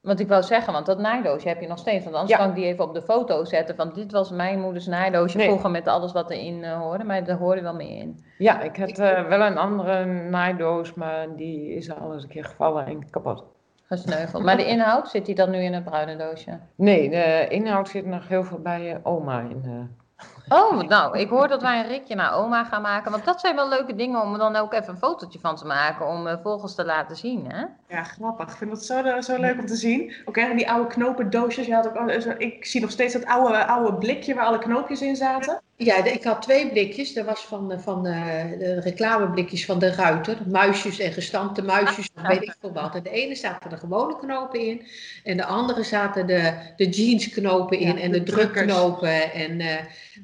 Want 0.00 0.20
ik 0.20 0.28
wou 0.28 0.42
zeggen, 0.42 0.72
want 0.72 0.86
dat 0.86 0.98
naaidoosje 0.98 1.48
heb 1.48 1.60
je 1.60 1.68
nog 1.68 1.78
steeds. 1.78 2.04
Want 2.04 2.16
anders 2.16 2.32
Ja. 2.32 2.38
kan 2.38 2.48
ik 2.48 2.54
die 2.54 2.64
even 2.64 2.84
op 2.84 2.94
de 2.94 3.02
foto 3.02 3.44
zetten. 3.44 3.76
Van 3.76 3.92
dit 3.92 4.12
was 4.12 4.30
mijn 4.30 4.60
moeders 4.60 4.86
naaidoosje 4.86 5.36
Nee. 5.36 5.46
vroeger 5.46 5.70
met 5.70 5.86
alles 5.88 6.12
wat 6.12 6.30
erin 6.30 6.64
eh, 6.64 6.78
hoorde. 6.78 7.04
Maar 7.04 7.24
daar 7.24 7.36
hoorde 7.36 7.62
wel 7.62 7.74
meer 7.74 7.98
in. 7.98 8.24
Ja, 8.38 8.60
ik 8.60 8.76
had 8.76 8.98
eh, 8.98 9.24
wel 9.24 9.40
een 9.40 9.58
andere 9.58 10.04
naaidoos, 10.04 10.94
maar 10.94 11.26
die 11.36 11.74
is 11.74 11.94
al 11.98 12.12
eens 12.12 12.22
een 12.22 12.28
keer 12.28 12.44
gevallen 12.44 12.86
en 12.86 13.10
kapot. 13.10 13.44
Gesneuveld. 13.86 14.42
Maar 14.44 14.56
de 14.56 14.66
inhoud, 14.66 15.08
zit 15.08 15.26
die 15.26 15.34
dan 15.34 15.50
nu 15.50 15.58
in 15.58 15.72
het 15.74 15.84
bruine 15.84 16.16
doosje? 16.16 16.58
Nee, 16.74 17.10
de 17.10 17.46
inhoud 17.48 17.88
zit 17.88 18.06
nog 18.06 18.28
heel 18.28 18.44
veel 18.44 18.58
bij 18.58 18.92
eh, 18.92 18.98
oma 19.02 19.40
in. 19.40 19.62
eh. 19.64 20.26
Oh, 20.48 20.82
nou, 20.88 21.18
ik 21.18 21.28
hoor 21.28 21.48
dat 21.48 21.62
wij 21.62 21.78
een 21.80 21.88
ritje 21.88 22.14
naar 22.14 22.34
oma 22.34 22.64
gaan 22.64 22.82
maken. 22.82 23.10
Want 23.10 23.24
dat 23.24 23.40
zijn 23.40 23.54
wel 23.56 23.68
leuke 23.68 23.94
dingen 23.94 24.22
om 24.22 24.32
er 24.32 24.38
dan 24.38 24.56
ook 24.56 24.72
even 24.72 24.88
een 24.88 24.98
fotootje 24.98 25.38
van 25.38 25.56
te 25.56 25.66
maken. 25.66 26.06
Om 26.08 26.26
eh, 26.26 26.36
volgers 26.42 26.74
te 26.74 26.84
laten 26.84 27.16
zien, 27.16 27.44
hè? 27.50 27.64
Ja, 27.88 28.02
grappig. 28.02 28.48
Ik 28.50 28.56
vind 28.56 28.70
het 28.70 28.84
zo, 28.84 29.02
eh, 29.02 29.20
zo 29.22 29.36
leuk 29.40 29.58
om 29.58 29.66
te 29.66 29.76
zien. 29.76 30.12
Ook 30.24 30.36
echt 30.36 30.56
die 30.56 30.70
oude 30.70 30.86
knopendoosjes. 30.88 31.66
Je 31.66 31.74
had 31.74 31.86
ook, 31.88 31.96
al- 31.96 32.20
zo- 32.20 32.34
ik 32.38 32.64
zie 32.64 32.80
nog 32.80 32.90
steeds 32.90 33.12
dat 33.12 33.24
oude, 33.24 33.64
oude 33.66 33.94
blikje 33.98 34.34
waar 34.34 34.44
alle 34.44 34.58
knoopjes 34.58 35.02
in 35.02 35.16
zaten. 35.16 35.60
Ja, 35.76 36.04
ik 36.04 36.24
had 36.24 36.42
twee 36.42 36.70
blikjes. 36.70 37.12
Dat 37.12 37.24
was 37.26 37.40
van, 37.46 37.72
eh, 37.72 37.78
van 37.78 38.06
eh, 38.06 38.58
de 38.58 38.80
reclameblikjes 38.80 39.64
van 39.64 39.78
de 39.78 39.94
Ruiter. 39.94 40.36
Muisjes 40.46 40.98
en 40.98 41.12
gestampte 41.12 41.62
muisjes, 41.62 42.08
of 42.16 42.26
weet 42.26 42.42
ik 42.42 42.54
veel 42.60 42.72
wat. 42.72 42.94
En 42.94 43.02
de 43.02 43.10
ene 43.10 43.34
zaten 43.34 43.70
de 43.70 43.76
gewone 43.76 44.18
knopen 44.18 44.60
in. 44.60 44.86
En 45.24 45.36
de 45.36 45.44
andere 45.44 45.82
zaten 45.82 46.26
de, 46.26 46.52
de 46.76 46.88
jeansknopen 46.88 47.78
in. 47.78 47.96
Ja, 47.96 48.02
en 48.02 48.12
de 48.12 48.22
drukknopen. 48.22 49.32
En 49.32 49.60
eh, 49.60 49.68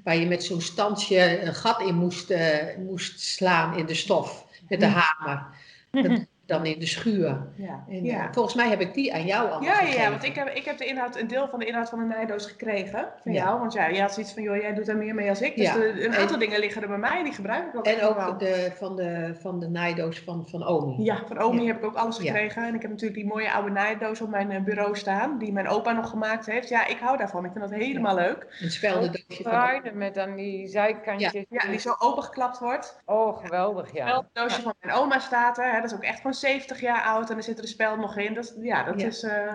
waar 0.09 0.17
je 0.17 0.27
met 0.27 0.45
zo'n 0.45 0.61
standje 0.61 1.43
een 1.43 1.55
gat 1.55 1.81
in 1.81 1.95
moest, 1.95 2.31
eh, 2.31 2.77
moest 2.79 3.21
slaan 3.21 3.77
in 3.77 3.87
de 3.87 3.95
stof. 3.95 4.47
Met 4.69 4.81
de 4.81 4.87
hamer. 4.87 5.47
Dat 5.91 6.27
dan 6.49 6.67
in 6.67 6.79
de 6.79 6.87
schuur. 6.87 7.47
Ja, 7.55 7.85
En, 7.89 8.05
ja. 8.05 8.19
eh, 8.27 8.33
volgens 8.33 8.55
mij 8.55 8.69
heb 8.69 8.81
ik 8.81 8.95
die 8.95 9.15
aan 9.15 9.25
jou 9.27 9.51
al 9.51 9.63
Ja, 9.63 9.69
ja, 9.73 9.75
gegeven. 9.77 10.01
ja, 10.03 10.11
want 10.11 10.25
ik 10.25 10.35
heb, 10.35 10.49
ik 10.49 10.65
heb 10.65 10.79
de 10.79 10.85
inhoud, 10.85 11.17
een 11.21 11.27
deel 11.27 11.49
van 11.49 11.59
de 11.59 11.65
inhoud 11.67 11.89
van 11.89 11.99
de 11.99 12.05
naaidoos 12.05 12.47
gekregen 12.47 13.09
van 13.23 13.33
Ja. 13.33 13.45
jou. 13.45 13.59
Want 13.61 13.73
ja, 13.73 13.91
jij 13.91 14.01
had 14.01 14.13
zoiets 14.13 14.33
van, 14.33 14.43
joh, 14.43 14.57
jij 14.57 14.75
doet 14.75 14.87
daar 14.87 14.97
meer 14.97 15.15
mee 15.15 15.29
als 15.29 15.41
ik. 15.41 15.57
Dus 15.57 15.67
Ja. 15.67 15.75
de- 15.75 16.05
een 16.05 16.13
En- 16.13 16.21
aantal 16.21 16.39
dingen 16.39 16.61
liggen 16.61 16.83
er 16.83 16.89
bij 16.89 16.99
mij 16.99 17.19
en 17.19 17.25
die 17.25 17.33
gebruik 17.33 17.67
ik 17.67 17.77
ook 17.79 17.87
En 17.87 18.03
ook 18.03 18.39
de, 18.39 18.73
van, 18.77 18.97
de, 18.97 19.35
van 19.41 19.61
de 19.61 19.69
naaidoos 19.69 20.21
van, 20.21 20.47
van 20.51 20.67
Omi. 20.67 21.03
Ja, 21.05 21.23
van 21.27 21.39
Omi 21.43 21.61
Ja. 21.61 21.67
heb 21.67 21.77
ik 21.77 21.85
ook 21.85 21.95
alles 21.97 22.17
Ja. 22.17 22.23
gekregen. 22.33 22.63
En 22.67 22.75
ik 22.75 22.83
heb 22.83 22.91
natuurlijk 22.91 23.21
die 23.21 23.29
mooie 23.29 23.53
oude 23.53 23.71
naaidoos 23.71 24.21
op 24.21 24.29
mijn 24.29 24.51
eh, 24.51 24.63
bureau 24.63 24.97
staan, 24.97 25.39
die 25.39 25.53
mijn 25.53 25.69
opa 25.69 25.93
nog 25.93 26.11
gemaakt 26.11 26.47
heeft. 26.47 26.69
Ja, 26.69 26.87
ik 26.87 26.99
hou 27.01 27.17
daarvan. 27.17 27.45
Ik 27.45 27.51
vind 27.53 27.71
dat 27.71 27.79
helemaal 27.79 28.15
leuk. 28.15 28.57
Een 28.61 28.71
speldendoosje 28.71 29.43
van 29.43 29.81
met 29.95 30.15
dan 30.15 30.35
die 30.35 30.67
zijkantjes. 30.69 31.45
Ja, 31.49 31.67
die 31.71 31.79
zo 31.79 31.95
opengeklapt 31.99 32.59
wordt. 32.59 33.01
Oh, 33.07 33.39
geweldig, 33.39 33.93
ja. 33.93 34.17
Het 34.17 34.27
doosje 34.33 34.63
van 34.63 34.75
mijn 34.81 34.97
oma 34.97 35.19
staat 35.19 35.59
er. 35.59 35.65
Hè, 35.73 35.81
dat 35.81 35.91
is 35.91 35.95
ook 35.97 36.03
echt 36.03 36.17
gewoon 36.17 36.35
70 36.41 36.81
jaar 36.81 37.03
oud 37.03 37.31
en 37.31 37.37
er 37.37 37.43
zit 37.43 37.57
er 37.57 37.63
de 37.63 37.69
speld 37.69 37.99
nog 37.99 38.17
in. 38.17 38.35
Dus 38.35 38.55
ja, 38.61 38.83
dat 38.85 39.01
Ja. 39.01 39.07
is... 39.07 39.23
eh, 39.23 39.53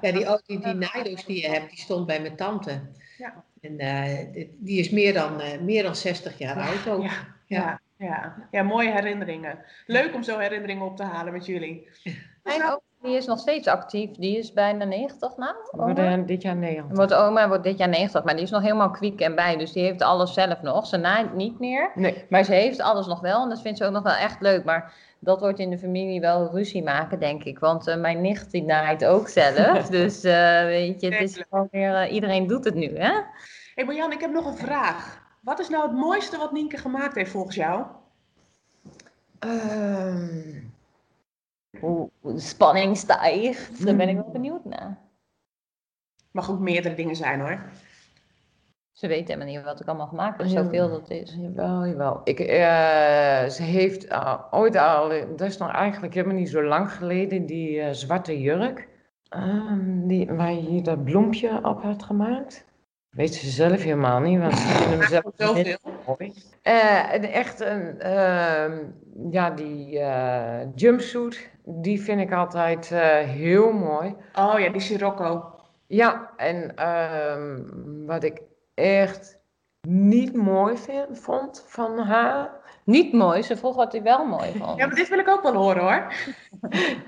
Ja, 0.00 0.12
die, 0.12 0.28
oh, 0.28 0.38
die, 0.46 0.60
die 0.60 0.74
naaidoos 0.74 1.24
die 1.24 1.42
je 1.42 1.48
hebt, 1.48 1.70
die 1.70 1.78
stond 1.78 2.06
bij 2.06 2.20
mijn 2.20 2.36
tante. 2.36 2.80
Ja. 3.18 3.44
En 3.60 3.78
eh, 3.78 4.44
die, 4.58 4.78
is 4.78 4.90
meer 4.90 5.12
dan, 5.14 5.40
eh, 5.40 5.60
meer 5.60 5.82
dan 5.82 5.96
60 5.96 6.38
jaar 6.38 6.56
oud 6.56 6.88
ook. 6.88 7.02
ja, 7.02 7.10
ja, 7.46 7.80
ja. 7.96 8.34
ja, 8.50 8.62
mooie 8.62 8.90
herinneringen. 8.92 9.58
Leuk 9.86 10.14
om 10.14 10.22
zo 10.22 10.38
herinneringen 10.38 10.84
op 10.86 10.96
te 10.96 11.02
halen 11.04 11.32
met 11.32 11.46
jullie. 11.46 11.88
Mijn 12.42 12.62
oma 12.62 12.78
die 13.02 13.16
is 13.16 13.26
nog 13.26 13.38
steeds 13.38 13.66
actief. 13.68 14.10
Die 14.10 14.38
is 14.38 14.52
bijna 14.52 14.84
90 14.84 15.36
nou. 15.36 15.54
We 15.70 15.76
worden 15.76 16.26
dit 16.26 16.42
jaar 16.42 16.56
Nederland. 16.56 16.96
Wordt 16.96 17.14
oma 17.14 17.48
wordt 17.48 17.64
dit 17.64 17.78
jaar 17.78 17.88
90, 17.88 18.24
maar 18.24 18.34
die 18.34 18.44
is 18.44 18.50
nog 18.50 18.62
helemaal 18.62 18.90
kwiek 18.90 19.20
en 19.20 19.34
bij. 19.34 19.56
Dus 19.56 19.72
die 19.72 19.82
heeft 19.84 20.02
alles 20.02 20.34
zelf 20.34 20.62
nog. 20.62 20.86
Ze 20.86 20.96
naait 20.96 21.34
niet 21.34 21.58
meer. 21.58 21.90
Nee, 21.94 22.24
Maar 22.28 22.44
ze 22.44 22.52
heeft 22.52 22.80
alles 22.80 23.06
nog 23.06 23.20
wel 23.20 23.42
en 23.42 23.48
dat 23.48 23.60
vindt 23.60 23.78
ze 23.78 23.84
ook 23.84 23.92
nog 23.92 24.02
wel 24.02 24.14
echt 24.14 24.40
leuk. 24.40 24.64
Maar 24.64 24.94
dat 25.20 25.40
wordt 25.40 25.58
in 25.58 25.70
de 25.70 25.78
familie 25.78 26.20
wel 26.20 26.50
ruzie 26.50 26.82
maken, 26.82 27.18
denk 27.20 27.44
ik. 27.44 27.58
Want 27.58 27.86
eh, 27.86 27.96
mijn 28.00 28.20
nicht 28.20 28.50
die 28.50 28.62
naait 28.62 29.04
ook 29.04 29.28
zelf. 29.28 29.86
dus 30.00 30.24
eh, 30.24 30.62
weet 30.64 31.00
je, 31.00 31.14
het 31.14 31.30
is 31.30 31.44
gewoon 31.48 31.68
weer... 31.70 31.94
eh, 31.94 32.12
iedereen 32.12 32.46
doet 32.46 32.64
het 32.64 32.74
nu, 32.74 32.98
hè? 32.98 33.12
hey 33.74 33.84
Marjan, 33.84 34.12
ik 34.12 34.20
heb 34.20 34.30
nog 34.30 34.46
een 34.46 34.56
vraag. 34.56 35.22
Wat 35.40 35.58
is 35.58 35.68
nou 35.68 35.82
het 35.82 35.96
mooiste 35.96 36.38
wat 36.38 36.52
Nienke 36.52 36.76
gemaakt 36.76 37.14
heeft 37.14 37.30
volgens 37.30 37.56
jou? 37.56 37.86
Ehm, 39.38 40.60
Hoe 41.80 42.10
hoe 42.20 42.32
de 42.32 42.40
spanning 42.40 42.96
stijgt. 42.96 43.84
Daar 43.86 43.96
ben 43.96 44.08
ik 44.08 44.16
wel 44.16 44.30
benieuwd 44.30 44.64
naar. 44.64 44.98
Mag 46.30 46.50
ook 46.50 46.58
meerdere 46.58 46.94
dingen 46.94 47.16
zijn 47.16 47.40
hoor. 47.40 47.70
Ze 49.00 49.06
weet 49.06 49.28
helemaal 49.28 49.48
niet 49.48 49.62
wat 49.64 49.80
ik 49.80 49.86
allemaal 49.88 50.06
gemaakt 50.06 50.38
heb, 50.38 50.46
zoveel 50.46 50.90
dat 50.90 51.10
is. 51.10 51.36
jawel, 51.38 51.86
jawel. 51.86 52.20
Ik, 52.24 52.40
eh, 52.40 53.44
ze 53.48 53.62
heeft 53.62 54.06
eh, 54.06 54.34
ooit 54.50 54.76
al, 54.76 55.08
dat 55.36 55.48
is 55.48 55.56
nog 55.56 55.72
eigenlijk 55.72 56.14
helemaal 56.14 56.36
niet 56.36 56.48
zo 56.48 56.62
lang 56.62 56.92
geleden, 56.92 57.46
die 57.46 57.80
eh, 57.80 57.92
zwarte 57.92 58.40
jurk. 58.40 58.88
ehm, 59.28 60.06
die, 60.06 60.26
waar 60.32 60.52
je 60.52 60.60
hier 60.60 60.82
dat 60.82 61.04
bloempje 61.04 61.58
op 61.62 61.82
had 61.82 62.02
gemaakt. 62.02 62.64
Weet 63.10 63.34
ze 63.34 63.50
zelf 63.50 63.82
helemaal 63.82 64.20
niet, 64.20 64.38
want 64.38 64.58
ze 64.58 64.66
vinden 64.66 64.98
hem 64.98 65.08
zelf. 65.08 65.56
Eh, 66.62 67.12
en 67.12 67.22
echt 67.22 67.60
een, 67.60 68.00
ehm, 68.00 68.78
ja, 69.30 69.50
die 69.50 70.00
jumpsuit, 70.74 71.50
die 71.64 72.02
vind 72.02 72.20
ik 72.20 72.32
altijd 72.32 72.88
heel 73.24 73.72
mooi. 73.72 74.14
Oh 74.38 74.58
ja, 74.58 74.68
die 74.68 74.80
Sirocco. 74.80 75.54
Ja, 75.86 76.30
en 76.36 76.76
ehm, 76.76 77.58
wat 78.06 78.24
ik 78.24 78.48
echt 78.74 79.38
niet 79.88 80.34
mooi 80.34 80.76
vind, 80.78 81.18
vond 81.20 81.64
van 81.66 81.98
haar. 81.98 82.58
Niet 82.84 83.12
mooi, 83.12 83.42
ze 83.42 83.56
vroeg 83.56 83.76
wat 83.76 83.92
hij 83.92 84.02
wel 84.02 84.24
mooi 84.24 84.52
vond. 84.58 84.78
Ja, 84.78 84.86
maar 84.86 84.94
dit 84.94 85.08
wil 85.08 85.18
ik 85.18 85.28
ook 85.28 85.42
wel 85.42 85.54
horen 85.54 85.82
hoor. 85.82 86.12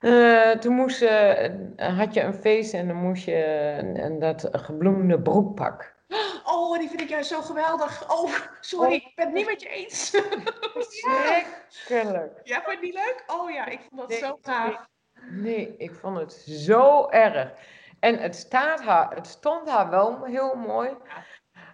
Eh, 0.00 0.50
toen 0.50 0.74
moest 0.74 0.96
ze, 0.98 1.50
had 1.76 2.14
je 2.14 2.20
een 2.22 2.34
feest 2.34 2.74
en 2.74 2.86
dan 2.88 2.96
moest 2.96 3.24
je 3.24 3.44
een- 3.96 4.18
dat 4.18 4.48
gebloemde 4.52 5.20
broekpak. 5.20 5.94
Oh, 6.44 6.78
die 6.78 6.88
vind 6.88 7.00
ik 7.00 7.08
juist 7.08 7.28
zo 7.28 7.40
geweldig. 7.40 8.10
Oh, 8.10 8.30
sorry, 8.60 8.94
ik 8.94 9.12
ben 9.14 9.24
het 9.26 9.34
niet 9.34 9.46
met 9.46 9.62
je 9.62 9.68
eens. 9.68 10.10
Schrikkelijk. 11.68 12.40
Ja, 12.42 12.54
vond 12.62 12.66
je 12.66 12.70
het 12.72 12.80
niet 12.80 12.94
leuk? 12.94 13.24
Oh 13.26 13.50
ja, 13.50 13.66
ik 13.66 13.80
vond 13.88 14.00
dat 14.00 14.08
Nee, 14.08 14.18
zo 14.18 14.38
gaaf. 14.42 14.86
Nee, 15.30 15.74
ik 15.78 15.94
vond 15.94 16.18
het 16.18 16.32
zo 16.46 17.08
erg. 17.08 17.50
En 18.04 18.18
het, 18.18 18.36
staat 18.36 18.82
haar, 18.82 19.14
het 19.14 19.26
stond 19.26 19.68
haar 19.68 19.90
wel 19.90 20.24
heel 20.24 20.54
mooi. 20.54 20.90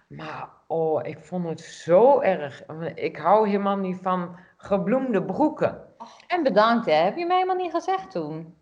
Maar 0.07 0.49
oh, 0.67 1.05
ik 1.05 1.19
vond 1.19 1.49
het 1.49 1.59
zo 1.59 2.19
erg. 2.19 2.63
Ik 2.95 3.17
hou 3.17 3.47
helemaal 3.47 3.77
niet 3.77 3.99
van 4.01 4.39
gebloemde 4.57 5.23
broeken. 5.23 5.87
En 6.27 6.43
bedankt, 6.43 6.85
hè. 6.85 6.93
Heb 6.93 7.17
je 7.17 7.25
mij 7.25 7.35
helemaal 7.35 7.55
niet 7.55 7.71
gezegd 7.71 8.11
toen? 8.11 8.57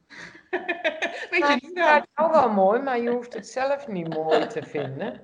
Weet 1.31 1.47
je 1.47 1.57
niet 1.61 1.79
het 1.83 2.07
is 2.15 2.27
wel 2.31 2.49
mooi, 2.49 2.81
maar 2.81 2.99
je 2.99 3.09
hoeft 3.09 3.33
het 3.33 3.47
zelf 3.47 3.87
niet 3.87 4.13
mooi 4.13 4.47
te 4.47 4.63
vinden. 4.63 5.21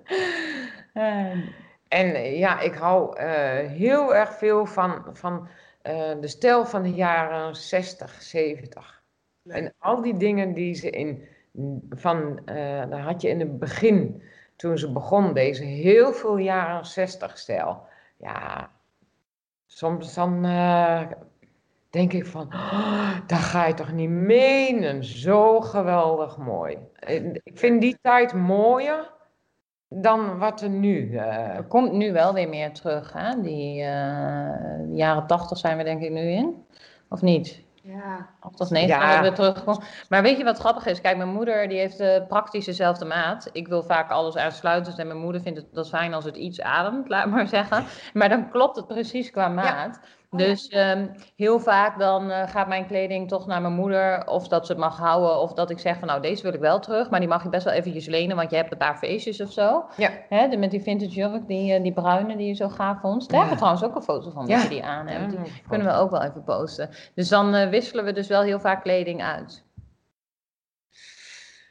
En 1.87 2.15
eh, 2.15 2.37
ja, 2.39 2.59
ik 2.59 2.73
hou 2.73 3.17
eh, 3.17 3.69
heel 3.69 4.15
erg 4.15 4.33
veel 4.33 4.65
van, 4.65 5.05
van 5.11 5.47
eh, 5.81 6.11
de 6.19 6.27
stijl 6.27 6.65
van 6.65 6.83
de 6.83 6.93
jaren 6.93 7.55
60, 7.55 8.21
70. 8.21 9.03
En 9.43 9.73
al 9.79 10.01
die 10.01 10.17
dingen 10.17 10.53
die 10.53 10.73
ze 10.73 10.89
in, 10.89 11.27
van, 11.89 12.39
eh 12.45 12.89
daar 12.89 12.99
had 13.01 13.21
je 13.21 13.29
in 13.29 13.39
het 13.39 13.59
begin, 13.59 14.21
toen 14.55 14.77
ze 14.77 14.91
begon, 14.91 15.33
deze 15.33 15.63
heel 15.63 16.13
veel 16.13 16.37
jaren 16.37 16.85
60 16.85 17.37
stijl. 17.37 17.81
Ja, 18.17 18.69
soms 19.65 20.13
dan 20.13 20.45
eh, 20.45 21.01
denk 21.89 22.13
ik 22.13 22.25
van, 22.25 22.53
oh, 22.53 23.11
dat 23.27 23.39
ga 23.39 23.65
je 23.65 23.73
toch 23.73 23.91
niet 23.91 24.09
menen, 24.09 25.03
zo 25.03 25.61
geweldig 25.61 26.37
mooi. 26.37 26.77
Ik 27.43 27.59
vind 27.59 27.81
die 27.81 27.97
tijd 28.01 28.33
mooier 28.33 29.13
dan 29.89 30.37
wat 30.37 30.61
er 30.61 30.69
nu... 30.69 31.17
eh, 31.17 31.55
Er 31.55 31.63
komt 31.63 31.91
nu 31.91 32.11
wel 32.13 32.33
weer 32.33 32.49
meer 32.49 32.71
terug, 32.73 33.13
hè. 33.13 33.41
Die 33.41 33.75
jaren 34.95 35.27
tachtig 35.27 35.57
zijn 35.57 35.77
we 35.77 35.83
denk 35.83 36.01
ik 36.01 36.11
nu 36.11 36.21
in. 36.21 36.65
Of 37.09 37.21
niet? 37.21 37.63
Ja. 37.87 38.29
80, 38.39 38.69
90 38.69 38.97
Ja. 38.97 39.21
dat 39.21 39.29
we 39.29 39.35
terugkomen. 39.35 39.83
Maar 40.09 40.21
weet 40.21 40.37
je 40.37 40.43
wat 40.43 40.59
grappig 40.59 40.85
is? 40.85 41.01
Kijk, 41.01 41.17
mijn 41.17 41.29
moeder 41.29 41.67
die 41.67 41.77
heeft 41.77 41.99
eh, 41.99 42.27
praktisch 42.27 42.65
dezelfde 42.65 43.05
maat. 43.05 43.49
Ik 43.51 43.67
wil 43.67 43.83
vaak 43.83 44.09
alles 44.11 44.35
uitsluiten 44.35 44.97
en 44.97 45.07
mijn 45.07 45.19
moeder 45.19 45.41
vindt 45.41 45.57
het 45.59 45.67
dat 45.73 45.89
fijn 45.89 46.13
als 46.13 46.25
het 46.25 46.35
iets 46.35 46.61
ademt, 46.61 47.09
laat 47.13 47.29
maar 47.29 47.47
zeggen. 47.47 47.85
Maar 48.13 48.29
dan 48.29 48.49
klopt 48.49 48.75
het 48.75 48.87
precies 48.87 49.31
qua 49.31 49.47
maat. 49.47 49.99
Ja. 50.01 50.07
Dus 50.37 50.67
ehm, 50.67 51.07
heel 51.35 51.59
vaak 51.59 51.99
dan 51.99 52.29
eh, 52.31 52.49
gaat 52.49 52.67
mijn 52.67 52.87
kleding 52.87 53.27
toch 53.27 53.45
naar 53.47 53.61
mijn 53.61 53.73
moeder. 53.73 54.27
Of 54.27 54.47
dat 54.47 54.65
ze 54.65 54.71
het 54.71 54.81
mag 54.81 54.97
houden. 54.97 55.39
Of 55.39 55.53
dat 55.53 55.69
ik 55.69 55.79
zeg 55.79 55.97
van 55.99 56.07
nou 56.07 56.21
deze 56.21 56.43
wil 56.43 56.53
ik 56.53 56.59
wel 56.59 56.79
terug. 56.79 57.09
Maar 57.09 57.19
die 57.19 57.29
mag 57.29 57.43
je 57.43 57.49
best 57.49 57.63
wel 57.63 57.73
eventjes 57.73 58.05
lenen. 58.05 58.35
Want 58.35 58.49
je 58.49 58.55
hebt 58.55 58.71
een 58.71 58.77
paar 58.77 58.97
feestjes 58.97 59.41
of 59.41 59.51
zo. 59.51 59.85
Ja. 59.97 60.09
Hè, 60.29 60.47
de- 60.47 60.57
met 60.57 60.71
die 60.71 60.81
vintage 60.81 61.11
jurk. 61.11 61.47
Die, 61.47 61.73
eh, 61.73 61.83
die 61.83 61.93
bruine 61.93 62.37
die 62.37 62.47
je 62.47 62.53
zo 62.53 62.69
gaaf 62.69 62.99
vond. 62.99 63.29
Daar 63.29 63.39
hebben 63.39 63.57
we 63.57 63.65
Ja. 63.65 63.71
trouwens 63.73 63.83
ook 63.83 63.95
een 63.95 64.15
foto 64.15 64.29
van. 64.31 64.45
Ja. 64.47 64.53
Dat 64.53 64.63
je 64.63 64.69
die 64.69 64.83
aan 64.83 65.07
hebt. 65.07 65.29
Die 65.29 65.39
ja, 65.39 65.45
kunnen 65.69 65.87
we 65.87 65.93
ook 65.93 66.11
wel 66.11 66.23
even 66.23 66.43
posten. 66.43 66.89
Dus 67.15 67.29
dan 67.29 67.53
eh, 67.53 67.69
wisselen 67.69 68.05
we 68.05 68.11
dus 68.11 68.27
wel 68.27 68.41
heel 68.41 68.59
vaak 68.59 68.81
kleding 68.83 69.23
uit. 69.23 69.63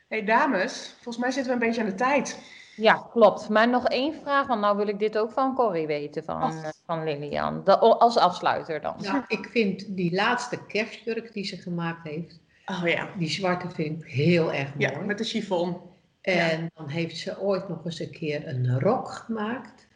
hey, 0.08 0.24
dames, 0.24 0.92
volgens 0.94 1.18
mij 1.18 1.30
zitten 1.30 1.52
we 1.52 1.60
een 1.60 1.66
beetje 1.66 1.82
aan 1.82 1.88
de 1.88 1.94
tijd. 1.94 2.42
Ja, 2.76 3.06
klopt. 3.10 3.48
Maar 3.48 3.68
nog 3.68 3.88
één 3.88 4.14
vraag, 4.22 4.46
want 4.46 4.60
nou 4.60 4.76
wil 4.76 4.88
ik 4.88 4.98
dit 4.98 5.18
ook 5.18 5.30
van 5.30 5.54
Corrie 5.54 5.86
weten, 5.86 6.24
van, 6.24 6.42
Oh. 6.42 6.64
eh, 6.64 6.68
van 6.86 7.04
Lilian. 7.04 7.64
De- 7.64 7.78
als 7.78 8.16
afsluiter 8.16 8.80
dan. 8.80 8.94
Nou, 8.98 9.22
ik 9.28 9.48
vind 9.50 9.96
die 9.96 10.14
laatste 10.14 10.58
kerstjurk 10.66 11.32
die 11.32 11.44
ze 11.44 11.56
gemaakt 11.56 12.08
heeft, 12.08 12.40
Oh 12.66 12.82
ja. 12.88 13.08
die 13.18 13.28
zwarte 13.28 13.70
vind 13.70 14.02
ik 14.02 14.10
heel 14.10 14.52
erg 14.52 14.74
mooi. 14.74 14.90
Ja, 14.92 14.98
met 15.00 15.18
de 15.18 15.24
chiffon. 15.24 15.76
En 16.20 16.70
dan 16.74 16.88
heeft 16.88 17.16
ze 17.16 17.40
ooit 17.40 17.68
nog 17.68 17.84
eens 17.84 18.00
een 18.00 18.10
keer 18.10 18.48
een 18.48 18.80
rok 18.80 19.08
gemaakt. 19.10 19.86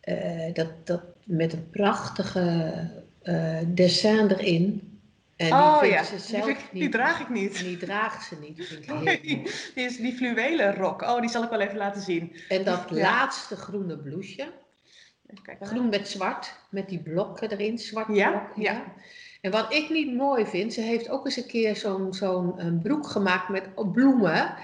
Eh, 0.00 0.52
dat, 0.54 0.68
dat 0.84 1.02
met 1.24 1.52
een 1.52 1.70
prachtige 1.70 2.72
eh, 3.22 3.56
dessin 3.66 4.28
erin. 4.30 4.87
En 5.38 5.52
oh 5.52 5.80
die 5.80 5.90
ja, 5.90 6.02
ze 6.04 6.10
die, 6.10 6.20
zelf 6.24 6.44
vind 6.44 6.58
ik- 6.58 6.68
die 6.72 6.82
niet. 6.82 6.92
draag 6.92 7.20
ik 7.20 7.28
niet. 7.28 7.58
Die 7.58 7.76
draagt 7.76 8.26
ze 8.26 8.36
niet. 8.40 8.66
Vind 8.66 8.82
ik 8.82 8.86
heel 8.90 9.00
Nee, 9.00 9.20
mooi. 9.24 9.42
die 9.74 9.84
is 9.84 9.96
die 9.96 10.14
fluwelen 10.16 10.74
rok. 10.74 11.02
Oh, 11.02 11.20
die 11.20 11.30
zal 11.30 11.42
ik 11.42 11.50
wel 11.50 11.60
even 11.60 11.76
laten 11.76 12.02
zien. 12.02 12.36
En 12.48 12.64
dat 12.64 12.84
Ja. 12.90 12.96
laatste 12.96 13.56
groene 13.56 13.98
blouseje. 13.98 14.52
Groen 15.60 15.88
met 15.88 16.08
zwart, 16.08 16.54
met 16.70 16.88
die 16.88 17.02
blokken 17.02 17.50
erin, 17.50 17.78
zwart 17.78 18.14
Ja, 18.14 18.30
blok. 18.30 18.64
ja. 18.66 18.82
En 19.40 19.50
wat 19.50 19.72
ik 19.72 19.88
niet 19.90 20.14
mooi 20.14 20.46
vind, 20.46 20.72
ze 20.72 20.80
heeft 20.80 21.08
ook 21.08 21.24
eens 21.24 21.36
een 21.36 21.46
keer 21.46 21.76
zo'n 21.76 22.14
zo'n 22.14 22.60
een 22.60 22.80
broek 22.82 23.06
gemaakt 23.06 23.48
met 23.48 23.92
bloemen. 23.92 24.54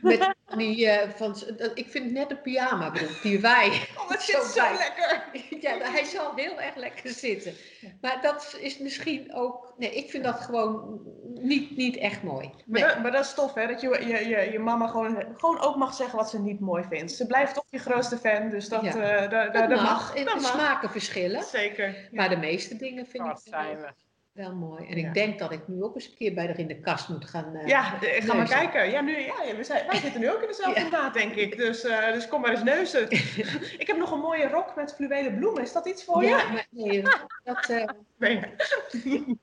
Met 0.00 0.34
die, 0.56 0.88
eh, 0.88 1.10
van, 1.10 1.36
ik 1.74 1.90
vind 1.90 2.04
het 2.04 2.12
net 2.12 2.30
een 2.30 2.40
pyjama 2.40 2.90
broek, 2.90 3.22
die 3.22 3.40
wij. 3.40 3.68
Oh, 3.98 4.08
dat 4.10 4.22
Zo 4.22 4.40
zit 4.42 4.50
zo 4.52 4.62
lekker. 4.78 5.22
Ja, 5.60 5.78
hij 5.78 6.04
zal 6.04 6.32
heel 6.34 6.60
erg 6.60 6.74
lekker 6.76 7.10
zitten. 7.10 7.52
Maar 8.00 8.18
dat 8.22 8.56
is 8.60 8.78
misschien 8.78 9.34
ook, 9.34 9.74
nee, 9.78 9.94
ik 9.94 10.10
vind 10.10 10.24
dat 10.24 10.40
gewoon 10.40 11.00
niet, 11.34 11.76
niet 11.76 11.96
echt 11.96 12.22
mooi. 12.22 12.50
Maar, 12.66 12.80
dat, 12.80 13.02
maar 13.02 13.12
dat 13.12 13.24
is 13.24 13.34
tof, 13.34 13.54
hè? 13.54 13.66
Dat 13.66 13.80
je, 13.80 13.88
je, 13.88 14.28
je, 14.28 14.52
je 14.52 14.58
mama 14.58 14.86
gewoon, 14.86 15.24
gewoon 15.36 15.60
ook 15.60 15.76
mag 15.76 15.94
zeggen 15.94 16.18
wat 16.18 16.30
ze 16.30 16.40
niet 16.40 16.60
mooi 16.60 16.84
vindt. 16.88 17.12
Ze 17.12 17.26
blijft 17.26 17.54
toch 17.54 17.64
je 17.70 17.78
grootste 17.78 18.16
fan, 18.18 18.48
dus 18.50 18.68
dat, 18.68 18.82
Ja. 18.82 18.90
eh, 18.90 19.30
da- 19.30 19.46
da- 19.46 19.60
Dat 19.60 19.68
dat 19.70 19.82
mag. 19.82 20.14
En 20.14 20.24
Dat 20.24 20.34
de 20.34 20.40
mag. 20.40 20.50
smaken 20.52 20.90
verschillen. 20.90 21.42
Zeker. 21.42 22.08
Maar 22.12 22.28
de 22.28 22.36
meeste 22.36 22.76
dingen 22.76 23.06
vind 23.06 23.24
ik 23.26 23.36
zijn 23.44 23.80
we. 23.80 23.88
Wel 24.34 24.54
mooi. 24.54 24.86
En 24.88 24.98
Ja. 24.98 25.06
ik 25.08 25.14
denk 25.14 25.38
dat 25.38 25.52
ik 25.52 25.68
nu 25.68 25.82
ook 25.82 25.94
eens 25.94 26.06
een 26.08 26.14
keer 26.16 26.34
bij 26.34 26.46
haar 26.46 26.58
in 26.58 26.66
de 26.66 26.80
kast 26.80 27.08
moet 27.08 27.24
gaan. 27.24 27.54
eh, 27.56 27.66
Ja, 27.66 28.02
eh, 28.02 28.20
ga 28.22 28.26
maar 28.26 28.36
neuzen. 28.36 28.56
kijken. 28.70 28.90
Ja, 28.90 29.00
nu, 29.00 29.18
ja, 29.18 29.34
we 29.56 29.64
zijn, 29.64 29.86
wij 29.86 29.96
zitten 30.00 30.20
nu 30.20 30.30
ook 30.30 30.40
in 30.40 30.46
dezelfde 30.46 30.80
Ja. 30.84 30.88
maat, 30.88 31.14
denk 31.14 31.34
ik. 31.34 31.56
Dus, 31.56 31.84
eh, 31.84 32.12
dus 32.12 32.28
kom 32.28 32.40
maar 32.40 32.50
eens 32.50 32.62
neuzen. 32.62 33.10
ik 33.82 33.84
heb 33.86 33.96
nog 33.96 34.10
een 34.10 34.18
mooie 34.20 34.48
rok 34.48 34.76
met 34.76 34.94
fluwelen 34.94 35.36
bloemen. 35.38 35.62
Is 35.62 35.72
dat 35.72 35.86
iets 35.86 36.04
voor 36.04 36.22
je? 36.22 36.28
Ja, 36.28 36.52
maar 36.52 36.66
nee, 36.70 37.02
dat, 37.44 37.68
eh, 37.68 37.84
Nee. 38.18 38.40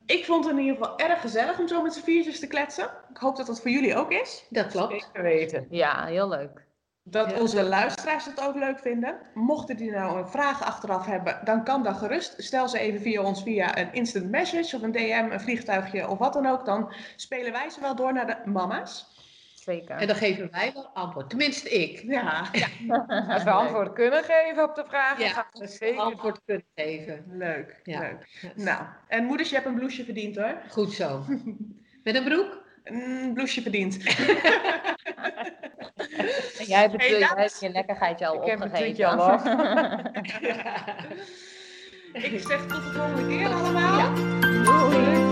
ik 0.05 0.25
vond 0.25 0.45
het 0.45 0.53
in 0.53 0.59
ieder 0.61 0.77
geval 0.77 0.97
erg 0.99 1.21
gezellig 1.21 1.59
om 1.59 1.67
zo 1.67 1.81
met 1.81 1.93
z'n 1.93 2.03
viertjes 2.03 2.39
te 2.39 2.47
kletsen. 2.47 2.89
Ik 3.09 3.17
hoop 3.17 3.35
dat 3.35 3.45
dat 3.47 3.61
voor 3.61 3.71
jullie 3.71 3.95
ook 3.95 4.11
is. 4.11 4.45
dat 4.49 4.67
klopt. 4.67 4.91
Zeker 5.03 5.23
weten. 5.23 5.67
Ja, 5.69 6.05
heel 6.05 6.29
leuk. 6.29 6.69
Dat 7.03 7.31
Ja. 7.31 7.39
onze 7.39 7.63
luisteraars 7.63 8.25
het 8.25 8.41
ook 8.47 8.55
leuk 8.55 8.79
vinden. 8.79 9.17
Mochten 9.33 9.77
die 9.77 9.91
nou 9.91 10.19
een 10.19 10.27
vraag 10.29 10.63
achteraf 10.63 11.05
hebben, 11.05 11.39
dan 11.43 11.63
kan 11.63 11.83
dat 11.83 11.97
gerust. 11.97 12.43
Stel 12.43 12.67
ze 12.69 12.79
even 12.79 13.01
via 13.01 13.21
ons 13.21 13.43
via 13.43 13.77
een 13.77 13.93
instant 13.93 14.29
message 14.29 14.75
of 14.75 14.81
een 14.81 14.91
DM, 14.91 15.27
een 15.31 15.41
vliegtuigje 15.41 16.07
of 16.07 16.17
wat 16.17 16.33
dan 16.33 16.45
ook. 16.45 16.65
Dan 16.65 16.93
spelen 17.15 17.51
wij 17.51 17.69
ze 17.69 17.81
wel 17.81 17.95
door 17.95 18.13
naar 18.13 18.27
de 18.27 18.49
mama's. 18.51 19.09
Zeker. 19.55 19.95
En 19.95 20.07
dan 20.07 20.15
geven 20.15 20.51
wij 20.51 20.71
wel 20.73 20.87
antwoord. 20.93 21.29
Tenminste, 21.29 21.69
ik. 21.69 22.03
Ja, 22.07 22.39
Als 23.33 23.43
we 23.43 23.49
antwoord 23.51 23.93
kunnen 23.93 24.23
geven 24.23 24.63
op 24.63 24.75
de 24.75 24.83
vragen, 24.87 25.23
Ja, 25.23 25.29
gaan 25.29 25.45
we 25.51 25.67
zeker 25.67 25.99
antwoord 26.01 26.41
kunnen 26.45 26.65
geven. 26.75 27.25
leuk. 27.27 27.79
Ja. 27.83 27.99
leuk. 27.99 28.51
Nou, 28.55 28.83
en 29.07 29.23
moeders, 29.25 29.49
je 29.49 29.55
hebt 29.55 29.67
een 29.67 29.75
blouseje 29.75 30.03
verdiend 30.05 30.35
hoor. 30.35 30.57
Goed 30.69 30.93
zo. 30.93 31.23
Met 32.03 32.15
een 32.15 32.23
broek? 32.23 32.59
Een 32.91 33.31
blouseje 33.33 33.61
verdiend. 33.61 33.97
En 36.59 36.65
jij 36.71 36.79
hebt, 36.79 36.91
het, 36.91 37.01
Hey, 37.01 37.09
jij 37.09 37.19
dames. 37.19 37.35
hebt 37.35 37.59
je 37.59 37.69
lekkerheidje 37.69 38.27
al 38.27 38.41
Ik 38.41 38.49
heb 38.49 38.59
al 39.05 39.21
af. 39.21 39.43
Ik 42.13 42.39
zeg 42.47 42.59
tot 42.67 42.83
de 42.83 42.91
volgende 42.95 43.27
keer 43.27 43.47
allemaal. 43.47 44.13
Doei. 44.63 45.31